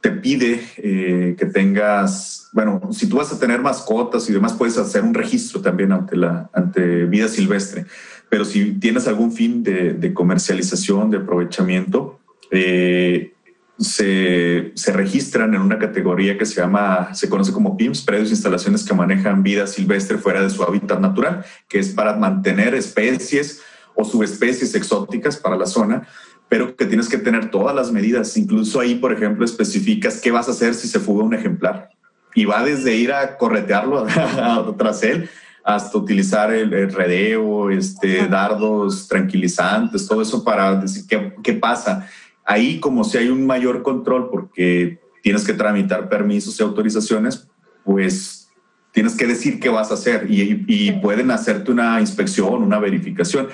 te 0.00 0.10
pide 0.10 0.60
eh, 0.76 1.34
que 1.38 1.46
tengas, 1.46 2.48
bueno, 2.52 2.80
si 2.92 3.08
tú 3.08 3.16
vas 3.16 3.32
a 3.32 3.38
tener 3.38 3.60
mascotas 3.60 4.28
y 4.28 4.32
demás, 4.32 4.52
puedes 4.52 4.78
hacer 4.78 5.02
un 5.02 5.14
registro 5.14 5.60
también 5.60 5.92
ante, 5.92 6.16
la, 6.16 6.48
ante 6.52 7.06
vida 7.06 7.28
silvestre, 7.28 7.86
pero 8.28 8.44
si 8.44 8.72
tienes 8.72 9.08
algún 9.08 9.32
fin 9.32 9.62
de, 9.62 9.94
de 9.94 10.14
comercialización, 10.14 11.10
de 11.10 11.18
aprovechamiento, 11.18 12.20
eh, 12.50 13.35
se, 13.78 14.72
se, 14.74 14.92
registran 14.92 15.54
en 15.54 15.60
una 15.60 15.78
categoría 15.78 16.38
que 16.38 16.46
se 16.46 16.60
llama, 16.60 17.14
se 17.14 17.28
conoce 17.28 17.52
como 17.52 17.76
PIMS, 17.76 18.02
predios 18.02 18.30
instalaciones 18.30 18.84
que 18.84 18.94
manejan 18.94 19.42
vida 19.42 19.66
silvestre 19.66 20.16
fuera 20.16 20.42
de 20.42 20.50
su 20.50 20.62
hábitat 20.62 20.98
natural, 20.98 21.44
que 21.68 21.78
es 21.78 21.90
para 21.90 22.16
mantener 22.16 22.74
especies 22.74 23.62
o 23.94 24.04
subespecies 24.04 24.74
exóticas 24.74 25.36
para 25.36 25.56
la 25.56 25.66
zona, 25.66 26.06
pero 26.48 26.74
que 26.74 26.86
tienes 26.86 27.08
que 27.08 27.18
tener 27.18 27.50
todas 27.50 27.74
las 27.74 27.92
medidas. 27.92 28.36
Incluso 28.36 28.80
ahí, 28.80 28.94
por 28.94 29.12
ejemplo, 29.12 29.44
especificas 29.44 30.20
qué 30.20 30.30
vas 30.30 30.48
a 30.48 30.52
hacer 30.52 30.74
si 30.74 30.88
se 30.88 31.00
fuga 31.00 31.24
un 31.24 31.34
ejemplar. 31.34 31.90
Y 32.34 32.44
va 32.44 32.62
desde 32.62 32.94
ir 32.94 33.12
a 33.12 33.36
corretearlo 33.36 34.06
tras 34.78 35.02
él 35.02 35.28
hasta 35.64 35.98
utilizar 35.98 36.52
el, 36.52 36.70
redeo, 36.92 37.70
este, 37.70 38.28
dardos 38.28 39.08
tranquilizantes, 39.08 40.06
todo 40.06 40.22
eso 40.22 40.44
para 40.44 40.76
decir 40.76 41.04
qué, 41.08 41.34
qué 41.42 41.54
pasa 41.54 42.08
Ahí 42.46 42.78
como 42.80 43.04
si 43.04 43.18
hay 43.18 43.28
un 43.28 43.44
mayor 43.44 43.82
control 43.82 44.30
porque 44.30 45.00
tienes 45.22 45.44
que 45.44 45.52
tramitar 45.52 46.08
permisos 46.08 46.58
y 46.58 46.62
autorizaciones, 46.62 47.48
pues 47.84 48.48
tienes 48.92 49.14
que 49.14 49.26
decir 49.26 49.60
qué 49.60 49.68
vas 49.68 49.90
a 49.90 49.94
hacer 49.94 50.26
y, 50.30 50.92
pueden 51.02 51.30
hacerte 51.30 51.70
una 51.70 52.00
inspección, 52.00 52.62
una 52.62 52.78
verificación. 52.78 53.48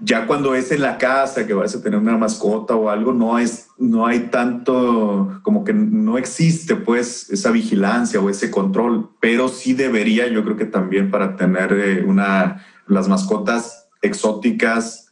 Ya 0.00 0.26
cuando 0.26 0.54
es 0.54 0.70
en 0.72 0.82
la 0.82 0.98
casa 0.98 1.46
que 1.46 1.54
vas 1.54 1.74
a 1.74 1.80
tener 1.80 1.98
una 1.98 2.18
mascota 2.18 2.74
o 2.74 2.90
algo, 2.90 3.14
no, 3.14 3.38
es, 3.38 3.68
no 3.78 4.04
hay 4.06 4.28
tanto, 4.30 5.40
como 5.42 5.64
que 5.64 5.72
no 5.72 6.18
existe 6.18 6.76
pues 6.76 7.30
esa 7.30 7.52
vigilancia 7.52 8.20
o 8.20 8.28
ese 8.28 8.50
control, 8.50 9.08
pero 9.20 9.48
sí 9.48 9.72
debería, 9.72 10.28
yo 10.28 10.44
creo 10.44 10.56
que 10.56 10.66
también 10.66 11.10
para 11.10 11.36
tener 11.36 11.72
eh, 11.72 12.04
una, 12.04 12.66
las 12.86 13.08
mascotas 13.08 13.88
exóticas 14.02 15.03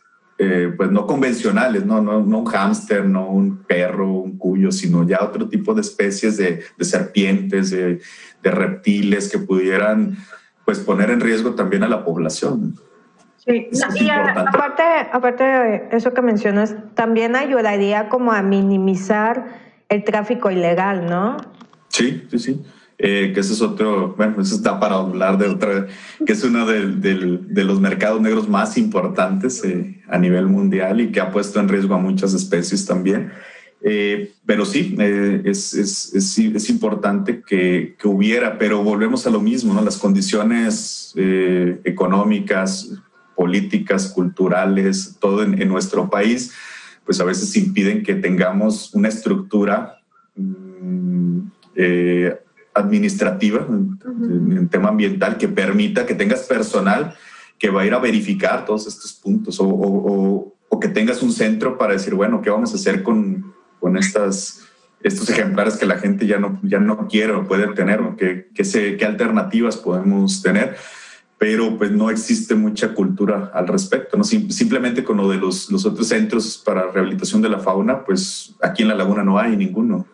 eh, 0.44 0.74
pues 0.76 0.90
no 0.90 1.06
convencionales, 1.06 1.86
¿no? 1.86 2.02
No, 2.02 2.20
no 2.20 2.38
un 2.38 2.46
hámster, 2.46 3.04
no 3.04 3.28
un 3.28 3.58
perro, 3.58 4.08
un 4.10 4.36
cuyo, 4.36 4.72
sino 4.72 5.06
ya 5.06 5.22
otro 5.22 5.48
tipo 5.48 5.72
de 5.72 5.82
especies 5.82 6.36
de, 6.36 6.64
de 6.76 6.84
serpientes, 6.84 7.70
de, 7.70 8.00
de, 8.42 8.50
reptiles 8.50 9.30
que 9.30 9.38
pudieran 9.38 10.16
pues 10.64 10.80
poner 10.80 11.10
en 11.10 11.20
riesgo 11.20 11.54
también 11.54 11.84
a 11.84 11.88
la 11.88 12.04
población. 12.04 12.74
Sí, 13.36 13.68
y 14.00 14.10
aparte, 14.10 14.82
aparte 15.12 15.44
de 15.44 15.88
eso 15.92 16.12
que 16.12 16.22
mencionas, 16.22 16.74
también 16.94 17.36
ayudaría 17.36 18.08
como 18.08 18.32
a 18.32 18.42
minimizar 18.42 19.46
el 19.88 20.02
tráfico 20.02 20.50
ilegal, 20.50 21.06
¿no? 21.06 21.36
Sí, 21.86 22.26
sí, 22.32 22.38
sí. 22.40 22.62
Eh, 23.04 23.32
que 23.34 23.40
ese 23.40 23.54
es 23.54 23.60
otro, 23.60 24.14
bueno, 24.16 24.40
eso 24.40 24.54
está 24.54 24.78
para 24.78 24.94
hablar 24.94 25.36
de 25.36 25.48
otra, 25.48 25.88
que 26.24 26.34
es 26.34 26.44
uno 26.44 26.64
de, 26.66 26.86
de, 26.86 27.64
los 27.64 27.80
mercados 27.80 28.20
negros 28.20 28.48
más 28.48 28.78
importantes 28.78 29.64
eh, 29.64 30.00
a 30.08 30.18
nivel 30.18 30.46
mundial 30.46 31.00
y 31.00 31.10
que 31.10 31.18
ha 31.18 31.32
puesto 31.32 31.58
en 31.58 31.68
riesgo 31.68 31.96
a 31.96 31.98
muchas 31.98 32.32
especies 32.32 32.86
también. 32.86 33.32
Eh, 33.82 34.30
pero 34.46 34.64
sí, 34.64 34.94
es, 34.96 35.74
es, 35.74 36.14
es, 36.14 36.38
es, 36.38 36.70
importante 36.70 37.42
que, 37.44 37.96
que, 37.98 38.06
hubiera, 38.06 38.56
pero 38.56 38.84
volvemos 38.84 39.26
a 39.26 39.30
lo 39.30 39.40
mismo, 39.40 39.74
¿no? 39.74 39.82
Las 39.82 39.98
condiciones 39.98 41.12
económicas, 41.82 42.88
políticas, 43.34 44.12
culturales, 44.12 45.16
todo 45.18 45.42
en, 45.42 45.60
en, 45.60 45.66
nuestro 45.66 46.08
país, 46.08 46.52
pues 47.04 47.20
a 47.20 47.24
veces 47.24 47.56
impiden 47.56 48.04
que 48.04 48.14
tengamos 48.14 48.94
una 48.94 49.08
estructura 49.08 49.98
mm, 50.36 51.40
administrativa, 52.74 53.66
en, 53.68 54.68
tema 54.68 54.88
ambiental, 54.88 55.36
que 55.36 55.48
permita 55.48 56.06
que 56.06 56.14
tengas 56.14 56.40
personal 56.40 57.14
que 57.58 57.70
va 57.70 57.82
a 57.82 57.86
ir 57.86 57.94
a 57.94 57.98
verificar 57.98 58.64
todos 58.64 58.86
estos 58.86 59.12
puntos 59.12 59.60
o, 59.60 59.66
o, 59.68 60.54
o, 60.68 60.80
que 60.80 60.88
tengas 60.88 61.22
un 61.22 61.32
centro 61.32 61.78
para 61.78 61.92
decir, 61.92 62.14
bueno, 62.14 62.42
¿qué 62.42 62.50
vamos 62.50 62.72
a 62.72 62.76
hacer 62.76 63.02
con, 63.02 63.54
con 63.78 63.96
estas, 63.96 64.64
estos 65.00 65.30
ejemplares 65.30 65.76
que 65.76 65.86
la 65.86 65.98
gente 65.98 66.26
ya 66.26 66.38
no, 66.38 66.58
ya 66.64 66.80
no 66.80 67.06
quiere 67.06 67.32
o 67.32 67.46
puede 67.46 67.68
tener? 67.68 68.00
¿Qué, 68.18 68.48
qué, 68.52 68.64
se, 68.64 68.96
¿Qué 68.96 69.04
alternativas 69.04 69.76
podemos 69.76 70.42
tener? 70.42 70.76
Pero 71.38 71.78
pues 71.78 71.92
no 71.92 72.10
existe 72.10 72.54
mucha 72.56 72.94
cultura 72.94 73.52
al 73.54 73.68
respecto. 73.68 74.16
¿no? 74.16 74.24
simplemente 74.24 75.04
con 75.04 75.18
lo 75.18 75.28
de 75.28 75.36
los, 75.36 75.70
los 75.70 75.86
otros 75.86 76.08
centros 76.08 76.60
para 76.64 76.90
rehabilitación 76.90 77.42
de 77.42 77.48
la 77.48 77.60
fauna, 77.60 78.04
pues 78.04 78.56
aquí 78.60 78.82
en 78.82 78.88
la 78.88 78.94
laguna 78.96 79.22
no 79.22 79.38
hay 79.38 79.56
ninguno 79.56 80.06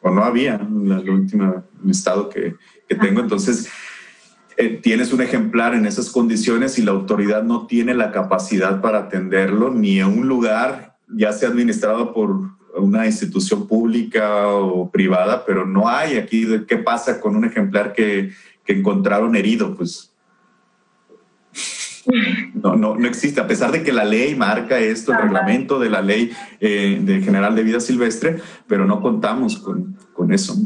o 0.00 0.10
no 0.10 0.24
había 0.24 0.54
en 0.54 0.90
el 0.90 1.10
último 1.10 1.64
estado 1.88 2.28
que, 2.28 2.54
que 2.88 2.94
tengo. 2.94 3.20
Entonces, 3.20 3.68
eh, 4.56 4.80
tienes 4.82 5.12
un 5.12 5.20
ejemplar 5.20 5.74
en 5.74 5.86
esas 5.86 6.10
condiciones 6.10 6.78
y 6.78 6.82
la 6.82 6.90
autoridad 6.90 7.44
no 7.44 7.66
tiene 7.66 7.94
la 7.94 8.10
capacidad 8.10 8.80
para 8.80 8.98
atenderlo 8.98 9.70
ni 9.70 10.00
en 10.00 10.06
un 10.06 10.26
lugar, 10.26 10.96
ya 11.08 11.32
sea 11.32 11.48
administrado 11.48 12.12
por 12.12 12.58
una 12.76 13.06
institución 13.06 13.68
pública 13.68 14.48
o 14.48 14.90
privada, 14.90 15.44
pero 15.46 15.64
no 15.64 15.88
hay. 15.88 16.16
Aquí 16.16 16.44
de 16.44 16.66
qué 16.66 16.76
pasa 16.76 17.20
con 17.20 17.36
un 17.36 17.44
ejemplar 17.44 17.92
que, 17.92 18.32
que 18.64 18.72
encontraron 18.72 19.36
herido, 19.36 19.76
pues 19.76 20.07
no, 22.54 22.76
no, 22.76 22.96
no 22.96 23.08
existe, 23.08 23.40
a 23.40 23.46
pesar 23.46 23.72
de 23.72 23.82
que 23.82 23.92
la 23.92 24.04
ley 24.04 24.34
marca 24.34 24.78
esto, 24.78 25.12
el 25.12 25.18
reglamento 25.18 25.78
de 25.78 25.90
la 25.90 26.02
ley 26.02 26.32
eh, 26.60 26.98
de 27.02 27.20
general 27.20 27.54
de 27.54 27.62
vida 27.62 27.80
silvestre, 27.80 28.38
pero 28.66 28.86
no 28.86 29.00
contamos 29.00 29.58
con, 29.58 29.96
con 30.12 30.32
eso. 30.32 30.56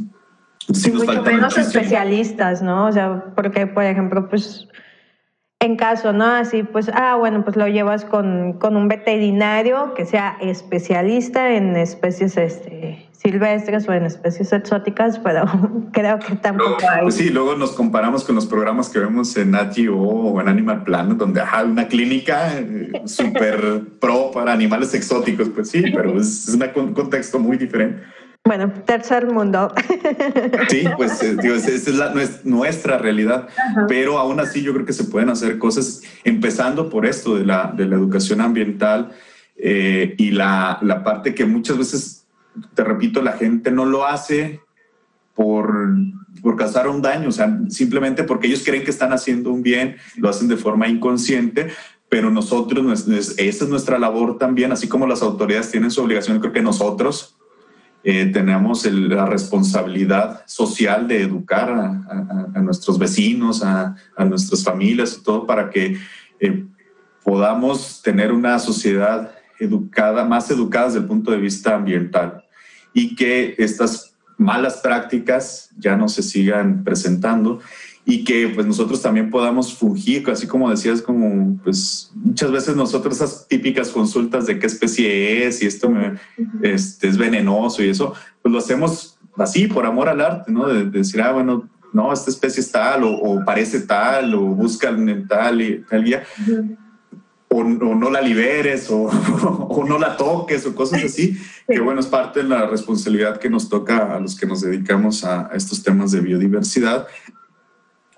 Sí, 0.73 0.93
mucho 0.93 1.23
menos 1.23 1.59
especialistas, 1.59 2.63
¿no? 2.63 2.87
O 2.87 2.93
sea, 2.93 3.25
porque, 3.35 3.67
por 3.67 3.85
ejemplo, 3.85 4.29
pues 4.29 4.69
en 5.63 5.77
caso, 5.77 6.13
¿no? 6.13 6.25
Así, 6.25 6.65
pues, 6.65 6.91
ah, 6.93 7.15
bueno, 7.17 7.45
pues 7.45 7.57
lo 7.57 7.69
llevas 7.69 8.05
con, 8.05 8.55
con 8.55 8.77
un 8.77 8.89
veterinario 8.89 9.95
que 9.95 10.05
sea 10.05 10.37
especialista 10.41 11.55
en 11.55 11.77
especies 11.77 12.37
este, 12.37 13.09
silvestres 13.13 13.89
o 13.89 13.93
en 13.93 14.05
especies 14.07 14.53
exóticas, 14.53 15.21
pero 15.21 15.45
creo 15.93 16.19
que 16.19 16.35
tampoco 16.35 16.79
hay. 16.89 17.03
Pues 17.03 17.15
sí, 17.15 17.31
luego 17.31 17.55
nos 17.55 17.73
comparamos 17.73 18.25
con 18.25 18.35
los 18.35 18.47
programas 18.47 18.89
que 18.89 18.99
vemos 18.99 19.37
en 19.37 19.55
ATO 19.55 19.95
o 19.95 20.41
en 20.41 20.49
Animal 20.49 20.83
Planet, 20.83 21.17
donde 21.17 21.41
hay 21.41 21.67
una 21.67 21.87
clínica 21.87 22.59
eh, 22.59 22.91
súper 23.05 23.83
pro 24.01 24.33
para 24.33 24.53
animales 24.53 24.93
exóticos, 24.95 25.49
pues 25.49 25.71
sí, 25.71 25.85
pero 25.95 26.19
es, 26.19 26.59
un 26.75 26.93
contexto 26.93 27.39
muy 27.39 27.57
diferente. 27.57 28.03
Bueno, 28.45 28.73
tercer 28.85 29.31
mundo. 29.31 29.73
Sí, 30.69 30.85
pues 30.97 31.23
eh, 31.23 31.37
esa 31.43 31.71
es, 31.71 32.45
nuestra 32.45 32.99
realidad, 32.99 33.49
pero 33.89 34.19
aún 34.19 34.41
así 34.41 34.63
yo 34.63 34.73
creo 34.73 34.87
que 34.87 34.93
se 34.93 35.05
pueden 35.05 35.29
hacer 35.29 35.59
cosas, 35.59 36.03
empezando 36.25 36.89
por 36.89 37.07
esto 37.07 37.37
de 37.37 37.45
la, 37.45 37.73
de 37.77 37.87
la 37.87 37.97
educación 37.97 38.41
ambiental 38.41 39.13
eh, 39.57 40.15
y 40.17 40.31
la, 40.31 40.79
la 40.83 41.05
parte 41.05 41.35
que 41.35 41.45
muchas 41.45 41.79
veces, 41.79 42.27
te 42.75 42.85
repito, 42.85 43.21
la 43.23 43.33
gente 43.33 43.71
no 43.71 43.85
lo 43.85 44.07
hace 44.07 44.61
por, 45.35 45.73
por 46.43 46.57
causar 46.57 46.89
un 46.89 47.03
daño, 47.03 47.29
o 47.29 47.33
sea, 47.33 47.61
simplemente 47.69 48.25
porque 48.25 48.47
ellos 48.47 48.63
creen 48.65 48.85
que 48.85 48.91
están 48.91 49.13
haciendo 49.13 49.53
un 49.53 49.63
bien, 49.63 49.97
lo 50.17 50.29
hacen 50.29 50.49
de 50.49 50.57
forma 50.57 50.89
inconsciente, 50.89 51.69
pero 52.09 52.31
nosotros, 52.31 53.07
esa 53.09 53.65
es 53.65 53.69
nuestra 53.69 53.99
labor 53.99 54.39
también, 54.39 54.73
así 54.73 54.89
como 54.89 55.07
las 55.07 55.23
autoridades 55.23 55.71
tienen 55.71 55.91
su 55.91 56.03
obligación, 56.03 56.41
creo 56.41 56.53
que 56.53 56.63
nosotros 56.63 57.37
eh, 58.05 58.27
tenemos 58.27 58.85
la 58.87 59.27
responsabilidad 59.27 60.43
social 60.47 61.07
de 61.07 61.23
educar 61.23 61.71
a, 61.71 62.61
nuestros 62.61 62.99
vecinos, 62.99 63.63
a, 63.63 63.95
nuestras 64.25 64.65
familias 64.65 65.17
y 65.19 65.23
todo 65.23 65.47
para 65.47 65.71
que 65.71 65.99
eh, 66.41 66.65
podamos 67.23 68.03
tener 68.03 68.33
una 68.33 68.59
sociedad 68.59 69.33
educada, 69.61 70.25
más 70.25 70.51
educada 70.51 70.87
desde 70.87 70.99
el 70.99 71.07
punto 71.07 71.31
de 71.31 71.39
vista 71.39 71.75
ambiental 71.75 72.45
y 72.93 73.15
que 73.15 73.55
estas 73.59 74.15
malas 74.37 74.79
prácticas 74.79 75.71
ya 75.79 75.97
no 75.97 76.09
se 76.09 76.23
sigan 76.23 76.83
presentando 76.83 77.61
y 78.05 78.25
que 78.25 78.49
pues 78.49 78.67
nosotros 78.67 79.01
también 79.01 79.31
podamos 79.31 79.75
fungir, 79.75 80.29
así 80.29 80.47
como 80.47 80.69
decías, 80.71 81.01
como 81.01 81.57
pues 81.63 82.11
muchas 82.15 82.51
veces 82.51 82.75
nosotros 82.75 83.17
esas 83.17 83.47
típicas 83.47 83.91
consultas 83.91 84.47
de 84.47 84.59
qué 84.59 84.67
especie 84.67 85.47
es 85.47 85.63
y 85.63 85.67
esto 85.67 85.89
me, 85.89 86.15
este, 86.63 87.09
es 87.09 87.17
venenoso 87.17 87.83
y 87.83 87.91
eso, 87.91 88.15
pues 88.43 88.53
lo 88.53 88.59
hacemos 88.59 89.19
así 89.37 89.69
por 89.69 89.87
amor 89.87 90.09
al 90.09 90.21
arte, 90.21 90.51
¿no? 90.51 90.67
De, 90.67 90.85
decir, 90.85 91.23
ah, 91.23 91.33
bueno, 91.33 91.69
no, 91.93 92.13
esta 92.13 92.31
especie 92.31 92.61
es 92.61 92.73
tal 92.73 93.05
o, 93.05 93.45
parece 93.45 93.81
tal 93.81 94.35
o 94.35 94.41
buscan 94.41 95.29
tal 95.29 95.63
y 95.63 95.85
tal 95.89 96.05
guía. 96.05 96.25
O, 97.49 97.63
no 97.63 98.11
la 98.11 98.23
liberes 98.23 98.91
o, 98.91 99.03
o, 99.69 99.85
no 99.87 99.99
la 99.99 100.17
toques 100.17 100.67
o 100.67 100.75
cosas 100.75 101.05
así, 101.05 101.39
que 101.69 101.81
bueno, 101.81 102.01
es 102.01 102.07
parte 102.07 102.43
de 102.43 102.49
la 102.49 102.67
responsabilidad 102.67 103.39
que 103.39 103.51
nos 103.51 103.69
toca 103.69 104.17
a 104.17 104.19
los 104.19 104.35
que 104.35 104.47
nos 104.47 104.63
dedicamos 104.63 105.23
a 105.23 105.51
estos 105.55 105.83
temas 105.83 106.11
de 106.13 106.21
biodiversidad 106.21 107.07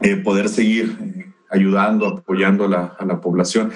eh, 0.04 0.16
poder 0.16 0.50
seguir 0.50 0.98
eh, 1.00 1.32
ayudando, 1.50 2.06
apoyando 2.06 2.66
a 2.66 2.68
la, 2.68 2.96
a 2.98 3.06
la, 3.06 3.22
población. 3.22 3.72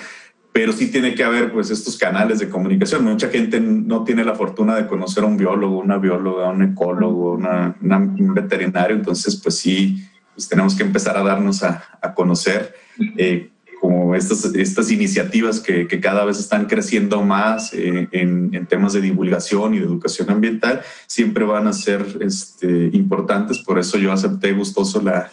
Pero 0.52 0.72
sí 0.72 0.90
tiene 0.90 1.14
que 1.14 1.24
haber 1.24 1.50
pues 1.50 1.70
estos 1.70 1.96
canales 1.96 2.38
de 2.38 2.50
comunicación. 2.50 3.02
Mucha 3.02 3.30
gente 3.30 3.60
no 3.60 4.04
tiene 4.04 4.24
la 4.26 4.34
fortuna 4.34 4.76
de 4.76 4.86
conocer 4.86 5.24
a 5.24 5.26
un 5.26 5.38
biólogo, 5.38 5.78
una 5.78 5.96
bióloga, 5.96 6.50
un 6.50 6.62
ecólogo, 6.62 7.32
una, 7.32 7.74
un 7.80 8.34
veterinario. 8.34 8.94
Entonces, 8.94 9.36
pues 9.36 9.56
sí, 9.56 10.06
pues 10.34 10.46
tenemos 10.46 10.74
que 10.74 10.82
empezar 10.82 11.16
a 11.16 11.22
darnos 11.22 11.62
a, 11.62 11.82
a 12.02 12.12
conocer 12.12 12.74
eh, 13.16 13.50
como 13.80 14.14
estas, 14.14 14.44
estas 14.54 14.90
iniciativas 14.90 15.60
que, 15.60 15.88
que, 15.88 15.98
cada 15.98 16.26
vez 16.26 16.38
están 16.38 16.66
creciendo 16.66 17.22
más 17.22 17.72
en, 17.72 18.08
en, 18.12 18.66
temas 18.66 18.92
de 18.92 19.00
divulgación 19.00 19.72
y 19.72 19.78
de 19.78 19.84
educación 19.84 20.28
ambiental, 20.28 20.82
siempre 21.06 21.44
van 21.44 21.68
a 21.68 21.72
ser 21.72 22.04
este, 22.20 22.90
importantes. 22.92 23.60
Por 23.60 23.78
eso 23.78 23.96
yo 23.96 24.12
acepté 24.12 24.52
gustoso 24.52 25.00
la, 25.00 25.30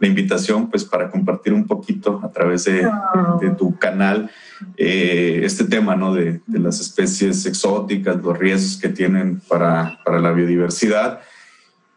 la 0.00 0.06
invitación 0.06 0.70
pues 0.70 0.84
para 0.84 1.10
compartir 1.10 1.52
un 1.52 1.66
poquito 1.66 2.20
a 2.22 2.30
través 2.30 2.64
de, 2.64 2.84
ah. 2.84 3.38
tu 3.56 3.76
canal 3.78 4.30
eh, 4.76 5.40
este 5.44 5.64
tema 5.64 5.96
¿no? 5.96 6.14
De, 6.14 6.40
las 6.46 6.80
especies 6.80 7.46
exóticas, 7.46 8.16
los 8.16 8.38
riesgos 8.38 8.80
que 8.80 8.88
tienen 8.88 9.40
para, 9.48 9.98
para, 10.04 10.20
la 10.20 10.32
biodiversidad 10.32 11.20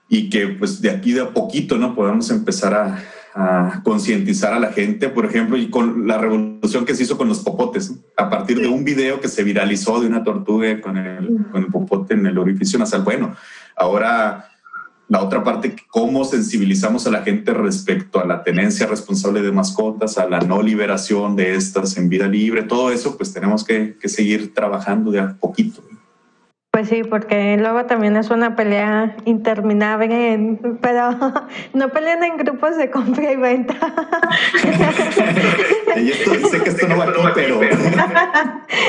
y 0.09 0.29
que 0.29 0.47
pues 0.47 0.81
de 0.81 0.89
aquí 0.89 1.13
de 1.13 1.21
a 1.21 1.29
poquito 1.29 1.77
no 1.77 1.95
podamos 1.95 2.29
empezar 2.31 2.73
a, 2.73 3.03
a 3.33 3.81
concientizar 3.83 4.53
a 4.53 4.59
la 4.59 4.73
gente, 4.73 5.09
por 5.09 5.25
ejemplo, 5.25 5.57
y 5.57 5.69
con 5.69 6.07
la 6.07 6.17
revolución 6.17 6.85
que 6.85 6.95
se 6.95 7.03
hizo 7.03 7.17
con 7.17 7.29
los 7.29 7.39
popotes, 7.39 7.93
a 8.17 8.29
partir 8.29 8.59
de 8.59 8.67
un 8.67 8.83
video 8.83 9.21
que 9.21 9.29
se 9.29 9.43
viralizó 9.43 10.01
de 10.01 10.07
una 10.07 10.23
tortuga 10.23 10.81
con 10.81 10.97
el, 10.97 11.45
con 11.51 11.63
el 11.63 11.71
popote 11.71 12.13
en 12.13 12.25
el 12.25 12.37
orificio 12.37 12.77
nasal. 12.77 13.03
Bueno, 13.03 13.35
ahora 13.75 14.50
la 15.11 15.21
otra 15.21 15.43
parte, 15.43 15.75
cómo 15.89 16.23
sensibilizamos 16.23 17.05
a 17.05 17.11
la 17.11 17.21
gente 17.21 17.53
respecto 17.53 18.21
a 18.21 18.25
la 18.25 18.45
tenencia 18.45 18.87
responsable 18.87 19.41
de 19.41 19.51
mascotas, 19.51 20.17
a 20.17 20.29
la 20.29 20.39
no 20.39 20.61
liberación 20.61 21.35
de 21.35 21.53
estas 21.53 21.97
en 21.97 22.07
vida 22.07 22.29
libre, 22.29 22.63
todo 22.63 22.91
eso, 22.91 23.17
pues 23.17 23.33
tenemos 23.33 23.65
que, 23.65 23.97
seguir 24.05 24.53
trabajando 24.53 25.11
de 25.11 25.19
a 25.19 25.35
poquito. 25.37 25.83
Pues 26.73 26.87
sí, 26.87 27.03
porque 27.03 27.57
luego 27.57 27.85
también 27.85 28.15
es 28.15 28.29
una 28.29 28.55
pelea 28.55 29.17
interminable, 29.25 30.57
pero 30.79 31.11
no 31.73 31.89
pelean 31.89 32.23
en 32.23 32.37
grupos 32.37 32.77
de 32.77 32.89
compra 32.89 33.29
y 33.29 33.35
venta. 33.35 33.75
y 35.97 36.11
esto, 36.11 36.47
sé 36.47 36.63
que 36.63 36.69
esto 36.69 36.87
no 36.87 36.95
va 36.95 37.03
a 37.03 37.33
pero... 37.33 37.59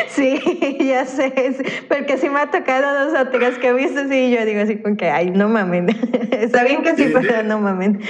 sí, 0.07 0.39
ya 0.78 1.05
sé, 1.07 1.57
porque 1.89 2.18
sí 2.18 2.28
me 2.28 2.39
ha 2.39 2.53
tocado 2.53 3.07
dos 3.07 3.20
o 3.20 3.28
tres 3.30 3.59
que 3.59 3.70
he 3.70 3.72
visto, 3.72 4.01
sí, 4.09 4.30
yo 4.30 4.45
digo 4.45 4.61
así 4.61 4.76
con 4.76 4.97
que, 4.97 5.11
ay, 5.11 5.30
no 5.30 5.49
mamen. 5.49 5.89
Está 6.30 6.62
bien 6.62 6.85
que 6.85 6.95
sí, 6.95 7.12
pero 7.12 7.43
no 7.43 7.59
mamen. 7.59 8.01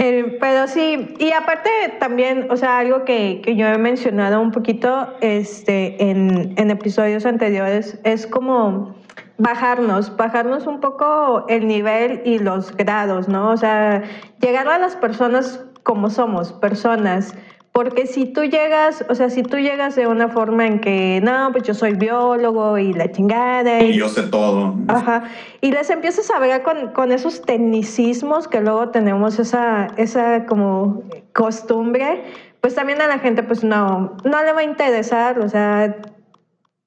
Eh, 0.00 0.38
pero 0.40 0.68
sí, 0.68 1.16
y 1.18 1.32
aparte 1.32 1.70
también, 1.98 2.46
o 2.52 2.56
sea, 2.56 2.78
algo 2.78 3.04
que, 3.04 3.40
que 3.42 3.56
yo 3.56 3.66
he 3.66 3.78
mencionado 3.78 4.40
un 4.40 4.52
poquito 4.52 5.12
este, 5.20 6.10
en, 6.10 6.54
en 6.56 6.70
episodios 6.70 7.26
anteriores 7.26 7.98
es 8.04 8.28
como 8.28 8.94
bajarnos, 9.38 10.16
bajarnos 10.16 10.68
un 10.68 10.78
poco 10.78 11.46
el 11.48 11.66
nivel 11.66 12.22
y 12.24 12.38
los 12.38 12.76
grados, 12.76 13.28
¿no? 13.28 13.50
O 13.50 13.56
sea, 13.56 14.04
llegar 14.40 14.68
a 14.68 14.78
las 14.78 14.94
personas 14.94 15.64
como 15.82 16.10
somos, 16.10 16.52
personas. 16.52 17.34
Porque 17.72 18.06
si 18.06 18.26
tú 18.26 18.42
llegas, 18.42 19.04
o 19.08 19.14
sea, 19.14 19.30
si 19.30 19.42
tú 19.42 19.56
llegas 19.58 19.94
de 19.94 20.06
una 20.06 20.28
forma 20.28 20.66
en 20.66 20.80
que, 20.80 21.20
no, 21.22 21.50
pues 21.52 21.64
yo 21.64 21.74
soy 21.74 21.94
biólogo 21.94 22.76
y 22.78 22.92
la 22.92 23.12
chingada. 23.12 23.80
Y, 23.80 23.96
yo 23.96 24.08
sé 24.08 24.24
todo. 24.24 24.74
Ajá. 24.88 25.24
Y 25.60 25.70
les 25.70 25.88
empiezas 25.90 26.30
a 26.30 26.40
ver 26.40 26.62
con, 26.62 26.92
con, 26.92 27.12
esos 27.12 27.42
tecnicismos 27.42 28.48
que 28.48 28.60
luego 28.60 28.88
tenemos 28.88 29.38
esa, 29.38 29.88
esa 29.96 30.46
como 30.46 31.02
costumbre, 31.32 32.24
pues 32.60 32.74
también 32.74 33.00
a 33.00 33.06
la 33.06 33.18
gente 33.18 33.42
pues 33.42 33.62
no, 33.62 34.16
no 34.24 34.42
le 34.42 34.52
va 34.52 34.60
a 34.60 34.64
interesar, 34.64 35.38
o 35.38 35.48
sea, 35.48 35.96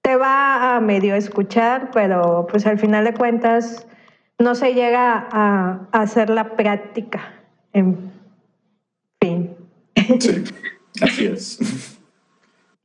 te 0.01 0.15
va 0.15 0.75
a 0.75 0.81
medio 0.81 1.15
escuchar, 1.15 1.91
pero 1.93 2.47
pues 2.49 2.65
al 2.65 2.79
final 2.79 3.05
de 3.05 3.13
cuentas 3.13 3.87
no 4.39 4.55
se 4.55 4.73
llega 4.73 5.27
a, 5.31 5.87
hacer 5.91 6.29
la 6.29 6.55
práctica. 6.55 7.33
En 7.73 8.11
fin. 9.21 9.55
Sí, 10.19 10.43
así 11.01 11.25
es. 11.25 11.97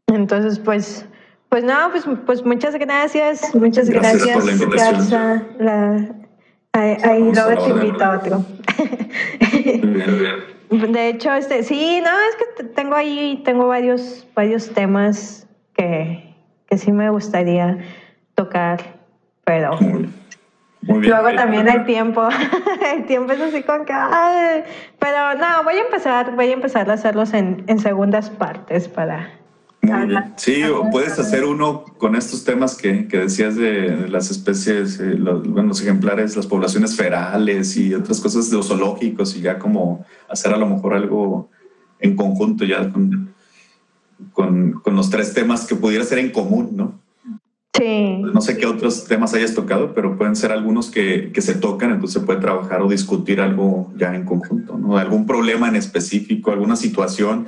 Entonces, 0.08 0.58
pues, 0.58 1.04
pues 1.48 1.64
no, 1.64 1.90
pues, 1.90 2.04
pues 2.24 2.44
muchas 2.44 2.74
gracias, 2.76 3.54
muchas 3.54 3.88
gracias. 3.88 4.24
Gracias 4.24 4.36
por 4.36 4.46
la 4.46 4.52
invitación. 4.52 5.46
La, 5.58 6.08
ahí, 6.72 7.32
luego 7.32 7.64
te 7.64 7.70
invito 7.70 8.04
a 8.04 8.18
otro. 8.18 8.44
De 10.70 11.08
hecho, 11.08 11.32
este, 11.32 11.62
sí, 11.62 12.00
no, 12.03 12.11
es 12.11 12.36
que 12.57 12.64
tengo 12.64 12.96
ahí, 12.96 13.41
tengo 13.45 13.68
varios, 13.68 14.26
varios 14.34 14.68
temas 14.70 15.46
que, 15.74 16.34
que 16.66 16.76
sí 16.76 16.91
me 16.91 17.08
gustaría 17.11 17.78
tocar, 18.34 18.80
pero 19.45 19.78
luego 20.87 21.34
también 21.34 21.68
el 21.68 21.84
tiempo, 21.84 22.29
el 22.96 23.07
tiempo 23.07 23.33
es 23.33 23.41
así 23.41 23.63
con 23.63 23.84
que, 23.84 23.95
pero 24.99 25.34
no, 25.34 25.64
voy 25.64 25.75
a 25.75 25.83
empezar, 25.83 26.34
voy 26.34 26.46
a 26.46 26.53
empezar 26.53 26.91
a 26.91 26.95
hacerlos 26.95 27.34
en, 27.34 27.64
en 27.67 27.79
segundas 27.79 28.30
partes 28.30 28.88
para... 28.88 29.30
Sí, 30.34 30.64
o 30.64 30.91
puedes 30.91 31.17
hacer 31.17 31.45
uno 31.45 31.84
con 31.96 32.17
estos 32.17 32.42
temas 32.45 32.76
que, 32.76 33.07
que 33.07 33.18
decías 33.18 33.54
de, 33.54 34.08
las 34.08 34.33
especies, 34.33 34.99
eh, 34.99 35.14
los, 35.14 35.46
bueno, 35.46 35.68
los 35.68 35.80
ejemplares, 35.80 36.34
las 36.34 36.49
poblaciones 36.49 36.96
ferales 36.96 37.76
y 37.76 37.95
otras 37.95 38.21
cosas 38.21 38.50
de 38.50 38.61
zoológicos 38.64 39.37
y 39.37 39.42
ya 39.42 39.61
como 39.61 40.04
hacer 40.29 40.53
a 40.53 40.57
lo 40.57 40.67
mejor 40.67 40.95
algo 40.95 41.49
en 42.00 42.17
conjunto 42.17 42.64
ya 42.64 42.91
con 42.91 43.33
con, 44.33 44.72
con 44.72 44.96
los 44.96 45.11
tres 45.11 45.34
temas 45.34 45.67
que 45.67 45.75
pudiera 45.75 46.04
ser 46.04 46.18
en 46.18 46.30
común, 46.30 46.71
¿no? 46.72 47.00
Sí. 47.76 48.22
No 48.22 48.40
sé 48.40 48.57
qué 48.57 48.66
otros 48.66 49.04
temas 49.07 49.34
hayas 49.34 49.54
tocado, 49.54 49.92
pero 49.94 50.16
pueden 50.16 50.36
ser 50.36 50.53
algunos 50.53 50.90
que, 50.90 51.30
que, 51.32 51.42
se 51.42 51.54
tocan, 51.54 51.90
entonces 51.90 52.20
se 52.20 52.26
puede 52.26 52.40
trabajar 52.40 52.80
o 52.80 52.88
discutir 52.88 53.40
algo 53.40 53.92
ya 53.96 54.14
en 54.14 54.24
conjunto, 54.24 54.78
¿no? 54.78 54.96
Algún 54.96 55.26
problema 55.26 55.68
en 55.68 55.76
específico, 55.76 56.53
alguna 56.53 56.76
situación 56.76 57.46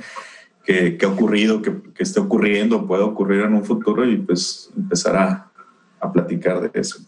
que, 0.63 0.97
que 0.97 1.05
ha 1.05 1.09
ocurrido, 1.09 1.61
que, 1.61 1.73
que, 1.95 2.03
esté 2.03 2.19
ocurriendo, 2.19 2.85
pueda 2.85 3.05
ocurrir 3.05 3.41
en 3.41 3.53
un 3.53 3.63
futuro 3.63 4.07
y 4.07 4.17
pues 4.17 4.71
empezar 4.77 5.15
a, 5.15 5.51
a 5.99 6.11
platicar 6.11 6.61
de 6.61 6.79
eso. 6.79 6.99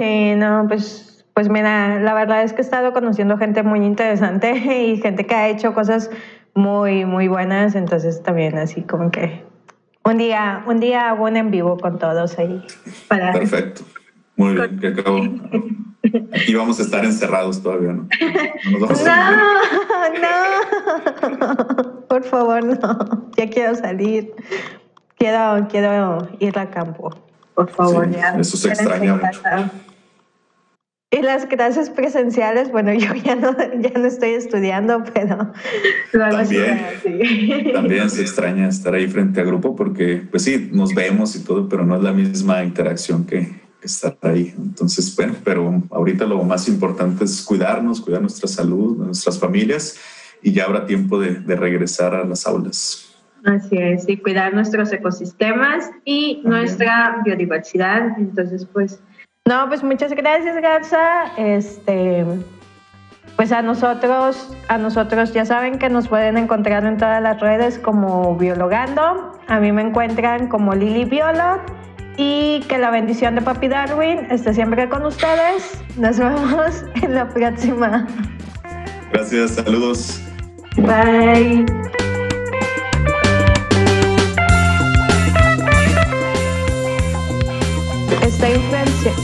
Sí, 0.00 0.34
no, 0.36 0.66
pues, 0.68 1.24
pues 1.34 1.48
mira, 1.48 2.00
la 2.00 2.14
verdad 2.14 2.42
es 2.42 2.52
que 2.52 2.62
he 2.62 2.64
estado 2.64 2.92
conociendo 2.92 3.38
gente 3.38 3.62
muy 3.62 3.84
interesante 3.84 4.52
y 4.84 4.96
gente 5.00 5.26
que 5.26 5.34
ha 5.34 5.48
hecho 5.48 5.74
cosas 5.74 6.10
muy, 6.54 7.04
muy 7.04 7.28
buenas, 7.28 7.74
entonces 7.74 8.22
también 8.22 8.58
así 8.58 8.82
como 8.82 9.10
que 9.10 9.47
un 10.04 10.18
día, 10.18 10.64
un 10.66 10.80
día 10.80 11.10
hago 11.10 11.24
un 11.24 11.36
en 11.36 11.50
vivo 11.50 11.76
con 11.78 11.98
todos 11.98 12.38
ahí. 12.38 12.64
Para... 13.08 13.32
Perfecto. 13.32 13.82
Muy 14.36 14.54
bien, 14.54 14.78
que 14.78 14.88
acabo. 14.88 15.18
Aquí 16.32 16.54
vamos 16.54 16.78
a 16.78 16.82
estar 16.82 17.04
encerrados 17.04 17.62
todavía, 17.62 17.92
¿no? 17.92 18.08
No, 18.70 18.78
no, 20.14 21.36
no, 21.36 22.06
por 22.08 22.24
favor, 22.24 22.64
no. 22.64 23.30
Ya 23.36 23.50
quiero 23.50 23.74
salir. 23.74 24.32
Quiero, 25.16 25.66
quiero 25.68 26.28
ir 26.38 26.56
a 26.56 26.70
campo, 26.70 27.10
por 27.54 27.68
favor. 27.68 28.06
Sí, 28.06 28.12
ya. 28.12 28.38
Eso 28.38 28.56
se 28.56 28.68
extraña 28.68 29.16
mucho. 29.16 29.40
Y 31.10 31.22
las 31.22 31.46
clases 31.46 31.88
presenciales, 31.88 32.70
bueno, 32.70 32.92
yo 32.98 33.14
ya 33.14 33.34
no, 33.34 33.56
ya 33.80 33.98
no 33.98 34.06
estoy 34.06 34.30
estudiando, 34.30 35.02
pero 35.14 35.52
también, 36.12 36.80
también 37.72 38.10
se 38.10 38.20
extraña 38.22 38.68
estar 38.68 38.94
ahí 38.94 39.06
frente 39.08 39.40
a 39.40 39.44
grupo 39.44 39.74
porque, 39.74 40.22
pues 40.30 40.44
sí, 40.44 40.68
nos 40.70 40.94
vemos 40.94 41.34
y 41.34 41.44
todo, 41.44 41.68
pero 41.68 41.86
no 41.86 41.96
es 41.96 42.02
la 42.02 42.12
misma 42.12 42.62
interacción 42.62 43.24
que, 43.24 43.40
que 43.80 43.86
estar 43.86 44.18
ahí. 44.22 44.54
Entonces, 44.58 45.16
bueno, 45.16 45.34
pero 45.42 45.82
ahorita 45.90 46.26
lo 46.26 46.42
más 46.44 46.68
importante 46.68 47.24
es 47.24 47.40
cuidarnos, 47.40 48.02
cuidar 48.02 48.20
nuestra 48.20 48.46
salud, 48.46 48.98
nuestras 48.98 49.38
familias 49.38 49.96
y 50.42 50.52
ya 50.52 50.64
habrá 50.64 50.84
tiempo 50.84 51.18
de, 51.18 51.36
de 51.36 51.56
regresar 51.56 52.14
a 52.14 52.24
las 52.24 52.46
aulas. 52.46 53.06
Así 53.44 53.78
es, 53.78 54.06
y 54.08 54.18
cuidar 54.18 54.52
nuestros 54.52 54.92
ecosistemas 54.92 55.90
y 56.04 56.42
también. 56.42 56.50
nuestra 56.50 57.22
biodiversidad. 57.24 58.18
Entonces, 58.18 58.66
pues 58.70 59.00
no, 59.48 59.66
pues 59.68 59.82
muchas 59.82 60.12
gracias, 60.12 60.60
Garza. 60.60 61.32
Este, 61.38 62.26
pues 63.34 63.50
a 63.50 63.62
nosotros, 63.62 64.54
a 64.68 64.76
nosotros 64.76 65.32
ya 65.32 65.46
saben 65.46 65.78
que 65.78 65.88
nos 65.88 66.06
pueden 66.08 66.36
encontrar 66.36 66.84
en 66.84 66.98
todas 66.98 67.22
las 67.22 67.40
redes 67.40 67.78
como 67.78 68.36
Biologando. 68.36 69.32
A 69.46 69.58
mí 69.58 69.72
me 69.72 69.80
encuentran 69.80 70.48
como 70.48 70.74
Lili 70.74 71.06
Biolog. 71.06 71.60
Y 72.18 72.60
que 72.68 72.76
la 72.76 72.90
bendición 72.90 73.36
de 73.36 73.42
Papi 73.42 73.68
Darwin 73.68 74.26
esté 74.30 74.52
siempre 74.52 74.86
con 74.88 75.06
ustedes. 75.06 75.82
Nos 75.96 76.18
vemos 76.18 76.84
en 77.02 77.14
la 77.14 77.26
próxima. 77.28 78.06
Gracias, 79.12 79.52
saludos. 79.52 80.20
Bye. 80.76 81.64
Está 88.38 88.50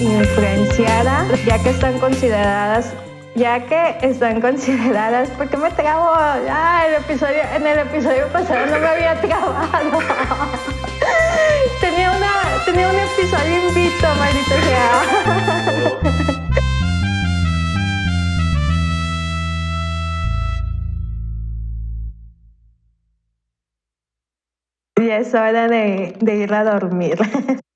influenciada, 0.01 1.27
ya 1.47 1.63
que 1.63 1.71
están 1.71 1.99
consideradas, 2.01 2.93
ya 3.37 3.65
que 3.65 3.99
están 4.03 4.41
consideradas, 4.41 5.31
¿por 5.31 5.49
qué 5.49 5.57
me 5.57 5.71
trabo? 5.71 6.11
Ah, 6.15 6.85
el 6.89 6.95
episodio, 6.95 7.43
en 7.55 7.67
el 7.67 7.79
episodio 7.79 8.27
pasado 8.29 8.67
no 8.67 8.79
me 8.81 8.87
había 8.87 9.21
trabado. 9.21 10.01
tenía 11.81 12.11
una, 12.11 12.65
tenía 12.65 12.89
un 12.89 12.97
episodio 12.97 13.69
invito, 13.69 14.09
maldita 14.19 14.61
sea. 14.63 15.03
Y 24.97 25.11
es 25.11 25.35
hora 25.35 25.69
de, 25.69 26.17
de 26.19 26.37
ir 26.37 26.55
a 26.55 26.65
dormir. 26.65 27.19